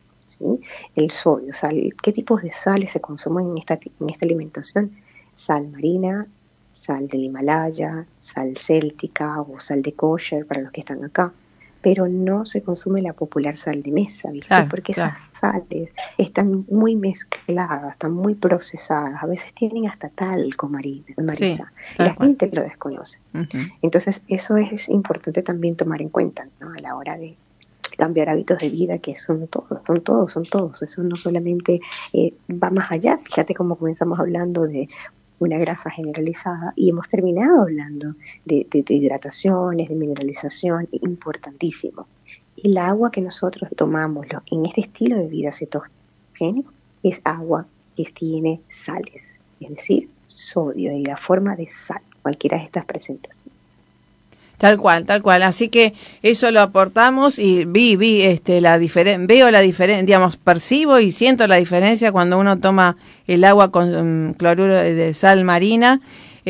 El 0.95 1.11
sodio, 1.11 1.53
sal, 1.55 1.95
¿qué 2.03 2.13
tipos 2.13 2.43
de 2.43 2.53
sales 2.53 2.93
se 2.93 3.01
consumen 3.01 3.51
en 3.51 3.59
esta, 3.59 3.75
en 3.75 4.11
esta 4.11 4.25
alimentación? 4.25 4.93
Sal 5.35 5.69
marina, 5.69 6.27
sal 6.73 7.09
del 7.09 7.25
Himalaya, 7.25 8.07
sal 8.21 8.57
céltica 8.57 9.41
o 9.41 9.59
sal 9.61 9.83
de 9.83 9.93
kosher 9.93 10.47
para 10.47 10.61
los 10.61 10.71
que 10.71 10.81
están 10.81 11.05
acá, 11.05 11.33
pero 11.81 12.09
no 12.09 12.45
se 12.45 12.63
consume 12.63 13.03
la 13.03 13.13
popular 13.13 13.57
sal 13.57 13.83
de 13.83 13.93
mesa, 13.93 14.31
¿viste? 14.31 14.55
Porque 14.69 14.93
esas 14.93 15.21
sales 15.41 15.91
están 16.17 16.65
muy 16.71 16.97
mezcladas, 16.97 17.93
están 17.93 18.13
muy 18.13 18.35
procesadas, 18.35 19.23
a 19.23 19.27
veces 19.27 19.53
tienen 19.55 19.89
hasta 19.89 20.09
talco 20.09 20.69
marisa, 20.69 21.73
la 21.99 22.15
gente 22.15 22.51
lo 22.53 22.63
desconoce. 22.63 23.19
Entonces, 23.83 24.21
eso 24.29 24.57
es 24.57 24.89
importante 24.89 25.43
también 25.43 25.77
tomar 25.77 26.03
en 26.03 26.09
cuenta 26.09 26.49
¿no? 26.61 26.73
a 26.73 26.81
la 26.81 26.97
hora 26.97 27.17
de, 27.17 27.37
cambiar 27.99 28.29
hábitos 28.29 28.61
de 28.61 28.71
vida, 28.71 28.99
que 28.99 29.19
son 29.19 29.49
todos, 29.49 29.81
son 29.85 30.01
todos, 30.03 30.33
son 30.33 30.45
todos. 30.45 30.81
Eso 30.83 31.03
no 31.03 31.17
solamente 31.17 31.81
eh, 32.13 32.33
va 32.51 32.71
más 32.71 32.93
allá. 32.93 33.19
Fíjate 33.25 33.55
cómo 33.55 33.77
comenzamos 33.77 34.21
hablando 34.21 34.67
de 34.67 34.89
una 35.39 35.59
grasa 35.59 35.91
generalizada 35.91 36.73
y 36.77 36.91
hemos 36.91 37.09
terminado 37.09 37.63
hablando 37.63 38.15
de, 38.45 38.67
hidrataciones, 38.73 39.89
de 39.89 39.95
mineralización, 39.95 40.89
importantísimo. 40.93 42.07
El 42.57 42.77
agua 42.79 43.11
que 43.11 43.21
nosotros 43.21 43.71
tomamos 43.77 44.27
en 44.51 44.67
este 44.67 44.83
estilo 44.83 45.17
de 45.17 45.29
vida 45.29 45.53
cetogénico 45.53 46.73
es 47.03 47.21
agua 47.25 47.67
que 47.97 48.05
tiene 48.05 48.61
sales, 48.71 49.41
es 49.61 49.71
decir, 49.71 50.09
sodio 50.27 50.93
y 50.93 51.05
la 51.05 51.17
forma 51.17 51.57
de 51.57 51.69
sal, 51.87 52.03
cualquiera 52.23 52.59
de 52.59 52.65
estas 52.65 52.85
presentaciones. 52.85 53.58
Tal 54.59 54.77
cual, 54.77 55.07
tal 55.07 55.23
cual. 55.23 55.45
Así 55.45 55.69
que 55.69 55.95
eso 56.23 56.51
lo 56.51 56.61
aportamos 56.61 57.39
y 57.39 57.65
vi, 57.65 57.95
vi 57.95 58.23
este, 58.23 58.61
la 58.61 58.79
diferencia, 58.79 59.25
veo 59.27 59.51
la 59.53 59.61
diferencia, 59.61 60.05
digamos, 60.05 60.37
percibo 60.37 60.99
y 60.99 61.13
siento 61.13 61.47
la 61.47 61.57
diferencia 61.57 62.11
cuando 62.11 62.39
uno 62.39 62.59
toma 62.59 62.97
el 63.29 63.45
agua 63.45 63.71
con 63.71 64.31
mm, 64.31 64.35
cloruro 64.35 64.75
de 64.75 65.15
sal 65.15 65.45
marina. 65.45 66.01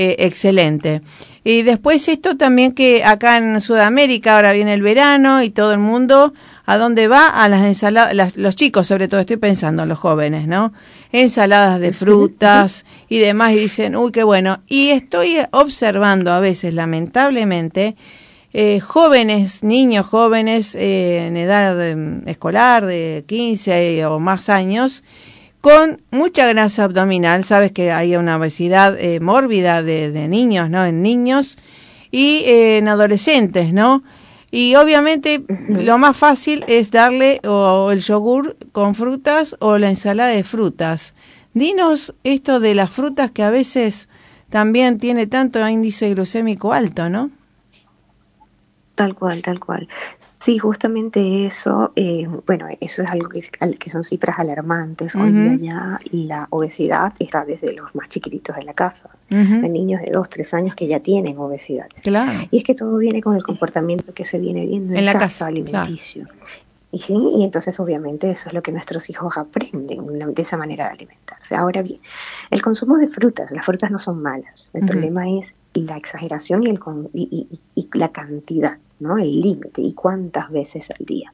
Eh, 0.00 0.14
excelente. 0.24 1.02
Y 1.42 1.62
después 1.62 2.06
esto 2.06 2.36
también 2.36 2.72
que 2.72 3.02
acá 3.02 3.36
en 3.36 3.60
Sudamérica 3.60 4.36
ahora 4.36 4.52
viene 4.52 4.72
el 4.72 4.80
verano 4.80 5.42
y 5.42 5.50
todo 5.50 5.72
el 5.72 5.78
mundo 5.78 6.34
¿A 6.70 6.76
dónde 6.76 7.08
va? 7.08 7.28
A 7.28 7.48
las 7.48 7.64
ensaladas, 7.64 8.36
los 8.36 8.54
chicos 8.54 8.86
sobre 8.86 9.08
todo, 9.08 9.20
estoy 9.20 9.38
pensando 9.38 9.84
en 9.84 9.88
los 9.88 9.98
jóvenes, 9.98 10.46
¿no? 10.46 10.74
Ensaladas 11.12 11.80
de 11.80 11.92
frutas 11.94 12.84
y 13.08 13.20
demás, 13.20 13.52
y 13.52 13.60
dicen, 13.60 13.96
uy, 13.96 14.12
qué 14.12 14.22
bueno. 14.22 14.60
Y 14.66 14.90
estoy 14.90 15.38
observando 15.50 16.30
a 16.30 16.40
veces, 16.40 16.74
lamentablemente, 16.74 17.96
eh, 18.52 18.80
jóvenes, 18.80 19.62
niños 19.62 20.04
jóvenes 20.04 20.74
eh, 20.74 21.28
en 21.28 21.38
edad 21.38 21.88
em, 21.88 22.20
escolar 22.28 22.84
de 22.84 23.24
15 23.26 24.04
o 24.04 24.18
más 24.18 24.50
años, 24.50 25.04
con 25.62 26.02
mucha 26.10 26.46
grasa 26.48 26.84
abdominal, 26.84 27.44
sabes 27.44 27.72
que 27.72 27.92
hay 27.92 28.14
una 28.14 28.36
obesidad 28.36 28.94
eh, 29.00 29.20
mórbida 29.20 29.82
de, 29.82 30.10
de, 30.10 30.28
niños, 30.28 30.68
¿no? 30.68 30.84
En 30.84 31.00
niños 31.00 31.56
y 32.10 32.42
en 32.44 32.88
adolescentes, 32.88 33.72
¿no? 33.72 34.02
Y 34.50 34.74
obviamente 34.76 35.44
lo 35.68 35.98
más 35.98 36.16
fácil 36.16 36.64
es 36.68 36.90
darle 36.90 37.40
o 37.46 37.90
el 37.90 38.00
yogur 38.00 38.56
con 38.72 38.94
frutas 38.94 39.56
o 39.60 39.76
la 39.76 39.90
ensalada 39.90 40.30
de 40.30 40.44
frutas. 40.44 41.14
Dinos 41.52 42.14
esto 42.24 42.60
de 42.60 42.74
las 42.74 42.90
frutas 42.90 43.30
que 43.30 43.42
a 43.42 43.50
veces 43.50 44.08
también 44.48 44.98
tiene 44.98 45.26
tanto 45.26 45.66
índice 45.68 46.14
glucémico 46.14 46.72
alto, 46.72 47.10
¿no? 47.10 47.30
Tal 48.94 49.14
cual, 49.14 49.42
tal 49.42 49.60
cual. 49.60 49.88
Sí, 50.48 50.56
justamente 50.56 51.44
eso, 51.44 51.92
eh, 51.94 52.26
bueno, 52.46 52.68
eso 52.80 53.02
es 53.02 53.10
algo 53.10 53.28
que, 53.28 53.42
que 53.42 53.90
son 53.90 54.02
cifras 54.02 54.38
alarmantes. 54.38 55.14
Hoy 55.14 55.30
día 55.30 55.56
ya 55.60 56.00
la 56.10 56.46
obesidad 56.48 57.12
está 57.18 57.44
desde 57.44 57.74
los 57.74 57.94
más 57.94 58.08
chiquititos 58.08 58.56
de 58.56 58.62
la 58.62 58.72
casa. 58.72 59.10
Hay 59.28 59.68
niños 59.68 60.00
de 60.00 60.10
2, 60.10 60.30
3 60.30 60.54
años 60.54 60.74
que 60.74 60.86
ya 60.86 61.00
tienen 61.00 61.36
obesidad. 61.36 61.88
Claro. 62.00 62.48
Y 62.50 62.56
es 62.56 62.64
que 62.64 62.74
todo 62.74 62.96
viene 62.96 63.20
con 63.20 63.36
el 63.36 63.42
comportamiento 63.42 64.14
que 64.14 64.24
se 64.24 64.38
viene 64.38 64.64
viendo 64.64 64.94
en, 64.94 65.04
la 65.04 65.18
casa, 65.18 65.48
alimenticio. 65.48 66.26
Y, 66.92 67.00
sí, 67.00 67.12
y 67.12 67.44
entonces 67.44 67.78
obviamente 67.78 68.30
eso 68.30 68.48
es 68.48 68.54
lo 68.54 68.62
que 68.62 68.72
nuestros 68.72 69.10
hijos 69.10 69.36
aprenden 69.36 70.32
de 70.32 70.42
esa 70.42 70.56
manera 70.56 70.86
de 70.86 70.92
alimentarse. 70.92 71.56
Ahora 71.56 71.82
bien, 71.82 72.00
el 72.50 72.62
consumo 72.62 72.96
de 72.96 73.08
frutas, 73.08 73.50
las 73.50 73.66
frutas 73.66 73.90
no 73.90 73.98
son 73.98 74.22
malas, 74.22 74.70
el 74.72 74.86
problema 74.86 75.28
es 75.28 75.52
la 75.74 75.98
exageración 75.98 76.62
y, 76.62 76.70
el, 76.70 76.80
y, 77.12 77.60
y 77.74 77.88
la 77.92 78.08
cantidad. 78.08 78.78
¿No? 79.00 79.18
El 79.18 79.40
límite 79.40 79.82
y 79.82 79.92
cuántas 79.94 80.50
veces 80.50 80.90
al 80.90 81.04
día. 81.04 81.32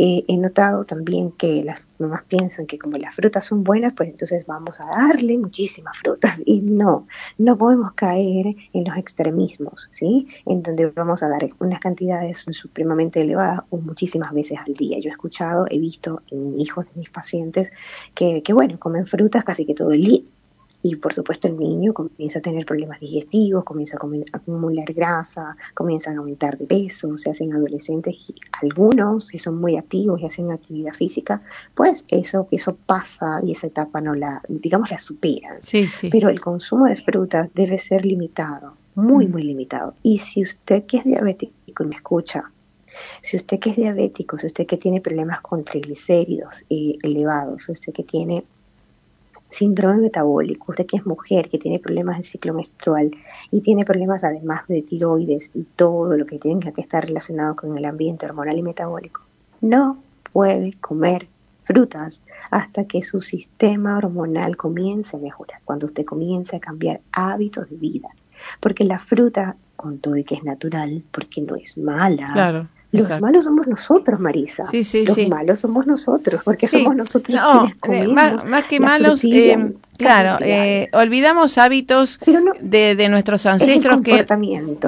Eh, 0.00 0.24
he 0.28 0.36
notado 0.36 0.84
también 0.84 1.32
que 1.32 1.64
las 1.64 1.80
mamás 1.98 2.22
piensan 2.28 2.66
que 2.66 2.78
como 2.78 2.96
las 2.98 3.16
frutas 3.16 3.44
son 3.44 3.64
buenas, 3.64 3.94
pues 3.96 4.08
entonces 4.08 4.46
vamos 4.46 4.78
a 4.78 4.84
darle 4.84 5.36
muchísimas 5.36 5.98
frutas. 5.98 6.38
Y 6.44 6.60
no, 6.60 7.08
no 7.36 7.58
podemos 7.58 7.92
caer 7.94 8.54
en 8.72 8.84
los 8.84 8.96
extremismos, 8.96 9.88
¿sí? 9.90 10.28
En 10.46 10.62
donde 10.62 10.86
vamos 10.86 11.22
a 11.24 11.28
dar 11.28 11.50
unas 11.58 11.80
cantidades 11.80 12.46
supremamente 12.52 13.20
elevadas 13.20 13.60
o 13.70 13.78
muchísimas 13.78 14.32
veces 14.32 14.58
al 14.64 14.74
día. 14.74 14.98
Yo 15.00 15.08
he 15.08 15.12
escuchado, 15.12 15.66
he 15.68 15.80
visto 15.80 16.22
en 16.30 16.60
hijos 16.60 16.84
de 16.86 16.92
mis 16.94 17.10
pacientes 17.10 17.72
que, 18.14 18.42
que 18.44 18.52
bueno, 18.52 18.78
comen 18.78 19.04
frutas 19.06 19.42
casi 19.42 19.66
que 19.66 19.74
todo 19.74 19.90
el 19.90 20.02
día 20.02 20.22
y 20.88 20.96
por 20.96 21.12
supuesto 21.12 21.48
el 21.48 21.58
niño 21.58 21.92
comienza 21.92 22.38
a 22.38 22.42
tener 22.42 22.64
problemas 22.64 23.00
digestivos, 23.00 23.64
comienza 23.64 23.96
a 23.96 24.36
acumular 24.38 24.92
grasa, 24.92 25.56
comienzan 25.74 26.16
a 26.16 26.18
aumentar 26.18 26.56
de 26.56 26.66
peso, 26.66 27.18
se 27.18 27.30
hacen 27.30 27.52
adolescentes, 27.52 28.16
y 28.28 28.34
algunos 28.62 29.28
que 29.28 29.38
son 29.38 29.60
muy 29.60 29.76
activos 29.76 30.20
y 30.20 30.26
hacen 30.26 30.50
actividad 30.50 30.92
física, 30.94 31.42
pues 31.74 32.04
eso, 32.08 32.48
eso 32.50 32.76
pasa 32.86 33.40
y 33.42 33.52
esa 33.52 33.66
etapa 33.66 34.00
no 34.00 34.14
la, 34.14 34.40
digamos, 34.48 34.90
la 34.90 34.98
superan. 34.98 35.58
Sí, 35.62 35.88
sí. 35.88 36.08
Pero 36.10 36.30
el 36.30 36.40
consumo 36.40 36.86
de 36.86 36.96
frutas 36.96 37.50
debe 37.54 37.78
ser 37.78 38.06
limitado, 38.06 38.74
muy, 38.94 39.26
mm. 39.26 39.30
muy 39.30 39.42
limitado. 39.42 39.94
Y 40.02 40.18
si 40.20 40.42
usted 40.42 40.84
que 40.84 40.98
es 40.98 41.04
diabético 41.04 41.82
y 41.82 41.86
me 41.86 41.96
escucha, 41.96 42.50
si 43.22 43.36
usted 43.36 43.58
que 43.58 43.70
es 43.70 43.76
diabético, 43.76 44.38
si 44.38 44.46
usted 44.46 44.66
que 44.66 44.76
tiene 44.76 45.00
problemas 45.00 45.40
con 45.40 45.64
triglicéridos 45.64 46.64
eh, 46.70 46.94
elevados, 47.02 47.64
si 47.64 47.72
usted 47.72 47.92
que 47.92 48.04
tiene 48.04 48.44
síndrome 49.50 50.02
metabólico, 50.02 50.72
usted 50.72 50.86
que 50.86 50.96
es 50.96 51.06
mujer, 51.06 51.48
que 51.48 51.58
tiene 51.58 51.78
problemas 51.78 52.18
de 52.18 52.24
ciclo 52.24 52.54
menstrual 52.54 53.10
y 53.50 53.60
tiene 53.60 53.84
problemas 53.84 54.24
además 54.24 54.66
de 54.68 54.82
tiroides 54.82 55.50
y 55.54 55.64
todo 55.76 56.16
lo 56.16 56.26
que 56.26 56.38
tenga 56.38 56.72
que 56.72 56.82
estar 56.82 57.06
relacionado 57.06 57.56
con 57.56 57.76
el 57.76 57.84
ambiente 57.84 58.26
hormonal 58.26 58.58
y 58.58 58.62
metabólico, 58.62 59.22
no 59.60 59.98
puede 60.32 60.74
comer 60.80 61.26
frutas 61.64 62.22
hasta 62.50 62.86
que 62.86 63.02
su 63.02 63.20
sistema 63.20 63.98
hormonal 63.98 64.56
comience 64.56 65.16
a 65.16 65.20
mejorar, 65.20 65.60
cuando 65.64 65.86
usted 65.86 66.04
comience 66.04 66.56
a 66.56 66.60
cambiar 66.60 67.00
hábitos 67.12 67.68
de 67.68 67.76
vida. 67.76 68.08
Porque 68.60 68.84
la 68.84 68.98
fruta, 68.98 69.56
con 69.76 69.98
todo 69.98 70.16
y 70.16 70.24
que 70.24 70.36
es 70.36 70.44
natural, 70.44 71.02
porque 71.10 71.42
no 71.42 71.56
es 71.56 71.76
mala, 71.76 72.30
claro. 72.32 72.68
Los 72.90 73.20
malos 73.20 73.44
somos 73.44 73.66
nosotros, 73.66 74.18
Marisa. 74.18 74.64
Sí, 74.66 74.82
sí, 74.82 75.04
Los 75.04 75.28
malos 75.28 75.60
somos 75.60 75.86
nosotros, 75.86 76.40
porque 76.42 76.66
somos 76.66 76.96
nosotros 76.96 77.38
no, 77.38 77.66
eh, 77.92 78.08
más, 78.08 78.64
que 78.64 78.80
malos, 78.80 79.22
eh, 79.24 79.74
claro, 79.98 80.38
eh, 80.40 80.88
olvidamos 80.94 81.58
hábitos 81.58 82.18
de, 82.60 82.94
de, 82.94 83.08
nuestros 83.10 83.44
ancestros 83.44 84.00
que 84.00 84.26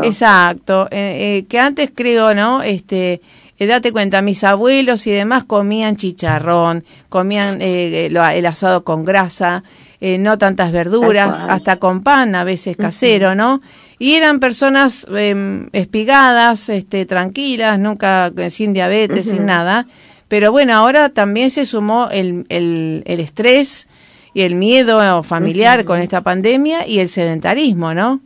exacto, 0.03 0.89
que 0.91 1.59
antes 1.61 1.93
creo, 1.95 2.35
¿no? 2.35 2.63
Este, 2.63 3.21
date 3.59 3.93
cuenta, 3.93 4.23
mis 4.23 4.45
abuelos 4.45 5.07
y 5.07 5.11
demás 5.11 5.45
comían 5.45 5.97
chicharrón, 5.97 6.85
comían 7.11 7.61
el 7.61 8.47
asado 8.47 8.83
con 8.83 9.05
grasa, 9.05 9.63
no 10.01 10.39
tantas 10.39 10.73
verduras, 10.73 11.45
hasta 11.49 11.77
con 11.77 12.03
pan, 12.03 12.35
a 12.35 12.45
veces 12.45 12.77
casero, 12.77 13.35
¿no? 13.35 13.61
Y 13.99 14.15
eran 14.15 14.41
personas 14.41 15.07
em, 15.15 15.69
espigadas, 15.73 16.71
este, 16.71 17.05
tranquilas, 17.05 17.79
nunca 17.79 18.33
eh, 18.37 18.49
sin 18.49 18.73
diabetes, 18.73 19.27
sin 19.27 19.45
nada. 19.45 19.87
Pero 20.29 20.53
bueno, 20.53 20.75
ahora 20.75 21.11
también 21.11 21.51
se 21.51 21.67
sumó 21.67 22.09
el, 22.11 22.47
el, 22.49 23.03
el 23.05 23.21
estrés 23.21 23.89
y 24.33 24.43
el 24.43 24.55
miedo 24.55 25.23
familiar 25.23 25.85
con 25.85 26.01
esta 26.01 26.23
pandemia 26.23 26.87
y 26.87 27.01
el 27.01 27.09
sedentarismo, 27.09 27.95
¿no? 27.95 28.21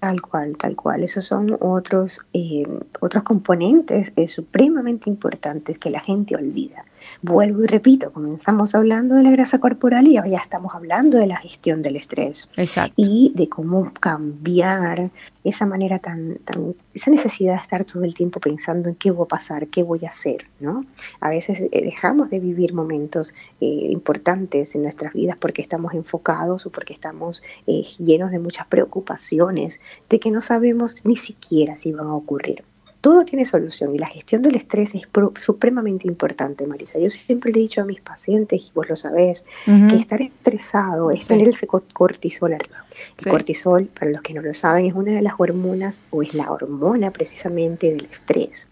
Tal 0.00 0.22
cual, 0.22 0.56
tal 0.56 0.76
cual. 0.76 1.02
Esos 1.02 1.26
son 1.26 1.56
otros, 1.60 2.20
eh, 2.32 2.66
otros 3.00 3.24
componentes 3.24 4.12
eh, 4.14 4.28
supremamente 4.28 5.10
importantes 5.10 5.78
que 5.78 5.90
la 5.90 6.00
gente 6.00 6.36
olvida. 6.36 6.84
Vuelvo 7.20 7.64
y 7.64 7.66
repito, 7.66 8.12
comenzamos 8.12 8.76
hablando 8.76 9.16
de 9.16 9.24
la 9.24 9.32
grasa 9.32 9.58
corporal 9.58 10.06
y 10.06 10.16
ahora 10.16 10.30
ya 10.30 10.38
estamos 10.38 10.72
hablando 10.72 11.18
de 11.18 11.26
la 11.26 11.36
gestión 11.36 11.82
del 11.82 11.96
estrés. 11.96 12.48
Exacto. 12.56 12.94
Y 12.96 13.32
de 13.34 13.48
cómo 13.48 13.92
cambiar 13.94 15.10
esa 15.42 15.66
manera 15.66 15.98
tan, 15.98 16.36
tan, 16.44 16.76
esa 16.94 17.10
necesidad 17.10 17.54
de 17.54 17.62
estar 17.62 17.84
todo 17.84 18.04
el 18.04 18.14
tiempo 18.14 18.38
pensando 18.38 18.88
en 18.88 18.94
qué 18.94 19.10
voy 19.10 19.24
a 19.24 19.28
pasar, 19.28 19.66
qué 19.66 19.82
voy 19.82 20.04
a 20.04 20.10
hacer, 20.10 20.46
¿no? 20.60 20.84
A 21.20 21.28
veces 21.28 21.58
eh, 21.60 21.84
dejamos 21.84 22.30
de 22.30 22.38
vivir 22.38 22.72
momentos 22.72 23.34
eh, 23.60 23.66
importantes 23.66 24.76
en 24.76 24.82
nuestras 24.82 25.12
vidas 25.12 25.36
porque 25.40 25.62
estamos 25.62 25.94
enfocados 25.94 26.66
o 26.66 26.70
porque 26.70 26.92
estamos 26.92 27.42
eh, 27.66 27.84
llenos 27.98 28.30
de 28.30 28.38
muchas 28.38 28.68
preocupaciones 28.68 29.80
de 30.08 30.20
que 30.20 30.30
no 30.30 30.40
sabemos 30.40 31.04
ni 31.04 31.16
siquiera 31.16 31.78
si 31.78 31.90
van 31.92 32.06
a 32.06 32.14
ocurrir 32.14 32.62
todo 33.00 33.24
tiene 33.24 33.44
solución 33.44 33.94
y 33.94 33.98
la 33.98 34.08
gestión 34.08 34.42
del 34.42 34.56
estrés 34.56 34.94
es 34.94 35.02
supremamente 35.40 36.08
importante, 36.08 36.66
Marisa. 36.66 36.98
Yo 36.98 37.10
siempre 37.10 37.52
le 37.52 37.60
he 37.60 37.62
dicho 37.62 37.80
a 37.80 37.84
mis 37.84 38.00
pacientes, 38.00 38.60
y 38.60 38.70
vos 38.74 38.88
lo 38.88 38.96
sabés, 38.96 39.44
que 39.64 39.96
estar 39.96 40.20
estresado 40.20 41.10
es 41.10 41.26
tener 41.26 41.48
el 41.48 41.56
cortisol 41.92 42.54
arriba. 42.54 42.84
El 43.18 43.30
cortisol, 43.30 43.86
para 43.86 44.10
los 44.10 44.22
que 44.22 44.34
no 44.34 44.42
lo 44.42 44.52
saben, 44.54 44.86
es 44.86 44.94
una 44.94 45.12
de 45.12 45.22
las 45.22 45.34
hormonas 45.38 45.98
o 46.10 46.22
es 46.22 46.34
la 46.34 46.50
hormona 46.50 47.10
precisamente 47.10 47.90
del 47.90 48.06
estrés. 48.06 48.66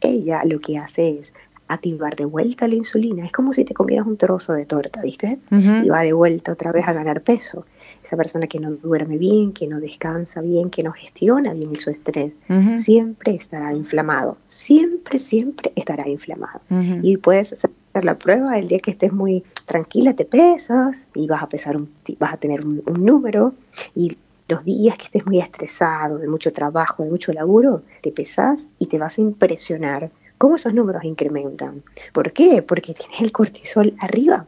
Ella 0.00 0.42
lo 0.44 0.60
que 0.60 0.78
hace 0.78 1.18
es 1.20 1.32
activar 1.66 2.16
de 2.16 2.24
vuelta 2.24 2.68
la 2.68 2.76
insulina. 2.76 3.26
Es 3.26 3.32
como 3.32 3.52
si 3.52 3.64
te 3.64 3.74
comieras 3.74 4.06
un 4.06 4.16
trozo 4.16 4.52
de 4.52 4.66
torta, 4.66 5.02
¿viste? 5.02 5.38
Y 5.50 5.88
va 5.88 6.02
de 6.02 6.12
vuelta 6.12 6.52
otra 6.52 6.70
vez 6.70 6.86
a 6.86 6.92
ganar 6.92 7.22
peso 7.22 7.66
esa 8.08 8.16
persona 8.16 8.46
que 8.46 8.58
no 8.58 8.70
duerme 8.70 9.18
bien, 9.18 9.52
que 9.52 9.66
no 9.66 9.80
descansa 9.80 10.40
bien, 10.40 10.70
que 10.70 10.82
no 10.82 10.92
gestiona 10.92 11.52
bien 11.52 11.76
su 11.76 11.90
estrés, 11.90 12.32
siempre 12.78 13.34
estará 13.34 13.74
inflamado, 13.74 14.38
siempre, 14.46 15.18
siempre 15.18 15.72
estará 15.76 16.08
inflamado. 16.08 16.60
Y 17.02 17.18
puedes 17.18 17.52
hacer 17.52 17.70
la 18.02 18.16
prueba 18.16 18.58
el 18.58 18.68
día 18.68 18.78
que 18.78 18.92
estés 18.92 19.12
muy 19.12 19.44
tranquila, 19.66 20.14
te 20.14 20.24
pesas 20.24 21.06
y 21.14 21.26
vas 21.26 21.42
a 21.42 21.50
pesar, 21.50 21.76
un, 21.76 21.90
vas 22.18 22.32
a 22.32 22.36
tener 22.38 22.64
un, 22.64 22.82
número 22.86 23.52
y 23.94 24.16
los 24.48 24.64
días 24.64 24.96
que 24.96 25.04
estés 25.04 25.26
muy 25.26 25.40
estresado, 25.40 26.16
de 26.16 26.28
mucho 26.28 26.50
trabajo, 26.50 27.04
de 27.04 27.10
mucho 27.10 27.34
laburo, 27.34 27.82
te 28.02 28.10
pesas 28.10 28.58
y 28.78 28.86
te 28.86 28.98
vas 28.98 29.18
a 29.18 29.20
impresionar 29.20 30.10
cómo 30.38 30.56
esos 30.56 30.72
números 30.72 31.04
incrementan. 31.04 31.82
¿Por 32.14 32.32
qué? 32.32 32.62
Porque 32.62 32.94
tienes 32.94 33.20
el 33.20 33.32
cortisol 33.32 33.92
arriba. 33.98 34.46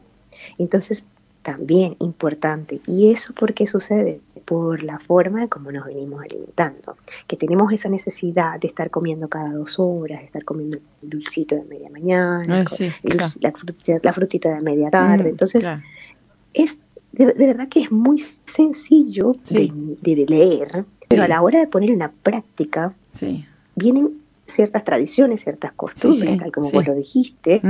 Entonces, 0.57 1.05
también 1.41 1.95
importante. 1.99 2.81
¿Y 2.87 3.11
eso 3.11 3.33
por 3.33 3.53
qué 3.53 3.67
sucede? 3.67 4.19
Por 4.45 4.83
la 4.83 4.99
forma 4.99 5.41
de 5.41 5.47
cómo 5.47 5.71
nos 5.71 5.85
venimos 5.85 6.21
alimentando. 6.23 6.97
Que 7.27 7.37
tenemos 7.37 7.71
esa 7.71 7.89
necesidad 7.89 8.59
de 8.59 8.67
estar 8.67 8.89
comiendo 8.89 9.27
cada 9.27 9.51
dos 9.53 9.75
horas, 9.77 10.19
de 10.19 10.25
estar 10.25 10.43
comiendo 10.43 10.77
el 11.01 11.09
dulcito 11.09 11.55
de 11.55 11.63
media 11.63 11.89
mañana, 11.89 12.63
la, 12.63 14.11
frutita, 14.11 14.49
de 14.49 14.61
media 14.61 14.89
tarde. 14.89 15.25
Mm, 15.25 15.27
Entonces, 15.27 15.65
es 16.53 16.77
de, 17.11 17.25
verdad 17.25 17.67
que 17.67 17.81
es 17.81 17.91
muy 17.91 18.23
sencillo 18.45 19.33
de, 19.49 20.25
leer, 20.27 20.85
pero 21.07 21.23
a 21.23 21.27
la 21.27 21.41
hora 21.41 21.59
de 21.59 21.67
poner 21.67 21.89
en 21.89 21.99
la 21.99 22.11
práctica, 22.11 22.93
vienen 23.75 24.20
ciertas 24.51 24.83
tradiciones, 24.83 25.41
ciertas 25.43 25.73
costumbres, 25.73 26.37
tal 26.39 26.51
como 26.51 26.69
vos 26.71 26.87
lo 26.87 26.95
dijiste, 26.95 27.61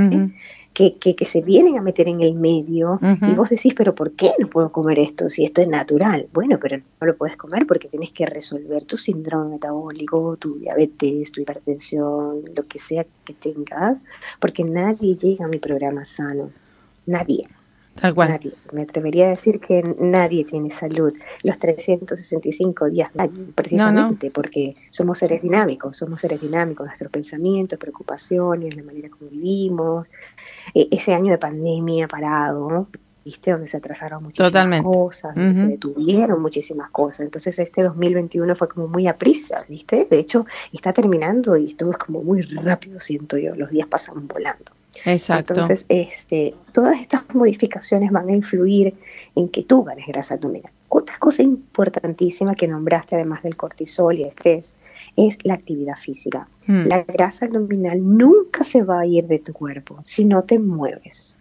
que, 0.72 0.96
que, 0.96 1.26
se 1.26 1.42
vienen 1.42 1.78
a 1.78 1.82
meter 1.82 2.08
en 2.08 2.20
el 2.22 2.34
medio 2.34 2.98
y 3.20 3.34
vos 3.34 3.50
decís, 3.50 3.74
pero 3.76 3.94
¿por 3.94 4.12
qué 4.12 4.32
no 4.38 4.48
puedo 4.48 4.72
comer 4.72 4.98
esto 4.98 5.28
si 5.28 5.44
esto 5.44 5.60
es 5.60 5.68
natural? 5.68 6.28
Bueno, 6.32 6.58
pero 6.60 6.78
no 6.78 7.06
lo 7.06 7.16
puedes 7.16 7.36
comer 7.36 7.66
porque 7.66 7.88
tienes 7.88 8.10
que 8.10 8.26
resolver 8.26 8.84
tu 8.84 8.96
síndrome 8.96 9.50
metabólico, 9.50 10.36
tu 10.38 10.58
diabetes, 10.58 11.30
tu 11.32 11.40
hipertensión, 11.40 12.42
lo 12.54 12.64
que 12.64 12.78
sea 12.78 13.04
que 13.24 13.34
tengas, 13.34 13.98
porque 14.40 14.64
nadie 14.64 15.16
llega 15.16 15.44
a 15.44 15.48
mi 15.48 15.58
programa 15.58 16.06
sano, 16.06 16.50
nadie. 17.06 17.46
Tal 17.94 18.14
cual. 18.14 18.30
Nadie. 18.30 18.52
Me 18.72 18.82
atrevería 18.82 19.26
a 19.26 19.30
decir 19.30 19.60
que 19.60 19.82
nadie 19.98 20.44
tiene 20.44 20.70
salud 20.70 21.12
los 21.42 21.58
365 21.58 22.86
días 22.90 23.10
precisamente 23.54 24.30
porque 24.30 24.76
somos 24.90 25.18
seres 25.18 25.42
dinámicos, 25.42 25.96
somos 25.98 26.20
seres 26.20 26.40
dinámicos, 26.40 26.86
nuestros 26.86 27.10
pensamientos, 27.10 27.78
preocupaciones, 27.78 28.74
la 28.76 28.82
manera 28.82 29.08
como 29.10 29.30
vivimos, 29.30 30.06
e, 30.74 30.88
ese 30.90 31.14
año 31.14 31.32
de 31.32 31.38
pandemia 31.38 32.08
parado, 32.08 32.88
¿viste? 33.24 33.52
Donde 33.52 33.68
se 33.68 33.76
atrasaron 33.76 34.24
muchísimas 34.24 34.82
cosas, 34.82 35.34
se 35.34 35.66
detuvieron 35.66 36.40
muchísimas 36.40 36.90
cosas. 36.90 37.20
Entonces 37.20 37.58
este 37.58 37.82
2021 37.82 38.56
fue 38.56 38.68
como 38.68 38.88
muy 38.88 39.06
a 39.06 39.16
prisa, 39.16 39.64
¿viste? 39.68 40.06
De 40.10 40.18
hecho, 40.18 40.46
está 40.72 40.92
terminando 40.92 41.56
y 41.56 41.74
todo 41.74 41.92
es 41.92 41.98
como 41.98 42.22
muy 42.22 42.42
rápido, 42.42 43.00
siento 43.00 43.36
yo, 43.36 43.54
los 43.54 43.70
días 43.70 43.86
pasan 43.86 44.26
volando. 44.26 44.72
Exacto. 45.04 45.54
Entonces, 45.54 45.84
este, 45.88 46.54
todas 46.72 47.00
estas 47.00 47.22
modificaciones 47.34 48.10
van 48.10 48.28
a 48.28 48.32
influir 48.32 48.94
en 49.34 49.48
que 49.48 49.62
tú 49.62 49.84
ganes 49.84 50.06
grasa 50.06 50.34
abdominal. 50.34 50.72
Otra 50.88 51.18
cosa 51.18 51.42
importantísima 51.42 52.54
que 52.54 52.68
nombraste, 52.68 53.16
además 53.16 53.42
del 53.42 53.56
cortisol 53.56 54.18
y 54.18 54.22
el 54.22 54.28
estrés, 54.28 54.74
es 55.16 55.36
la 55.42 55.54
actividad 55.54 55.96
física. 55.96 56.48
Hmm. 56.66 56.86
La 56.86 57.02
grasa 57.02 57.46
abdominal 57.46 58.00
nunca 58.02 58.64
se 58.64 58.82
va 58.82 59.00
a 59.00 59.06
ir 59.06 59.26
de 59.26 59.38
tu 59.38 59.52
cuerpo 59.52 60.00
si 60.04 60.24
no 60.24 60.42
te 60.42 60.58
mueves. 60.58 61.36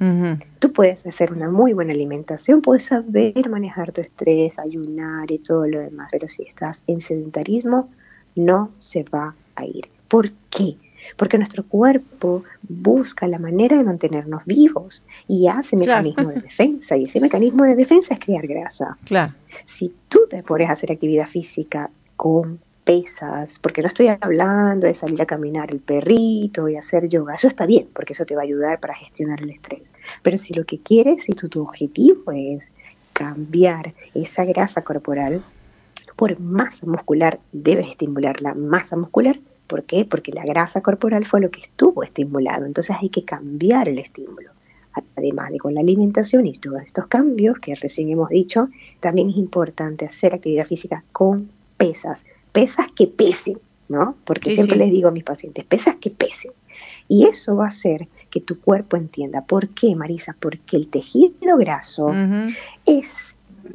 Tú 0.60 0.74
puedes 0.74 1.06
hacer 1.06 1.32
una 1.32 1.50
muy 1.50 1.74
buena 1.74 1.94
alimentación, 1.94 2.62
puedes 2.62 2.86
saber 2.86 3.50
manejar 3.50 3.92
tu 3.92 4.02
estrés, 4.02 4.58
ayunar 4.58 5.32
y 5.32 5.40
todo 5.40 5.68
lo 5.68 5.80
demás, 5.80 6.10
pero 6.12 6.28
si 6.28 6.44
estás 6.44 6.82
en 6.88 7.02
sedentarismo, 7.02 7.90
no 8.36 8.72
se 8.80 9.04
va 9.04 9.36
a 9.56 9.66
ir. 9.66 9.88
¿Por 10.08 10.32
qué? 10.50 10.78
Porque 11.18 11.38
nuestro 11.38 11.64
cuerpo 11.64 12.44
busca 12.62 13.28
la 13.28 13.40
manera 13.40 13.78
de 13.78 13.84
mantenernos 13.84 14.46
vivos 14.46 15.04
y 15.28 15.48
hace 15.48 15.76
mecanismo 15.76 16.30
de 16.30 16.42
defensa, 16.42 16.98
y 16.98 17.06
ese 17.06 17.20
mecanismo 17.20 17.64
de 17.64 17.76
defensa 17.76 18.14
es 18.14 18.20
crear 18.20 18.48
grasa. 18.48 18.98
Claro. 19.06 19.34
Si 19.66 19.94
tú 20.10 20.22
te 20.30 20.44
pones 20.44 20.70
a 20.70 20.74
hacer 20.74 20.92
actividad 20.92 21.28
física 21.28 21.90
con 22.16 22.60
pesas, 22.84 23.60
porque 23.60 23.82
no 23.82 23.88
estoy 23.88 24.08
hablando 24.08 24.88
de 24.88 24.96
salir 24.96 25.22
a 25.22 25.26
caminar 25.26 25.72
el 25.72 25.80
perrito 25.80 26.68
y 26.68 26.78
hacer 26.78 27.08
yoga, 27.08 27.36
eso 27.36 27.48
está 27.48 27.66
bien, 27.66 27.88
porque 27.94 28.14
eso 28.14 28.26
te 28.26 28.36
va 28.36 28.42
a 28.42 28.46
ayudar 28.46 28.80
para 28.80 28.96
gestionar 28.96 29.42
el 29.42 29.52
estrés. 29.52 29.92
Pero 30.22 30.38
si 30.38 30.54
lo 30.54 30.66
que 30.66 30.80
quieres, 30.80 31.24
si 31.24 31.34
tu, 31.34 31.48
tu 31.50 31.62
objetivo 31.62 32.32
es 32.32 32.64
cambiar 33.14 33.94
esa 34.14 34.46
grasa 34.46 34.82
corporal 34.82 35.44
por 36.16 36.40
masa 36.40 36.86
muscular, 36.86 37.40
debes 37.52 37.90
estimular 37.90 38.42
la 38.42 38.54
masa 38.54 38.96
muscular. 38.96 39.38
¿Por 39.72 39.84
qué? 39.84 40.04
Porque 40.04 40.34
la 40.34 40.44
grasa 40.44 40.82
corporal 40.82 41.26
fue 41.26 41.40
lo 41.40 41.50
que 41.50 41.62
estuvo 41.62 42.04
estimulado. 42.04 42.66
Entonces 42.66 42.94
hay 43.00 43.08
que 43.08 43.24
cambiar 43.24 43.88
el 43.88 44.00
estímulo. 44.00 44.50
Además 45.16 45.50
de 45.50 45.60
con 45.60 45.74
la 45.74 45.80
alimentación 45.80 46.46
y 46.46 46.58
todos 46.58 46.82
estos 46.82 47.08
cambios 47.08 47.58
que 47.60 47.74
recién 47.76 48.10
hemos 48.10 48.28
dicho, 48.28 48.68
también 49.00 49.30
es 49.30 49.38
importante 49.38 50.06
hacer 50.06 50.34
actividad 50.34 50.68
física 50.68 51.06
con 51.14 51.50
pesas. 51.78 52.22
Pesas 52.52 52.88
que 52.94 53.08
pesen, 53.08 53.60
¿no? 53.88 54.18
Porque 54.26 54.50
Sí, 54.50 54.56
siempre 54.56 54.76
sí. 54.76 54.80
les 54.84 54.92
digo 54.92 55.08
a 55.08 55.12
mis 55.14 55.24
pacientes, 55.24 55.64
pesas 55.64 55.96
que 56.02 56.10
pesen. 56.10 56.52
Y 57.08 57.28
eso 57.28 57.56
va 57.56 57.68
a 57.68 57.70
hacer 57.70 58.10
que 58.30 58.42
tu 58.42 58.60
cuerpo 58.60 58.98
entienda. 58.98 59.40
¿Por 59.46 59.70
qué, 59.70 59.96
Marisa? 59.96 60.36
Porque 60.38 60.76
el 60.76 60.88
tejido 60.90 61.56
graso 61.56 62.12
es 62.86 63.08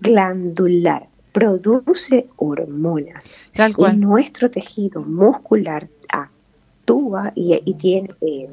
glandular, 0.00 1.06
produce 1.36 2.28
hormonas. 2.36 3.22
Tal 3.52 3.72
Y 3.72 3.74
cual. 3.74 4.00
nuestro 4.00 4.50
tejido 4.50 5.02
muscular 5.02 5.86
actúa 6.08 7.30
y, 7.34 7.60
y 7.62 7.74
tiene 7.74 8.08
eh, 8.22 8.48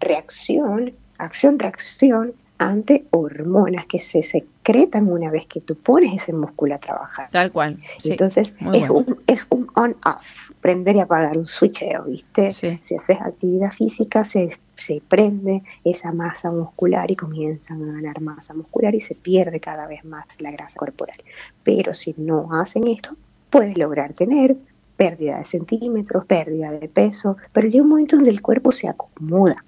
reacción, 0.00 0.92
acción-reacción 1.18 2.32
ante 2.58 3.04
hormonas 3.10 3.86
que 3.86 4.00
se 4.00 4.22
secretan 4.22 5.10
una 5.10 5.30
vez 5.30 5.46
que 5.46 5.60
tú 5.60 5.76
pones 5.76 6.20
ese 6.20 6.32
músculo 6.32 6.74
a 6.74 6.78
trabajar. 6.78 7.30
Tal 7.30 7.52
cual. 7.52 7.78
Sí. 7.98 8.10
Entonces 8.10 8.48
es, 8.48 8.64
bueno. 8.64 8.92
un, 8.92 9.20
es 9.26 9.40
un 9.48 9.68
on-off, 9.74 10.26
prender 10.60 10.96
y 10.96 11.00
apagar 11.00 11.38
un 11.38 11.46
switcheo, 11.46 12.04
¿viste? 12.04 12.52
Sí. 12.52 12.80
Si 12.82 12.96
haces 12.96 13.20
actividad 13.20 13.72
física 13.72 14.24
se, 14.24 14.58
se 14.76 15.00
prende 15.08 15.62
esa 15.84 16.12
masa 16.12 16.50
muscular 16.50 17.10
y 17.10 17.16
comienzan 17.16 17.82
a 17.82 17.92
ganar 17.94 18.20
masa 18.20 18.54
muscular 18.54 18.94
y 18.94 19.00
se 19.00 19.14
pierde 19.14 19.60
cada 19.60 19.86
vez 19.86 20.04
más 20.04 20.26
la 20.38 20.50
grasa 20.50 20.76
corporal. 20.76 21.18
Pero 21.62 21.94
si 21.94 22.14
no 22.16 22.48
hacen 22.52 22.88
esto, 22.88 23.16
puedes 23.50 23.78
lograr 23.78 24.12
tener 24.14 24.56
pérdida 24.96 25.38
de 25.38 25.44
centímetros, 25.44 26.26
pérdida 26.26 26.72
de 26.72 26.88
peso, 26.88 27.36
pero 27.52 27.68
llega 27.68 27.84
un 27.84 27.90
momento 27.90 28.16
donde 28.16 28.30
el 28.30 28.42
cuerpo 28.42 28.72
se 28.72 28.88
acomoda, 28.88 29.64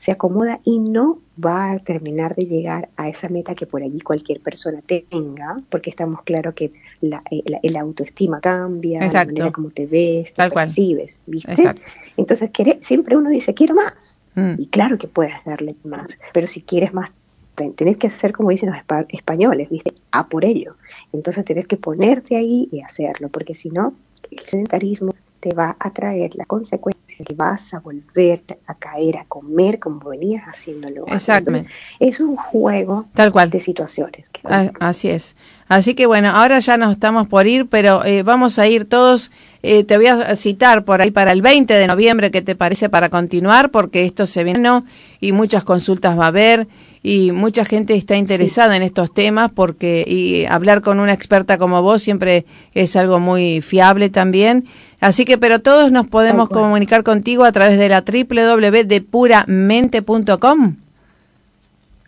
se 0.00 0.12
acomoda 0.12 0.60
y 0.64 0.78
no 0.78 1.18
va 1.44 1.72
a 1.72 1.78
terminar 1.80 2.34
de 2.34 2.46
llegar 2.46 2.88
a 2.96 3.08
esa 3.08 3.28
meta 3.28 3.54
que 3.54 3.66
por 3.66 3.82
allí 3.82 4.00
cualquier 4.00 4.40
persona 4.40 4.80
tenga, 4.86 5.60
porque 5.70 5.90
estamos 5.90 6.22
claros 6.22 6.54
que 6.54 6.72
la, 7.00 7.22
eh, 7.30 7.42
la- 7.46 7.60
el 7.62 7.76
autoestima 7.76 8.40
cambia, 8.40 9.00
Exacto. 9.04 9.34
la 9.34 9.38
manera 9.40 9.52
como 9.52 9.70
te 9.70 9.86
ves, 9.86 10.28
te 10.28 10.34
Tal 10.34 10.52
cual. 10.52 10.66
percibes, 10.66 11.20
¿viste? 11.26 11.52
Exacto. 11.52 11.82
Entonces 12.16 12.50
quiere- 12.50 12.80
siempre 12.82 13.16
uno 13.16 13.30
dice, 13.30 13.54
quiero 13.54 13.74
más. 13.74 14.20
Mm. 14.34 14.54
Y 14.58 14.66
claro 14.66 14.98
que 14.98 15.08
puedes 15.08 15.34
darle 15.44 15.74
más, 15.84 16.08
pero 16.32 16.46
si 16.46 16.62
quieres 16.62 16.92
más, 16.94 17.10
ten- 17.56 17.72
tenés 17.74 17.96
que 17.96 18.06
hacer 18.06 18.32
como 18.32 18.50
dicen 18.50 18.70
los 18.70 18.78
espa- 18.78 19.06
españoles, 19.08 19.68
¿viste? 19.68 19.92
A 20.12 20.28
por 20.28 20.44
ello. 20.44 20.76
Entonces 21.12 21.44
tenés 21.44 21.66
que 21.66 21.76
ponerte 21.76 22.36
ahí 22.36 22.68
y 22.70 22.80
hacerlo, 22.82 23.28
porque 23.30 23.54
si 23.54 23.68
no, 23.70 23.94
el 24.30 24.40
sedentarismo 24.46 25.12
te 25.40 25.54
va 25.54 25.76
a 25.78 25.92
traer 25.92 26.34
la 26.36 26.44
consecuencia 26.44 27.07
que 27.24 27.34
vas 27.34 27.72
a 27.74 27.80
volver 27.80 28.42
a 28.66 28.74
caer 28.74 29.16
a 29.18 29.24
comer 29.24 29.78
como 29.78 30.00
venías 30.10 30.44
haciéndolo. 30.46 31.04
Exactamente. 31.08 31.70
Entonces, 31.98 32.14
es 32.14 32.20
un 32.20 32.36
juego 32.36 33.06
Tal 33.14 33.32
cual. 33.32 33.50
de 33.50 33.60
situaciones. 33.60 34.28
que- 34.30 34.40
Ah, 34.44 34.70
Así 34.80 35.08
es. 35.10 35.36
Así 35.68 35.94
que 35.94 36.06
bueno, 36.06 36.30
ahora 36.30 36.58
ya 36.60 36.76
nos 36.76 36.92
estamos 36.92 37.26
por 37.28 37.46
ir, 37.46 37.66
pero 37.68 38.04
eh, 38.04 38.22
vamos 38.22 38.58
a 38.58 38.66
ir 38.68 38.88
todos. 38.88 39.30
Eh, 39.62 39.84
te 39.84 39.96
voy 39.96 40.06
a 40.06 40.36
citar 40.36 40.84
por 40.84 41.00
ahí 41.00 41.10
para 41.10 41.32
el 41.32 41.42
20 41.42 41.74
de 41.74 41.86
noviembre, 41.88 42.30
¿qué 42.30 42.42
te 42.42 42.54
parece 42.54 42.88
para 42.88 43.08
continuar? 43.08 43.70
Porque 43.70 44.04
esto 44.04 44.26
se 44.26 44.44
viene 44.44 44.60
¿no? 44.60 44.84
y 45.20 45.32
muchas 45.32 45.64
consultas 45.64 46.16
va 46.16 46.26
a 46.26 46.28
haber 46.28 46.68
y 47.02 47.32
mucha 47.32 47.64
gente 47.64 47.94
está 47.94 48.16
interesada 48.16 48.76
en 48.76 48.82
estos 48.82 49.12
temas 49.12 49.50
porque 49.50 50.04
y 50.06 50.46
hablar 50.46 50.80
con 50.80 51.00
una 51.00 51.12
experta 51.12 51.58
como 51.58 51.82
vos 51.82 52.00
siempre 52.02 52.44
es 52.74 52.94
algo 52.94 53.18
muy 53.18 53.60
fiable 53.60 54.10
también. 54.10 54.64
Así 55.00 55.24
que, 55.24 55.38
pero 55.38 55.60
todos 55.60 55.90
nos 55.92 56.06
podemos 56.06 56.48
comunicar 56.48 57.02
contigo 57.02 57.42
a 57.44 57.50
través 57.52 57.78
de 57.78 57.88
la 57.88 58.02
www.depuramente.com. 58.02 60.76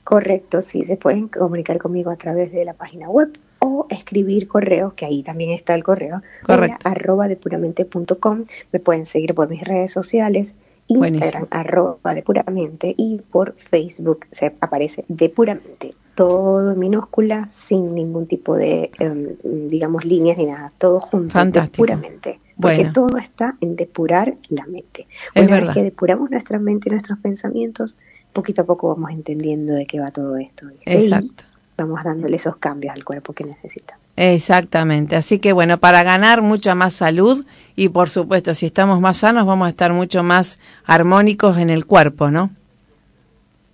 Correcto, 0.04 0.62
sí, 0.62 0.84
se 0.84 0.96
pueden 0.96 1.26
comunicar 1.28 1.78
conmigo 1.78 2.10
a 2.10 2.16
través 2.16 2.52
de 2.52 2.64
la 2.64 2.74
página 2.74 3.08
web 3.08 3.30
o 3.60 3.86
escribir 3.90 4.48
correos, 4.48 4.94
que 4.94 5.04
ahí 5.06 5.22
también 5.22 5.50
está 5.52 5.74
el 5.74 5.84
correo, 5.84 6.22
Correcto. 6.44 6.78
arroba 6.88 7.28
depuramente.com. 7.28 8.44
Me 8.72 8.80
pueden 8.80 9.06
seguir 9.06 9.34
por 9.34 9.48
mis 9.48 9.62
redes 9.62 9.92
sociales, 9.92 10.54
Instagram, 10.88 11.20
Buenísimo. 11.20 11.48
arroba 11.50 12.14
depuramente, 12.14 12.94
y 12.96 13.18
por 13.30 13.54
Facebook 13.54 14.26
se 14.32 14.54
aparece 14.60 15.04
depuramente. 15.08 15.94
Todo 16.16 16.72
en 16.72 16.78
minúscula, 16.78 17.48
sin 17.50 17.94
ningún 17.94 18.26
tipo 18.26 18.56
de, 18.56 18.90
em, 18.98 19.36
digamos, 19.68 20.04
líneas 20.04 20.36
ni 20.36 20.46
nada, 20.46 20.72
todo 20.78 21.00
junto, 21.00 21.30
Fantástico. 21.32 21.84
depuramente. 21.86 22.40
Porque 22.60 22.76
Bueno. 22.76 22.92
todo 22.92 23.16
está 23.18 23.56
en 23.60 23.76
depurar 23.76 24.34
la 24.48 24.66
mente. 24.66 25.06
Es 25.34 25.44
Una 25.46 25.54
verdad. 25.54 25.66
vez 25.68 25.74
que 25.76 25.82
depuramos 25.84 26.30
nuestra 26.30 26.58
mente 26.58 26.88
y 26.88 26.92
nuestros 26.92 27.18
pensamientos, 27.20 27.96
poquito 28.34 28.62
a 28.62 28.64
poco 28.66 28.88
vamos 28.88 29.10
entendiendo 29.12 29.72
de 29.72 29.86
qué 29.86 29.98
va 30.00 30.10
todo 30.10 30.36
esto. 30.36 30.66
Exacto. 30.84 31.44
Vamos 31.82 32.04
dándole 32.04 32.36
esos 32.36 32.56
cambios 32.56 32.94
al 32.94 33.04
cuerpo 33.04 33.32
que 33.32 33.44
necesita. 33.44 33.98
Exactamente. 34.16 35.16
Así 35.16 35.38
que 35.38 35.52
bueno, 35.52 35.78
para 35.78 36.02
ganar 36.02 36.42
mucha 36.42 36.74
más 36.74 36.94
salud 36.94 37.44
y 37.76 37.88
por 37.88 38.10
supuesto, 38.10 38.54
si 38.54 38.66
estamos 38.66 39.00
más 39.00 39.18
sanos, 39.18 39.46
vamos 39.46 39.66
a 39.66 39.70
estar 39.70 39.92
mucho 39.92 40.22
más 40.22 40.58
armónicos 40.84 41.56
en 41.58 41.70
el 41.70 41.86
cuerpo, 41.86 42.30
¿no? 42.30 42.50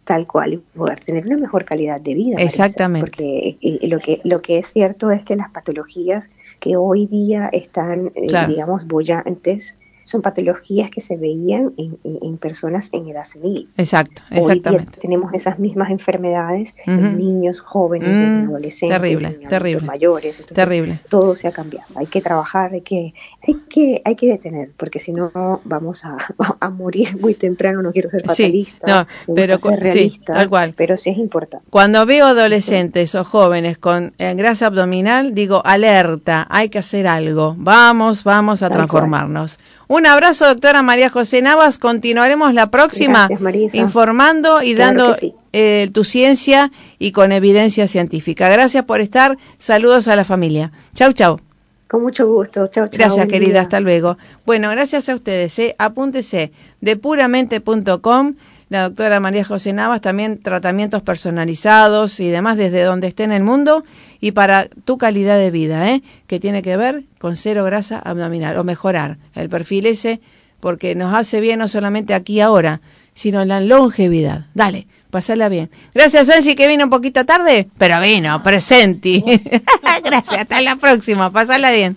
Tal 0.05 0.27
cual, 0.29 0.55
y 0.55 0.57
poder 0.59 1.01
tener 1.01 1.27
una 1.27 1.37
mejor 1.37 1.65
calidad 1.65 2.01
de 2.01 2.15
vida. 2.15 2.35
Marisa, 2.35 2.65
Exactamente. 2.67 3.11
Porque 3.11 3.59
eh, 3.61 3.89
lo 3.89 3.99
que, 3.99 4.21
lo 4.23 4.41
que 4.41 4.59
es 4.59 4.73
cierto 4.73 5.11
es 5.11 5.25
que 5.25 5.35
las 5.35 5.51
patologías 5.51 6.31
que 6.61 6.77
hoy 6.77 7.07
día 7.07 7.49
están, 7.53 8.13
eh, 8.15 8.47
digamos, 8.47 8.87
bollantes, 8.87 9.77
son 10.07 10.23
patologías 10.23 10.89
que 10.91 11.01
se 11.03 11.17
veían 11.17 11.73
en, 11.77 11.99
en- 12.05 12.19
en 12.23 12.39
personas 12.39 12.89
en 12.93 13.09
edad 13.09 13.27
senil. 13.31 13.69
Exacto, 13.77 14.23
Hoy 14.31 14.37
día 14.39 14.41
exactamente. 14.55 15.01
tenemos 15.01 15.35
esas 15.35 15.59
mismas 15.59 15.91
enfermedades 15.91 16.73
en 16.87 17.19
niños 17.19 17.61
jóvenes, 17.61 18.09
Mm, 18.09 18.23
en 18.23 18.45
adolescentes, 18.47 18.99
terrible, 19.01 19.29
en 19.43 19.49
terrible. 19.49 19.87
mayores. 19.87 20.31
Entonces, 20.39 20.55
Terrible. 20.55 21.01
todo 21.11 21.35
se 21.37 21.49
ha 21.49 21.53
cambiado. 21.53 21.87
Hay 21.97 22.07
que 22.07 22.21
trabajar, 22.23 22.73
hay 22.73 22.83
que, 22.83 23.13
hay 23.47 23.55
que, 23.69 24.01
hay 24.05 24.15
que 24.17 24.27
detener, 24.29 24.71
porque 24.77 25.01
si 25.01 25.13
no 25.13 25.31
vamos 25.65 26.05
a, 26.05 26.17
a 26.61 26.71
morir 26.71 27.21
muy 27.21 27.35
temprano. 27.35 27.83
No 27.83 27.93
quiero 27.93 28.09
ser 28.09 28.23
Sí, 28.23 28.29
fatalista, 28.45 29.07
no, 29.27 29.35
pero 29.35 29.59
sí, 29.93 30.21
tal 30.25 30.49
cual. 30.49 30.73
pero 30.77 30.97
sí 30.97 31.11
es 31.11 31.19
importante. 31.19 31.67
Cuando 31.69 32.07
veo 32.07 32.27
adolescentes 32.27 33.15
o 33.17 33.25
jóvenes 33.25 33.77
con 33.79 34.15
eh, 34.19 34.35
grasa 34.35 34.67
abdominal, 34.69 35.35
digo, 35.35 35.63
alerta, 35.65 36.47
hay 36.49 36.69
que 36.69 36.79
hacer 36.79 37.07
algo. 37.09 37.55
Vamos, 37.59 38.23
vamos 38.23 38.63
a 38.63 38.69
Tal 38.69 38.77
transformarnos. 38.77 39.59
Un 39.89 40.07
abrazo, 40.07 40.47
doctora 40.47 40.83
María 40.83 41.11
José 41.11 41.43
Navas. 41.43 41.79
Continuaremos 41.79 42.53
la 42.55 42.71
próxima 42.71 43.29
Gracias, 43.29 43.75
informando 43.75 44.63
y 44.63 44.75
Claro 44.75 44.97
dando 44.97 45.17
sí. 45.17 45.35
eh, 45.53 45.89
tu 45.93 46.03
ciencia 46.03 46.73
y 46.99 47.13
con 47.13 47.31
evidencia 47.31 47.87
científica. 47.87 48.49
Gracias 48.49 48.85
por 48.85 49.01
estar. 49.01 49.39
Saludos 49.59 50.09
a 50.09 50.17
la 50.17 50.25
familia. 50.25 50.73
Chau, 50.95 51.13
chau. 51.13 51.41
Con 51.89 52.03
mucho 52.03 52.27
gusto. 52.27 52.67
Chao, 52.67 52.89
chao. 52.89 52.99
Gracias, 52.99 53.29
querida. 53.29 53.53
día. 53.53 53.61
Hasta 53.63 53.79
luego. 53.79 54.19
Bueno, 54.45 54.71
gracias 54.71 55.09
a 55.09 55.15
ustedes. 55.15 55.57
¿eh? 55.61 55.77
Apúntese 55.79 56.51
de 56.81 56.97
puramente.com. 56.97 58.35
La 58.69 58.83
doctora 58.83 59.21
María 59.21 59.45
José 59.45 59.73
Navas, 59.73 60.01
también 60.01 60.41
tratamientos 60.41 61.03
personalizados 61.03 62.19
y 62.19 62.29
demás 62.31 62.57
desde 62.57 62.83
donde 62.83 63.07
esté 63.07 63.23
en 63.23 63.31
el 63.31 63.45
mundo 63.45 63.85
y 64.21 64.33
para 64.33 64.69
tu 64.85 64.99
calidad 64.99 65.39
de 65.39 65.53
vida, 65.53 65.89
¿eh? 65.91 66.03
que 66.27 66.41
tiene 66.41 66.63
que 66.63 66.77
ver 66.77 67.05
con 67.21 67.37
cero 67.37 67.65
grasa 67.65 68.01
abdominal 68.01 68.57
o 68.57 68.65
mejorar 68.65 69.19
el 69.35 69.49
perfil 69.49 69.87
ese 69.87 70.21
porque 70.59 70.97
nos 70.97 71.15
hace 71.15 71.41
bien 71.41 71.61
no 71.61 71.69
solamente 71.69 72.13
aquí 72.13 72.41
ahora, 72.41 72.81
sino 73.15 73.43
en 73.43 73.49
la 73.49 73.61
longevidad. 73.61 74.47
Dale, 74.55 74.89
pasarla 75.11 75.49
bien. 75.49 75.71
Gracias, 75.95 76.29
Angie, 76.29 76.57
que 76.57 76.67
vino 76.67 76.85
un 76.85 76.91
poquito 76.91 77.25
tarde, 77.25 77.69
pero 77.79 78.01
vino, 78.01 78.43
presenti. 78.43 79.23
Gracias, 80.05 80.41
hasta 80.41 80.61
la 80.63 80.75
próxima, 80.77 81.31
pasarla 81.31 81.71
bien. 81.71 81.97